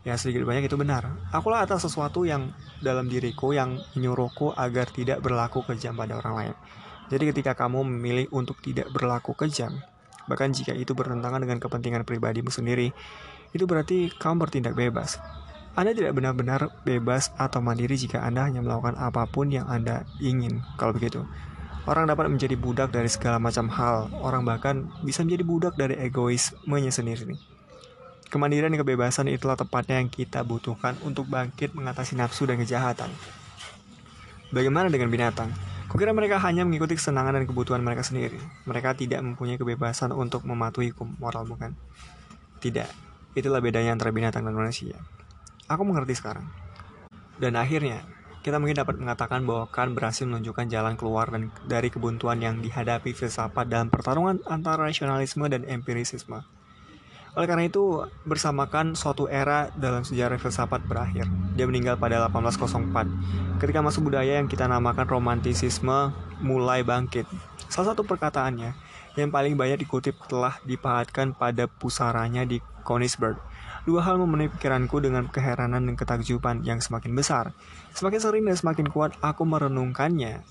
Ya 0.00 0.16
sedikit 0.16 0.48
banyak 0.48 0.64
itu 0.64 0.80
benar. 0.80 1.12
Akulah 1.28 1.60
atas 1.60 1.84
sesuatu 1.84 2.24
yang 2.24 2.56
dalam 2.80 3.04
diriku 3.04 3.52
yang 3.52 3.76
menyuruhku 3.92 4.56
agar 4.56 4.88
tidak 4.88 5.20
berlaku 5.20 5.60
kejam 5.68 5.92
pada 5.92 6.16
orang 6.16 6.34
lain. 6.34 6.54
Jadi 7.12 7.34
ketika 7.34 7.52
kamu 7.52 7.84
memilih 7.84 8.26
untuk 8.32 8.64
tidak 8.64 8.88
berlaku 8.94 9.36
kejam, 9.36 9.76
bahkan 10.24 10.54
jika 10.54 10.72
itu 10.72 10.96
bertentangan 10.96 11.42
dengan 11.42 11.60
kepentingan 11.60 12.08
pribadimu 12.08 12.48
sendiri, 12.48 12.94
itu 13.52 13.64
berarti 13.68 14.08
kamu 14.14 14.46
bertindak 14.46 14.72
bebas. 14.72 15.20
Anda 15.76 15.92
tidak 15.92 16.16
benar-benar 16.16 16.70
bebas 16.82 17.30
atau 17.36 17.60
mandiri 17.60 17.94
jika 17.94 18.24
Anda 18.24 18.48
hanya 18.48 18.64
melakukan 18.64 18.96
apa 18.96 19.28
pun 19.28 19.52
yang 19.52 19.68
Anda 19.68 20.08
ingin. 20.22 20.64
Kalau 20.80 20.96
begitu, 20.96 21.28
orang 21.84 22.08
dapat 22.08 22.30
menjadi 22.30 22.56
budak 22.56 22.88
dari 22.88 23.10
segala 23.10 23.36
macam 23.36 23.68
hal. 23.68 24.08
Orang 24.24 24.48
bahkan 24.48 24.88
bisa 25.04 25.22
menjadi 25.26 25.44
budak 25.44 25.74
dari 25.76 25.94
egoismenya 26.00 26.90
sendiri. 26.94 27.36
Kemandirian 28.30 28.70
dan 28.70 28.78
kebebasan 28.78 29.26
itulah 29.26 29.58
tepatnya 29.58 29.98
yang 29.98 30.06
kita 30.06 30.46
butuhkan 30.46 30.94
untuk 31.02 31.26
bangkit 31.26 31.74
mengatasi 31.74 32.14
nafsu 32.14 32.46
dan 32.46 32.62
kejahatan. 32.62 33.10
Bagaimana 34.54 34.86
dengan 34.86 35.10
binatang? 35.10 35.50
Kukira 35.90 36.14
mereka 36.14 36.38
hanya 36.46 36.62
mengikuti 36.62 36.94
kesenangan 36.94 37.42
dan 37.42 37.44
kebutuhan 37.50 37.82
mereka 37.82 38.06
sendiri. 38.06 38.38
Mereka 38.70 38.94
tidak 38.94 39.18
mempunyai 39.26 39.58
kebebasan 39.58 40.14
untuk 40.14 40.46
mematuhi 40.46 40.94
hukum 40.94 41.18
moral, 41.18 41.42
bukan? 41.42 41.74
Tidak. 42.62 42.86
Itulah 43.34 43.58
bedanya 43.58 43.98
antara 43.98 44.14
binatang 44.14 44.46
dan 44.46 44.54
manusia. 44.54 44.94
Aku 45.66 45.82
mengerti 45.82 46.14
sekarang. 46.14 46.46
Dan 47.42 47.58
akhirnya, 47.58 48.06
kita 48.46 48.62
mungkin 48.62 48.78
dapat 48.78 48.94
mengatakan 48.94 49.42
bahwa 49.42 49.66
Kant 49.74 49.98
berhasil 49.98 50.22
menunjukkan 50.22 50.70
jalan 50.70 50.94
keluar 50.94 51.34
dan 51.34 51.50
dari 51.66 51.90
kebuntuan 51.90 52.38
yang 52.38 52.62
dihadapi 52.62 53.10
filsafat 53.10 53.66
dalam 53.66 53.90
pertarungan 53.90 54.38
antara 54.46 54.86
rasionalisme 54.86 55.50
dan 55.50 55.66
empirisisme. 55.66 56.59
Oleh 57.38 57.46
karena 57.46 57.64
itu, 57.66 58.02
bersamakan 58.26 58.98
suatu 58.98 59.30
era 59.30 59.70
dalam 59.78 60.02
sejarah 60.02 60.40
filsafat 60.40 60.82
berakhir. 60.86 61.30
Dia 61.54 61.66
meninggal 61.68 61.94
pada 62.00 62.26
1804, 62.26 63.60
ketika 63.62 63.80
masuk 63.84 64.10
budaya 64.10 64.38
yang 64.42 64.50
kita 64.50 64.66
namakan 64.66 65.06
romantisisme 65.06 66.10
mulai 66.42 66.82
bangkit. 66.82 67.28
Salah 67.70 67.94
satu 67.94 68.02
perkataannya 68.02 68.74
yang 69.14 69.30
paling 69.30 69.54
banyak 69.54 69.82
dikutip 69.86 70.18
telah 70.26 70.58
dipahatkan 70.66 71.34
pada 71.34 71.70
pusaranya 71.70 72.42
di 72.42 72.58
Königsberg 72.82 73.38
Dua 73.88 74.04
hal 74.04 74.20
memenuhi 74.20 74.52
pikiranku 74.52 75.00
dengan 75.00 75.24
keheranan 75.32 75.88
dan 75.88 75.96
ketakjuban 75.96 76.60
yang 76.68 76.84
semakin 76.84 77.16
besar. 77.16 77.56
Semakin 77.96 78.20
sering 78.20 78.44
dan 78.44 78.52
semakin 78.52 78.92
kuat 78.92 79.16
aku 79.24 79.48
merenungkannya. 79.48 80.44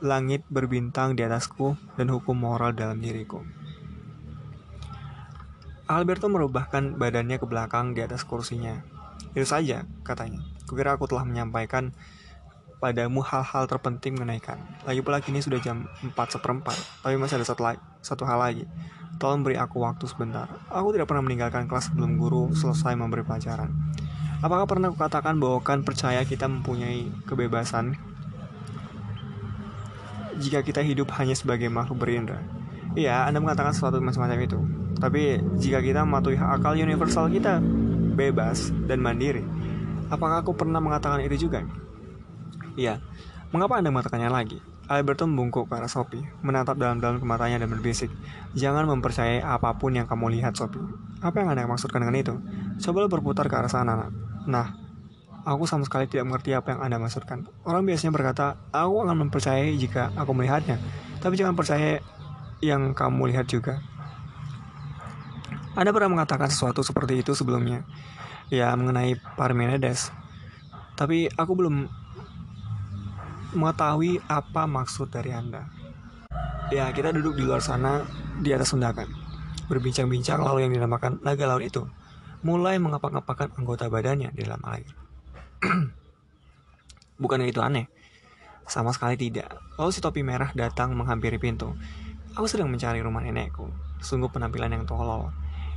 Langit 0.00 0.40
berbintang 0.48 1.12
di 1.12 1.20
atasku 1.20 1.76
dan 2.00 2.08
hukum 2.08 2.32
moral 2.32 2.72
dalam 2.72 2.96
diriku. 3.04 3.44
Alberto 5.92 6.32
merubahkan 6.32 6.96
badannya 6.96 7.36
ke 7.36 7.44
belakang 7.44 7.92
di 7.92 8.00
atas 8.00 8.24
kursinya. 8.24 8.80
Itu 9.36 9.44
saja, 9.44 9.84
katanya. 10.00 10.40
Kukira 10.64 10.96
aku 10.96 11.04
telah 11.04 11.28
menyampaikan 11.28 11.92
padamu 12.80 13.20
hal-hal 13.20 13.68
terpenting 13.68 14.16
mengenaikan. 14.16 14.58
Lagi 14.88 15.04
pula 15.04 15.20
kini 15.20 15.38
sudah 15.44 15.60
jam 15.60 15.86
4 16.00 16.16
seperempat, 16.34 16.74
tapi 17.04 17.14
masih 17.20 17.38
ada 17.38 17.46
satu, 17.46 17.62
satu 18.02 18.24
hal 18.24 18.40
lagi. 18.40 18.64
Tolong 19.20 19.44
beri 19.44 19.60
aku 19.60 19.84
waktu 19.84 20.08
sebentar. 20.08 20.50
Aku 20.72 20.90
tidak 20.90 21.06
pernah 21.06 21.22
meninggalkan 21.22 21.70
kelas 21.70 21.92
sebelum 21.92 22.18
guru 22.18 22.50
selesai 22.56 22.96
memberi 22.96 23.22
pelajaran. 23.22 23.70
Apakah 24.42 24.66
pernah 24.66 24.90
aku 24.90 24.98
katakan 24.98 25.38
bahwa 25.38 25.62
kan 25.62 25.86
percaya 25.86 26.26
kita 26.26 26.50
mempunyai 26.50 27.06
kebebasan 27.30 27.94
jika 30.42 30.66
kita 30.66 30.82
hidup 30.82 31.14
hanya 31.20 31.38
sebagai 31.38 31.70
makhluk 31.70 32.02
berindra? 32.02 32.42
Iya, 32.98 33.30
Anda 33.30 33.38
mengatakan 33.38 33.70
sesuatu 33.70 34.02
macam-macam 34.02 34.40
itu. 34.42 34.81
Tapi 35.02 35.42
jika 35.58 35.82
kita 35.82 36.06
mematuhi 36.06 36.38
akal 36.38 36.78
universal 36.78 37.26
kita, 37.26 37.58
bebas 38.14 38.70
dan 38.86 39.02
mandiri, 39.02 39.42
apakah 40.14 40.46
aku 40.46 40.54
pernah 40.54 40.78
mengatakan 40.78 41.26
itu 41.26 41.50
juga? 41.50 41.66
Iya. 42.78 43.02
Mengapa 43.50 43.82
Anda 43.82 43.90
mengatakannya 43.90 44.30
lagi? 44.30 44.62
Alberto 44.86 45.26
membungkuk 45.26 45.66
ke 45.66 45.74
arah 45.74 45.90
Sophie, 45.90 46.22
menatap 46.46 46.78
dalam-dalam 46.78 47.18
ke 47.18 47.26
matanya 47.26 47.66
dan 47.66 47.68
berbisik. 47.70 48.14
Jangan 48.54 48.86
mempercayai 48.86 49.42
apa 49.42 49.74
pun 49.74 49.94
yang 49.94 50.06
kamu 50.06 50.38
lihat, 50.38 50.54
Sophie. 50.54 50.82
Apa 51.18 51.42
yang 51.42 51.50
Anda 51.50 51.66
maksudkan 51.66 52.02
dengan 52.02 52.16
itu? 52.18 52.34
Coba 52.82 53.10
berputar 53.10 53.50
ke 53.50 53.54
arah 53.58 53.70
sana, 53.70 53.98
nak. 53.98 54.10
Nah, 54.46 54.66
aku 55.42 55.66
sama 55.66 55.86
sekali 55.86 56.06
tidak 56.06 56.30
mengerti 56.30 56.54
apa 56.54 56.74
yang 56.74 56.80
Anda 56.82 56.96
maksudkan. 57.02 57.46
Orang 57.66 57.86
biasanya 57.86 58.12
berkata, 58.14 58.58
aku 58.70 59.02
akan 59.02 59.16
mempercayai 59.26 59.74
jika 59.78 60.14
aku 60.14 60.30
melihatnya. 60.34 60.78
Tapi 61.22 61.34
jangan 61.38 61.54
percaya 61.54 62.02
yang 62.62 62.94
kamu 62.94 63.34
lihat 63.34 63.50
juga. 63.50 63.82
Anda 65.72 65.88
pernah 65.88 66.20
mengatakan 66.20 66.52
sesuatu 66.52 66.84
seperti 66.84 67.24
itu 67.24 67.32
sebelumnya. 67.32 67.88
Ya, 68.52 68.76
mengenai 68.76 69.16
Parmenides. 69.40 70.12
Tapi 70.92 71.32
aku 71.32 71.52
belum 71.56 71.88
mengetahui 73.56 74.20
apa 74.28 74.68
maksud 74.68 75.08
dari 75.08 75.32
Anda. 75.32 75.64
Ya, 76.68 76.92
kita 76.92 77.16
duduk 77.16 77.40
di 77.40 77.44
luar 77.48 77.64
sana 77.64 78.04
di 78.40 78.52
atas 78.52 78.76
sundakan. 78.76 79.08
Berbincang-bincang 79.72 80.44
lalu 80.44 80.68
yang 80.68 80.72
dinamakan 80.76 81.24
naga 81.24 81.48
laut 81.48 81.64
itu 81.64 81.88
mulai 82.42 82.76
mengapak-ngapakkan 82.76 83.54
anggota 83.56 83.88
badannya 83.88 84.34
di 84.34 84.40
dalam 84.44 84.60
air. 84.68 84.90
Bukannya 87.22 87.48
itu 87.48 87.62
aneh? 87.64 87.86
Sama 88.68 88.92
sekali 88.92 89.16
tidak. 89.16 89.56
Lalu 89.78 89.90
si 89.94 90.04
topi 90.04 90.20
merah 90.20 90.52
datang 90.52 90.92
menghampiri 90.92 91.40
pintu. 91.40 91.72
Aku 92.36 92.44
sedang 92.44 92.68
mencari 92.68 93.00
rumah 93.00 93.24
nenekku. 93.24 93.68
Sungguh 94.02 94.28
penampilan 94.28 94.74
yang 94.74 94.84
tolol. 94.84 95.30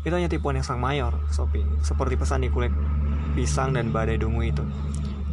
Itu 0.05 0.13
hanya 0.13 0.29
tipuan 0.29 0.55
yang 0.55 0.63
sang 0.63 0.77
mayor, 0.77 1.17
Sophie. 1.33 1.65
Seperti 1.81 2.15
pesan 2.15 2.45
di 2.45 2.53
kulit 2.53 2.71
pisang 3.33 3.73
dan 3.73 3.89
badai 3.89 4.21
dungu 4.21 4.45
itu. 4.45 4.61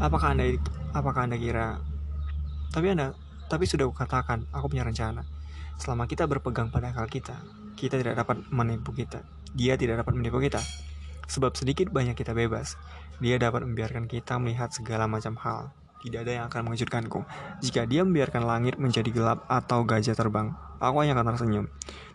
Apakah 0.00 0.34
anda 0.34 0.48
apakah 0.96 1.28
anda 1.28 1.36
kira 1.36 1.92
tapi 2.72 2.88
Anda, 2.88 3.12
tapi 3.52 3.68
sudah 3.68 3.84
kukatakan, 3.84 4.48
aku 4.48 4.72
punya 4.72 4.80
rencana. 4.80 5.28
Selama 5.76 6.08
kita 6.08 6.24
berpegang 6.24 6.72
pada 6.72 6.88
akal 6.88 7.04
kita, 7.04 7.36
kita 7.76 8.00
tidak 8.00 8.16
dapat 8.16 8.40
menipu 8.48 8.96
kita. 8.96 9.20
Dia 9.52 9.76
tidak 9.76 10.00
dapat 10.00 10.16
menipu 10.16 10.40
kita. 10.40 10.56
Sebab 11.28 11.52
sedikit 11.52 11.92
banyak 11.92 12.16
kita 12.16 12.32
bebas. 12.32 12.80
Dia 13.20 13.36
dapat 13.36 13.68
membiarkan 13.68 14.08
kita 14.08 14.40
melihat 14.40 14.72
segala 14.72 15.04
macam 15.04 15.36
hal. 15.36 15.68
Tidak 16.00 16.24
ada 16.24 16.32
yang 16.32 16.44
akan 16.48 16.72
mengejutkanku. 16.72 17.20
Jika 17.60 17.84
dia 17.84 18.08
membiarkan 18.08 18.40
langit 18.48 18.80
menjadi 18.80 19.12
gelap 19.12 19.44
atau 19.52 19.84
gajah 19.84 20.16
terbang, 20.16 20.56
aku 20.80 20.96
hanya 21.04 21.12
akan 21.12 21.36
tersenyum. 21.36 21.66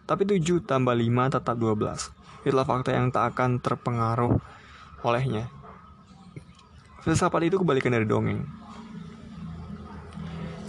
Tapi 0.10 0.26
7 0.26 0.66
tambah 0.66 0.98
5 0.98 1.38
tetap 1.38 1.54
12. 1.54 2.17
Itulah 2.48 2.64
fakta 2.64 2.96
yang 2.96 3.12
tak 3.12 3.36
akan 3.36 3.60
terpengaruh 3.60 4.40
olehnya. 5.04 5.52
Filsafat 7.04 7.44
itu 7.44 7.60
kebalikan 7.60 7.92
dari 7.92 8.08
dongeng. 8.08 8.48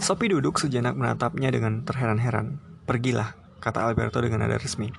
Sophie 0.03 0.27
duduk 0.27 0.59
sejenak 0.59 0.99
menatapnya 0.99 1.47
dengan 1.55 1.87
terheran-heran. 1.87 2.59
Pergilah, 2.83 3.31
kata 3.63 3.87
Alberto 3.87 4.19
dengan 4.19 4.43
nada 4.43 4.59
resmi. 4.59 4.91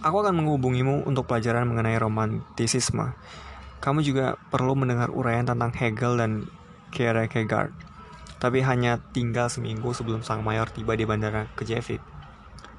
Aku 0.00 0.24
akan 0.24 0.40
menghubungimu 0.40 1.04
untuk 1.04 1.28
pelajaran 1.28 1.68
mengenai 1.68 2.00
romantisisme. 2.00 3.12
Kamu 3.84 4.00
juga 4.00 4.40
perlu 4.48 4.72
mendengar 4.72 5.12
uraian 5.12 5.44
tentang 5.44 5.76
Hegel 5.76 6.16
dan 6.16 6.48
Kierkegaard. 6.88 7.76
Tapi 8.40 8.64
hanya 8.64 8.96
tinggal 9.12 9.52
seminggu 9.52 9.92
sebelum 9.92 10.24
sang 10.24 10.40
mayor 10.40 10.72
tiba 10.72 10.96
di 10.96 11.04
bandara 11.04 11.52
Kejevik. 11.52 12.00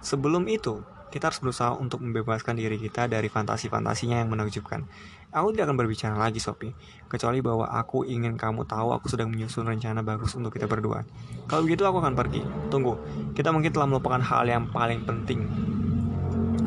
Sebelum 0.01 0.49
itu, 0.49 0.81
kita 1.09 1.29
harus 1.29 1.41
berusaha 1.41 1.73
untuk 1.77 2.01
membebaskan 2.05 2.57
diri 2.57 2.77
kita 2.77 3.09
dari 3.09 3.27
fantasi-fantasinya 3.29 4.21
yang 4.21 4.29
menakjubkan. 4.29 4.85
Aku 5.29 5.53
tidak 5.53 5.69
akan 5.69 5.77
berbicara 5.77 6.15
lagi, 6.17 6.41
Sophie, 6.41 6.73
kecuali 7.05 7.41
bahwa 7.41 7.69
aku 7.69 8.05
ingin 8.05 8.33
kamu 8.37 8.65
tahu 8.65 8.93
aku 8.93 9.09
sedang 9.09 9.29
menyusun 9.29 9.65
rencana 9.65 10.01
bagus 10.01 10.33
untuk 10.33 10.53
kita 10.53 10.65
berdua. 10.65 11.05
Kalau 11.45 11.61
begitu, 11.65 11.85
aku 11.85 12.01
akan 12.01 12.17
pergi. 12.17 12.41
Tunggu, 12.73 12.97
kita 13.37 13.53
mungkin 13.53 13.69
telah 13.69 13.85
melupakan 13.89 14.21
hal 14.21 14.45
yang 14.49 14.69
paling 14.73 15.05
penting 15.05 15.45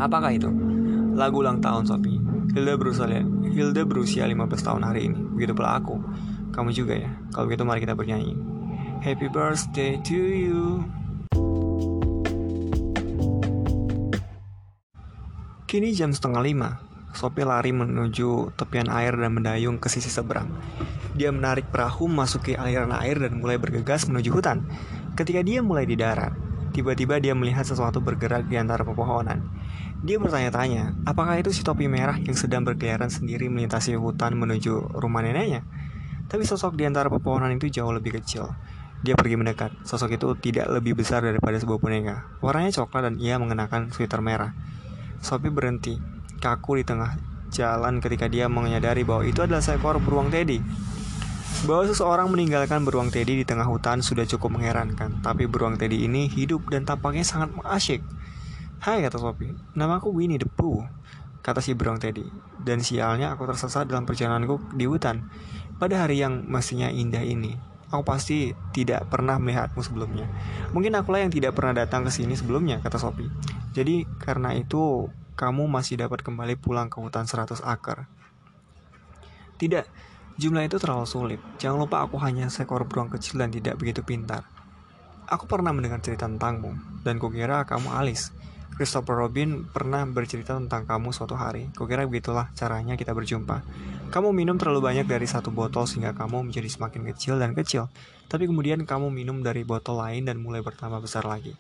Apakah 0.03 0.35
itu? 0.35 0.51
Lagu 1.15 1.45
ulang 1.45 1.63
tahun 1.63 1.87
Sophie. 1.87 2.19
Hilda 2.53 2.75
berusia, 2.75 3.23
Hilda 3.55 3.83
berusia 3.87 4.27
15 4.27 4.67
tahun 4.67 4.83
hari 4.83 5.07
ini. 5.07 5.21
Begitu 5.39 5.55
pula 5.55 5.79
aku. 5.79 5.95
Kamu 6.53 6.75
juga 6.75 6.99
ya. 6.99 7.11
Kalau 7.33 7.47
begitu 7.49 7.63
mari 7.65 7.81
kita 7.81 7.95
bernyanyi. 7.95 8.35
Happy 8.99 9.31
birthday 9.31 9.99
to 10.03 10.19
you. 10.19 10.83
Kini 15.73 15.97
jam 15.97 16.13
setengah 16.13 16.45
lima. 16.45 16.85
Sophie 17.17 17.49
lari 17.49 17.73
menuju 17.73 18.53
tepian 18.61 18.93
air 18.93 19.17
dan 19.17 19.33
mendayung 19.33 19.81
ke 19.81 19.89
sisi 19.89 20.13
seberang. 20.13 20.45
Dia 21.17 21.33
menarik 21.33 21.73
perahu 21.73 22.13
memasuki 22.13 22.53
aliran 22.53 22.93
air 22.93 23.17
dan 23.17 23.41
mulai 23.41 23.57
bergegas 23.57 24.05
menuju 24.05 24.37
hutan. 24.37 24.69
Ketika 25.17 25.41
dia 25.41 25.65
mulai 25.65 25.89
di 25.89 25.97
darat, 25.97 26.37
tiba-tiba 26.77 27.17
dia 27.25 27.33
melihat 27.33 27.65
sesuatu 27.65 28.05
bergerak 28.05 28.53
di 28.53 28.61
antara 28.61 28.85
pepohonan. 28.85 29.49
Dia 30.05 30.21
bertanya-tanya, 30.21 31.09
apakah 31.09 31.41
itu 31.41 31.57
si 31.57 31.65
topi 31.65 31.89
merah 31.89 32.21
yang 32.21 32.37
sedang 32.37 32.69
berkeliaran 32.69 33.09
sendiri 33.09 33.49
melintasi 33.49 33.97
hutan 33.97 34.37
menuju 34.37 34.93
rumah 34.93 35.25
neneknya? 35.25 35.65
Tapi 36.29 36.45
sosok 36.45 36.77
di 36.77 36.85
antara 36.85 37.09
pepohonan 37.09 37.49
itu 37.49 37.73
jauh 37.73 37.97
lebih 37.97 38.21
kecil. 38.21 38.53
Dia 39.01 39.17
pergi 39.17 39.41
mendekat. 39.41 39.73
Sosok 39.89 40.21
itu 40.21 40.37
tidak 40.37 40.69
lebih 40.69 41.01
besar 41.01 41.25
daripada 41.25 41.57
sebuah 41.57 41.81
boneka. 41.81 42.29
Warnanya 42.45 42.77
coklat 42.77 43.09
dan 43.09 43.15
ia 43.17 43.41
mengenakan 43.41 43.89
sweater 43.89 44.21
merah. 44.21 44.53
Sophie 45.23 45.55
berhenti, 45.55 45.97
kaku 46.43 46.83
di 46.83 46.85
tengah 46.85 47.15
jalan 47.55 48.03
ketika 48.03 48.27
dia 48.27 48.51
menyadari 48.51 49.07
bahwa 49.07 49.23
itu 49.23 49.39
adalah 49.39 49.63
seekor 49.63 50.03
beruang 50.03 50.35
teddy. 50.35 50.59
Bahwa 51.63 51.87
seseorang 51.87 52.27
meninggalkan 52.27 52.83
beruang 52.83 53.15
teddy 53.15 53.39
di 53.39 53.47
tengah 53.47 53.71
hutan 53.71 54.03
sudah 54.03 54.27
cukup 54.27 54.59
mengherankan, 54.59 55.23
tapi 55.23 55.47
beruang 55.47 55.79
teddy 55.79 56.11
ini 56.11 56.27
hidup 56.27 56.67
dan 56.75 56.83
tampaknya 56.83 57.23
sangat 57.23 57.55
asyik. 57.63 58.03
Hai 58.83 58.99
kata 58.99 59.15
Sophie, 59.15 59.55
nama 59.79 60.03
aku 60.03 60.11
Winnie 60.11 60.43
the 60.43 60.51
Pooh 60.51 60.83
Kata 61.39 61.63
si 61.63 61.71
beruang 61.71 62.03
Teddy 62.03 62.27
Dan 62.59 62.83
sialnya 62.83 63.31
aku 63.31 63.47
tersesat 63.47 63.87
dalam 63.87 64.03
perjalananku 64.03 64.75
di 64.75 64.91
hutan 64.91 65.31
Pada 65.79 66.03
hari 66.03 66.19
yang 66.19 66.51
mestinya 66.51 66.91
indah 66.91 67.23
ini 67.23 67.55
Aku 67.93 68.03
pasti 68.09 68.57
tidak 68.73 69.13
pernah 69.13 69.37
melihatmu 69.37 69.85
sebelumnya. 69.85 70.25
Mungkin 70.73 70.97
akulah 70.97 71.21
yang 71.21 71.33
tidak 71.33 71.53
pernah 71.53 71.77
datang 71.77 72.09
ke 72.09 72.11
sini 72.11 72.33
sebelumnya 72.33 72.81
Kata 72.81 72.97
Sophie. 72.97 73.29
Jadi 73.77 74.09
karena 74.17 74.57
itu 74.57 75.13
Kamu 75.33 75.65
masih 75.65 75.97
dapat 75.97 76.21
kembali 76.21 76.61
pulang 76.61 76.93
ke 76.93 77.01
hutan 77.01 77.25
100 77.25 77.65
akar. 77.65 78.05
Tidak. 79.57 79.89
Jumlah 80.37 80.69
itu 80.69 80.77
terlalu 80.77 81.09
sulit. 81.09 81.41
Jangan 81.57 81.89
lupa 81.89 82.05
aku 82.05 82.21
hanya 82.21 82.53
seekor 82.53 82.85
beruang 82.85 83.09
kecil 83.09 83.41
dan 83.41 83.49
tidak 83.49 83.81
begitu 83.81 84.05
pintar. 84.05 84.45
Aku 85.25 85.49
pernah 85.49 85.73
mendengar 85.73 86.05
cerita 86.05 86.29
tentangmu 86.29 87.01
Dan 87.01 87.17
kukira 87.17 87.65
kamu 87.65 87.89
alis 87.97 88.29
Christopher 88.83 89.15
Robin 89.15 89.63
pernah 89.71 90.03
bercerita 90.11 90.59
tentang 90.59 90.83
kamu 90.83 91.15
suatu 91.15 91.39
hari. 91.39 91.71
Kukira 91.79 92.03
begitulah 92.03 92.51
caranya 92.59 92.99
kita 92.99 93.15
berjumpa. 93.15 93.63
Kamu 94.11 94.35
minum 94.35 94.59
terlalu 94.59 94.83
banyak 94.83 95.07
dari 95.07 95.23
satu 95.23 95.55
botol 95.55 95.87
sehingga 95.87 96.19
kamu 96.19 96.51
menjadi 96.51 96.67
semakin 96.67 97.07
kecil 97.15 97.39
dan 97.39 97.55
kecil. 97.55 97.87
Tapi 98.27 98.51
kemudian 98.51 98.83
kamu 98.83 99.15
minum 99.15 99.39
dari 99.39 99.63
botol 99.63 100.03
lain 100.03 100.27
dan 100.27 100.43
mulai 100.43 100.67
bertambah 100.67 100.99
besar 100.99 101.23
lagi. 101.23 101.55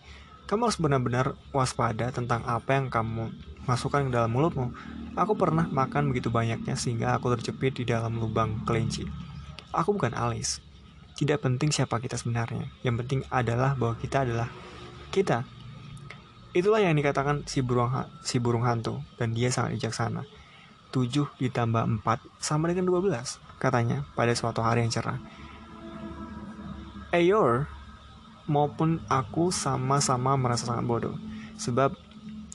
Kamu 0.50 0.66
harus 0.66 0.82
benar-benar 0.82 1.38
waspada 1.54 2.10
tentang 2.10 2.42
apa 2.42 2.74
yang 2.74 2.90
kamu 2.90 3.30
masukkan 3.70 4.02
ke 4.02 4.10
dalam 4.10 4.34
mulutmu. 4.34 4.74
Aku 5.14 5.38
pernah 5.38 5.70
makan 5.70 6.10
begitu 6.10 6.26
banyaknya 6.26 6.74
sehingga 6.74 7.14
aku 7.14 7.30
terjepit 7.38 7.78
di 7.78 7.86
dalam 7.86 8.18
lubang 8.18 8.66
kelinci. 8.66 9.06
Aku 9.70 9.94
bukan 9.94 10.10
Alice. 10.18 10.58
Tidak 11.14 11.38
penting 11.38 11.70
siapa 11.70 12.02
kita 12.02 12.18
sebenarnya. 12.18 12.66
Yang 12.82 13.06
penting 13.06 13.20
adalah 13.30 13.78
bahwa 13.78 13.94
kita 13.94 14.26
adalah 14.26 14.50
kita. 15.14 15.61
Itulah 16.52 16.84
yang 16.84 16.92
dikatakan 16.92 17.48
si 17.48 17.64
burung, 17.64 17.88
si 18.20 18.36
burung 18.36 18.68
hantu, 18.68 19.00
dan 19.16 19.32
dia 19.32 19.48
sangat 19.48 19.80
bijaksana. 19.80 20.28
7 20.92 21.08
ditambah 21.40 22.04
4 22.04 22.20
sama 22.36 22.68
dengan 22.68 22.92
12, 22.92 23.40
katanya 23.56 24.04
pada 24.12 24.36
suatu 24.36 24.60
hari 24.60 24.84
yang 24.84 24.92
cerah. 24.92 25.16
Eyor 27.08 27.72
maupun 28.44 29.00
aku 29.08 29.48
sama-sama 29.48 30.36
merasa 30.36 30.68
sangat 30.68 30.84
bodoh, 30.84 31.16
sebab 31.56 31.96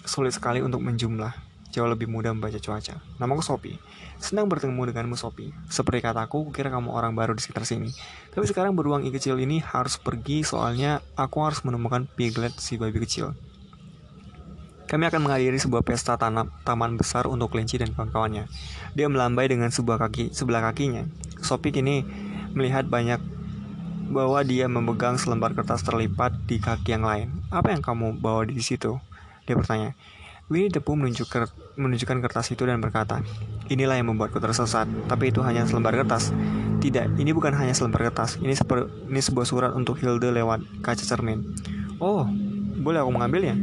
sulit 0.05 0.37
sekali 0.37 0.61
untuk 0.61 0.85
menjumlah. 0.85 1.33
Jauh 1.73 1.89
lebih 1.89 2.07
mudah 2.07 2.31
membaca 2.31 2.57
cuaca. 2.57 3.01
Namaku 3.19 3.43
Sophie. 3.43 3.77
Senang 4.17 4.49
bertemu 4.49 4.93
denganmu 4.93 5.13
Sophie. 5.19 5.53
Seperti 5.69 5.99
kataku, 5.99 6.49
kira 6.49 6.73
kamu 6.73 6.89
orang 6.89 7.13
baru 7.13 7.37
di 7.37 7.43
sekitar 7.43 7.69
sini. 7.69 7.91
Tapi 8.33 8.45
sekarang 8.49 8.73
beruang 8.73 9.05
kecil 9.13 9.37
ini 9.37 9.61
harus 9.61 9.99
pergi 9.99 10.41
soalnya 10.41 11.03
aku 11.19 11.37
harus 11.43 11.61
menemukan 11.67 12.07
Piglet 12.07 12.55
si 12.57 12.79
babi 12.81 12.97
kecil. 13.03 13.35
Kami 14.88 15.03
akan 15.03 15.27
menghadiri 15.27 15.59
sebuah 15.59 15.83
pesta 15.83 16.15
tanam 16.15 16.47
taman 16.63 16.95
besar 16.95 17.27
untuk 17.27 17.51
kelinci 17.51 17.75
dan 17.75 17.91
kawan-kawannya. 17.91 18.47
Dia 18.95 19.11
melambai 19.11 19.51
dengan 19.51 19.67
sebuah 19.67 19.99
kaki 19.99 20.31
sebelah 20.31 20.63
kakinya. 20.63 21.03
Sophie 21.43 21.75
kini 21.75 22.07
melihat 22.55 22.88
banyak 22.88 23.19
bahwa 24.07 24.39
dia 24.47 24.71
memegang 24.71 25.19
selembar 25.19 25.51
kertas 25.51 25.83
terlipat 25.83 26.31
di 26.47 26.63
kaki 26.63 26.95
yang 26.95 27.03
lain. 27.03 27.27
Apa 27.51 27.75
yang 27.75 27.83
kamu 27.83 28.15
bawa 28.23 28.47
di 28.47 28.63
situ? 28.63 28.95
Dia 29.43 29.59
bertanya. 29.59 29.91
Winnie 30.47 30.71
the 30.71 30.79
Pooh 30.79 30.95
menunjuk 30.95 31.27
menunjukkan 31.75 32.23
kertas 32.23 32.55
itu 32.55 32.63
dan 32.63 32.79
berkata, 32.79 33.19
Inilah 33.67 33.99
yang 33.99 34.15
membuatku 34.15 34.39
tersesat, 34.39 34.88
tapi 35.11 35.35
itu 35.35 35.43
hanya 35.43 35.67
selembar 35.67 35.91
kertas. 35.91 36.31
Tidak, 36.79 37.19
ini 37.19 37.35
bukan 37.35 37.51
hanya 37.51 37.75
selembar 37.75 38.07
kertas. 38.07 38.39
Ini, 38.39 38.55
ini 39.11 39.19
sebuah 39.19 39.43
surat 39.43 39.71
untuk 39.75 39.99
Hilde 39.99 40.31
lewat 40.31 40.63
kaca 40.79 41.03
cermin. 41.03 41.43
Oh, 41.99 42.23
boleh 42.79 43.03
aku 43.03 43.11
mengambilnya? 43.11 43.59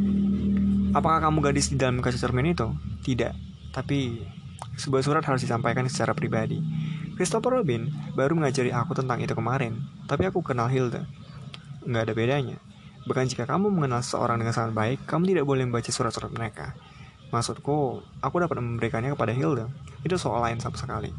Apakah 0.95 1.27
kamu 1.27 1.43
gadis 1.43 1.75
di 1.75 1.77
dalam 1.77 1.99
kaca 1.99 2.15
cermin 2.15 2.55
itu? 2.55 2.71
Tidak, 3.03 3.35
tapi 3.75 4.23
sebuah 4.79 5.03
surat 5.03 5.27
harus 5.27 5.43
disampaikan 5.43 5.83
secara 5.91 6.15
pribadi. 6.15 6.63
Christopher 7.19 7.59
Robin 7.59 7.91
baru 8.15 8.39
mengajari 8.39 8.71
aku 8.71 8.95
tentang 8.95 9.19
itu 9.19 9.35
kemarin, 9.35 9.75
tapi 10.07 10.31
aku 10.31 10.39
kenal 10.47 10.71
Hilda. 10.71 11.03
Nggak 11.83 12.03
ada 12.07 12.15
bedanya. 12.15 12.57
Bahkan 13.11 13.27
jika 13.27 13.43
kamu 13.43 13.75
mengenal 13.75 14.07
seorang 14.07 14.39
dengan 14.39 14.55
sangat 14.55 14.71
baik, 14.71 15.03
kamu 15.03 15.35
tidak 15.35 15.45
boleh 15.51 15.67
membaca 15.67 15.91
surat-surat 15.91 16.31
mereka. 16.31 16.79
Maksudku, 17.35 17.99
aku 18.23 18.37
dapat 18.39 18.63
memberikannya 18.63 19.19
kepada 19.19 19.35
Hilda. 19.35 19.67
Itu 20.07 20.15
soal 20.15 20.47
lain 20.47 20.63
sama 20.63 20.79
sekali. 20.79 21.11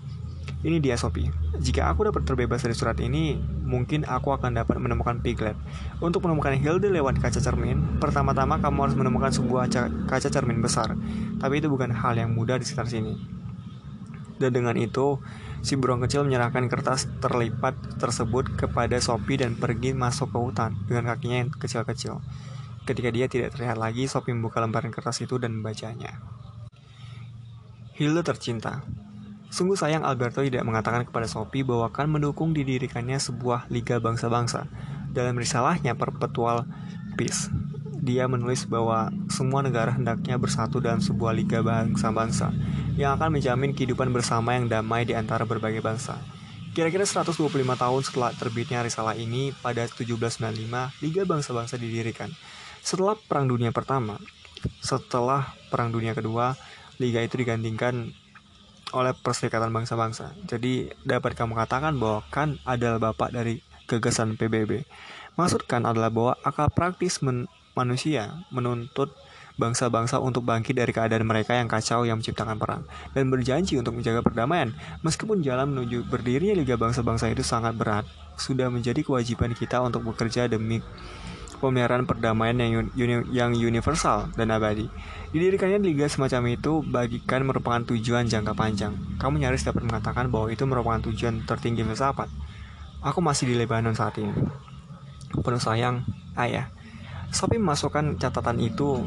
Ini 0.66 0.82
dia 0.82 0.97
Sophie. 0.97 1.30
Jika 1.61 1.93
aku 1.93 2.09
dapat 2.09 2.26
terbebas 2.26 2.66
dari 2.66 2.74
surat 2.74 2.97
ini, 2.97 3.38
mungkin 3.38 4.01
aku 4.01 4.34
akan 4.34 4.57
dapat 4.57 4.82
menemukan 4.82 5.22
Piglet. 5.22 5.53
Untuk 6.01 6.26
menemukan 6.26 6.57
Hilde 6.57 6.89
lewat 6.89 7.22
kaca 7.22 7.38
cermin, 7.38 8.01
pertama-tama 8.01 8.57
kamu 8.57 8.89
harus 8.89 8.97
menemukan 8.97 9.30
sebuah 9.30 9.70
kaca 10.09 10.26
cermin 10.34 10.66
besar. 10.66 10.97
Tapi 11.38 11.61
itu 11.61 11.70
bukan 11.70 11.93
hal 11.93 12.18
yang 12.18 12.34
mudah 12.34 12.57
di 12.57 12.66
sekitar 12.66 12.89
sini. 12.89 13.13
Dan 14.41 14.57
dengan 14.57 14.74
itu, 14.74 15.22
si 15.61 15.78
burung 15.78 16.01
kecil 16.01 16.26
menyerahkan 16.26 16.66
kertas 16.66 17.13
terlipat 17.22 18.01
tersebut 18.01 18.57
kepada 18.57 18.97
Sophie 18.97 19.38
dan 19.38 19.53
pergi 19.53 19.93
masuk 19.93 20.34
ke 20.34 20.38
hutan 20.49 20.74
dengan 20.89 21.13
kakinya 21.13 21.45
yang 21.45 21.53
kecil-kecil. 21.53 22.26
Ketika 22.89 23.13
dia 23.13 23.30
tidak 23.30 23.53
terlihat 23.53 23.78
lagi, 23.78 24.09
Sophie 24.09 24.34
membuka 24.34 24.66
lembaran 24.66 24.89
kertas 24.89 25.22
itu 25.22 25.38
dan 25.38 25.61
membacanya. 25.61 26.26
Hilde 27.93 28.26
tercinta, 28.26 28.82
Sungguh 29.56 29.80
sayang 29.80 30.03
Alberto 30.03 30.43
tidak 30.43 30.68
mengatakan 30.68 31.08
kepada 31.08 31.32
Sophie 31.32 31.64
bahwa 31.64 31.88
akan 31.88 32.20
mendukung 32.20 32.51
didirikannya 32.51 33.16
sebuah 33.16 33.72
liga 33.72 34.03
bangsa-bangsa. 34.03 34.68
Dalam 35.16 35.39
risalahnya 35.39 35.95
Perpetual 35.95 36.68
Peace, 37.16 37.47
dia 38.03 38.28
menulis 38.28 38.68
bahwa 38.68 39.16
semua 39.32 39.64
negara 39.64 39.95
hendaknya 39.95 40.36
bersatu 40.36 40.84
dalam 40.84 40.99
sebuah 40.99 41.32
liga 41.32 41.64
bangsa-bangsa 41.64 42.51
yang 42.99 43.16
akan 43.16 43.39
menjamin 43.39 43.72
kehidupan 43.72 44.12
bersama 44.12 44.60
yang 44.60 44.68
damai 44.68 45.08
di 45.08 45.16
antara 45.16 45.47
berbagai 45.47 45.80
bangsa. 45.80 46.20
Kira-kira 46.76 47.08
125 47.08 47.47
tahun 47.80 48.01
setelah 48.03 48.36
terbitnya 48.36 48.84
risalah 48.84 49.16
ini, 49.16 49.56
pada 49.64 49.88
1795, 49.88 50.91
Liga 50.99 51.24
Bangsa-Bangsa 51.24 51.80
didirikan. 51.80 52.28
Setelah 52.84 53.16
Perang 53.16 53.47
Dunia 53.47 53.72
Pertama, 53.72 54.20
setelah 54.84 55.56
Perang 55.72 55.95
Dunia 55.95 56.12
Kedua, 56.12 56.60
Liga 56.99 57.24
itu 57.24 57.39
digantikan 57.39 58.12
oleh 58.94 59.14
Perserikatan 59.18 59.74
Bangsa-Bangsa. 59.74 60.36
Jadi 60.46 60.94
dapat 61.02 61.34
kamu 61.34 61.58
katakan 61.58 61.98
bahwa 61.98 62.22
kan 62.30 62.62
adalah 62.68 63.00
bapak 63.12 63.34
dari 63.34 63.64
gagasan 63.90 64.38
PBB. 64.38 64.86
Maksudkan 65.40 65.86
adalah 65.88 66.14
bahwa 66.14 66.34
akal 66.46 66.70
praktis 66.70 67.22
men 67.26 67.50
manusia 67.76 68.46
menuntut 68.56 69.12
bangsa-bangsa 69.56 70.20
untuk 70.20 70.44
bangkit 70.44 70.76
dari 70.76 70.92
keadaan 70.92 71.24
mereka 71.24 71.56
yang 71.56 71.68
kacau 71.72 72.04
yang 72.04 72.20
menciptakan 72.20 72.60
perang 72.60 72.84
dan 73.16 73.32
berjanji 73.32 73.80
untuk 73.80 73.96
menjaga 73.96 74.20
perdamaian. 74.20 74.76
Meskipun 75.04 75.44
jalan 75.44 75.72
menuju 75.72 76.08
berdirinya 76.08 76.60
Liga 76.60 76.76
Bangsa-Bangsa 76.76 77.32
itu 77.32 77.44
sangat 77.44 77.76
berat, 77.76 78.04
sudah 78.36 78.68
menjadi 78.68 79.00
kewajiban 79.04 79.56
kita 79.56 79.80
untuk 79.80 80.04
bekerja 80.08 80.52
demi 80.52 80.84
pemeliharaan 81.60 82.06
perdamaian 82.06 82.56
yang, 82.58 82.89
uni 82.93 83.16
yang 83.32 83.51
universal 83.56 84.32
dan 84.36 84.51
abadi. 84.51 84.88
Didirikannya 85.36 85.84
liga 85.84 86.08
semacam 86.08 86.56
itu 86.56 86.80
bagikan 86.86 87.43
merupakan 87.43 87.84
tujuan 87.91 88.30
jangka 88.30 88.56
panjang. 88.56 88.95
Kamu 89.20 89.41
nyaris 89.41 89.68
dapat 89.68 89.84
mengatakan 89.84 90.32
bahwa 90.32 90.47
itu 90.51 90.64
merupakan 90.64 91.03
tujuan 91.12 91.43
tertinggi 91.43 91.84
filsafat. 91.84 92.32
Aku 93.03 93.20
masih 93.20 93.51
di 93.51 93.56
Lebanon 93.60 93.93
saat 93.93 94.16
ini. 94.18 94.32
Penuh 95.36 95.60
sayang, 95.60 96.08
ayah. 96.39 96.72
Sophie 97.36 97.60
memasukkan 97.60 98.16
catatan 98.16 98.64
itu 98.64 99.03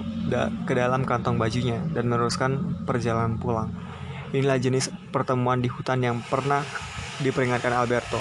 ke 0.68 0.72
dalam 0.76 1.08
kantong 1.08 1.40
bajunya 1.40 1.80
dan 1.96 2.12
meneruskan 2.12 2.84
perjalanan 2.84 3.40
pulang. 3.40 3.72
Inilah 4.36 4.60
jenis 4.60 4.92
pertemuan 5.08 5.64
di 5.64 5.72
hutan 5.72 6.04
yang 6.04 6.20
pernah 6.20 6.60
diperingatkan 7.24 7.72
Alberto. 7.72 8.20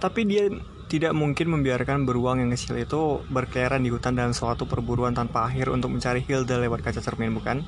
Tapi 0.00 0.24
dia 0.24 0.48
tidak 0.92 1.16
mungkin 1.16 1.48
membiarkan 1.48 2.04
beruang 2.04 2.44
yang 2.44 2.52
kecil 2.52 2.76
itu 2.76 3.24
berkeliaran 3.32 3.80
di 3.80 3.88
hutan 3.88 4.12
dalam 4.12 4.36
suatu 4.36 4.68
perburuan 4.68 5.16
tanpa 5.16 5.48
akhir 5.48 5.72
untuk 5.72 5.88
mencari 5.88 6.20
Hilda 6.20 6.60
lewat 6.60 6.84
kaca 6.84 7.00
cermin, 7.00 7.32
bukan? 7.32 7.64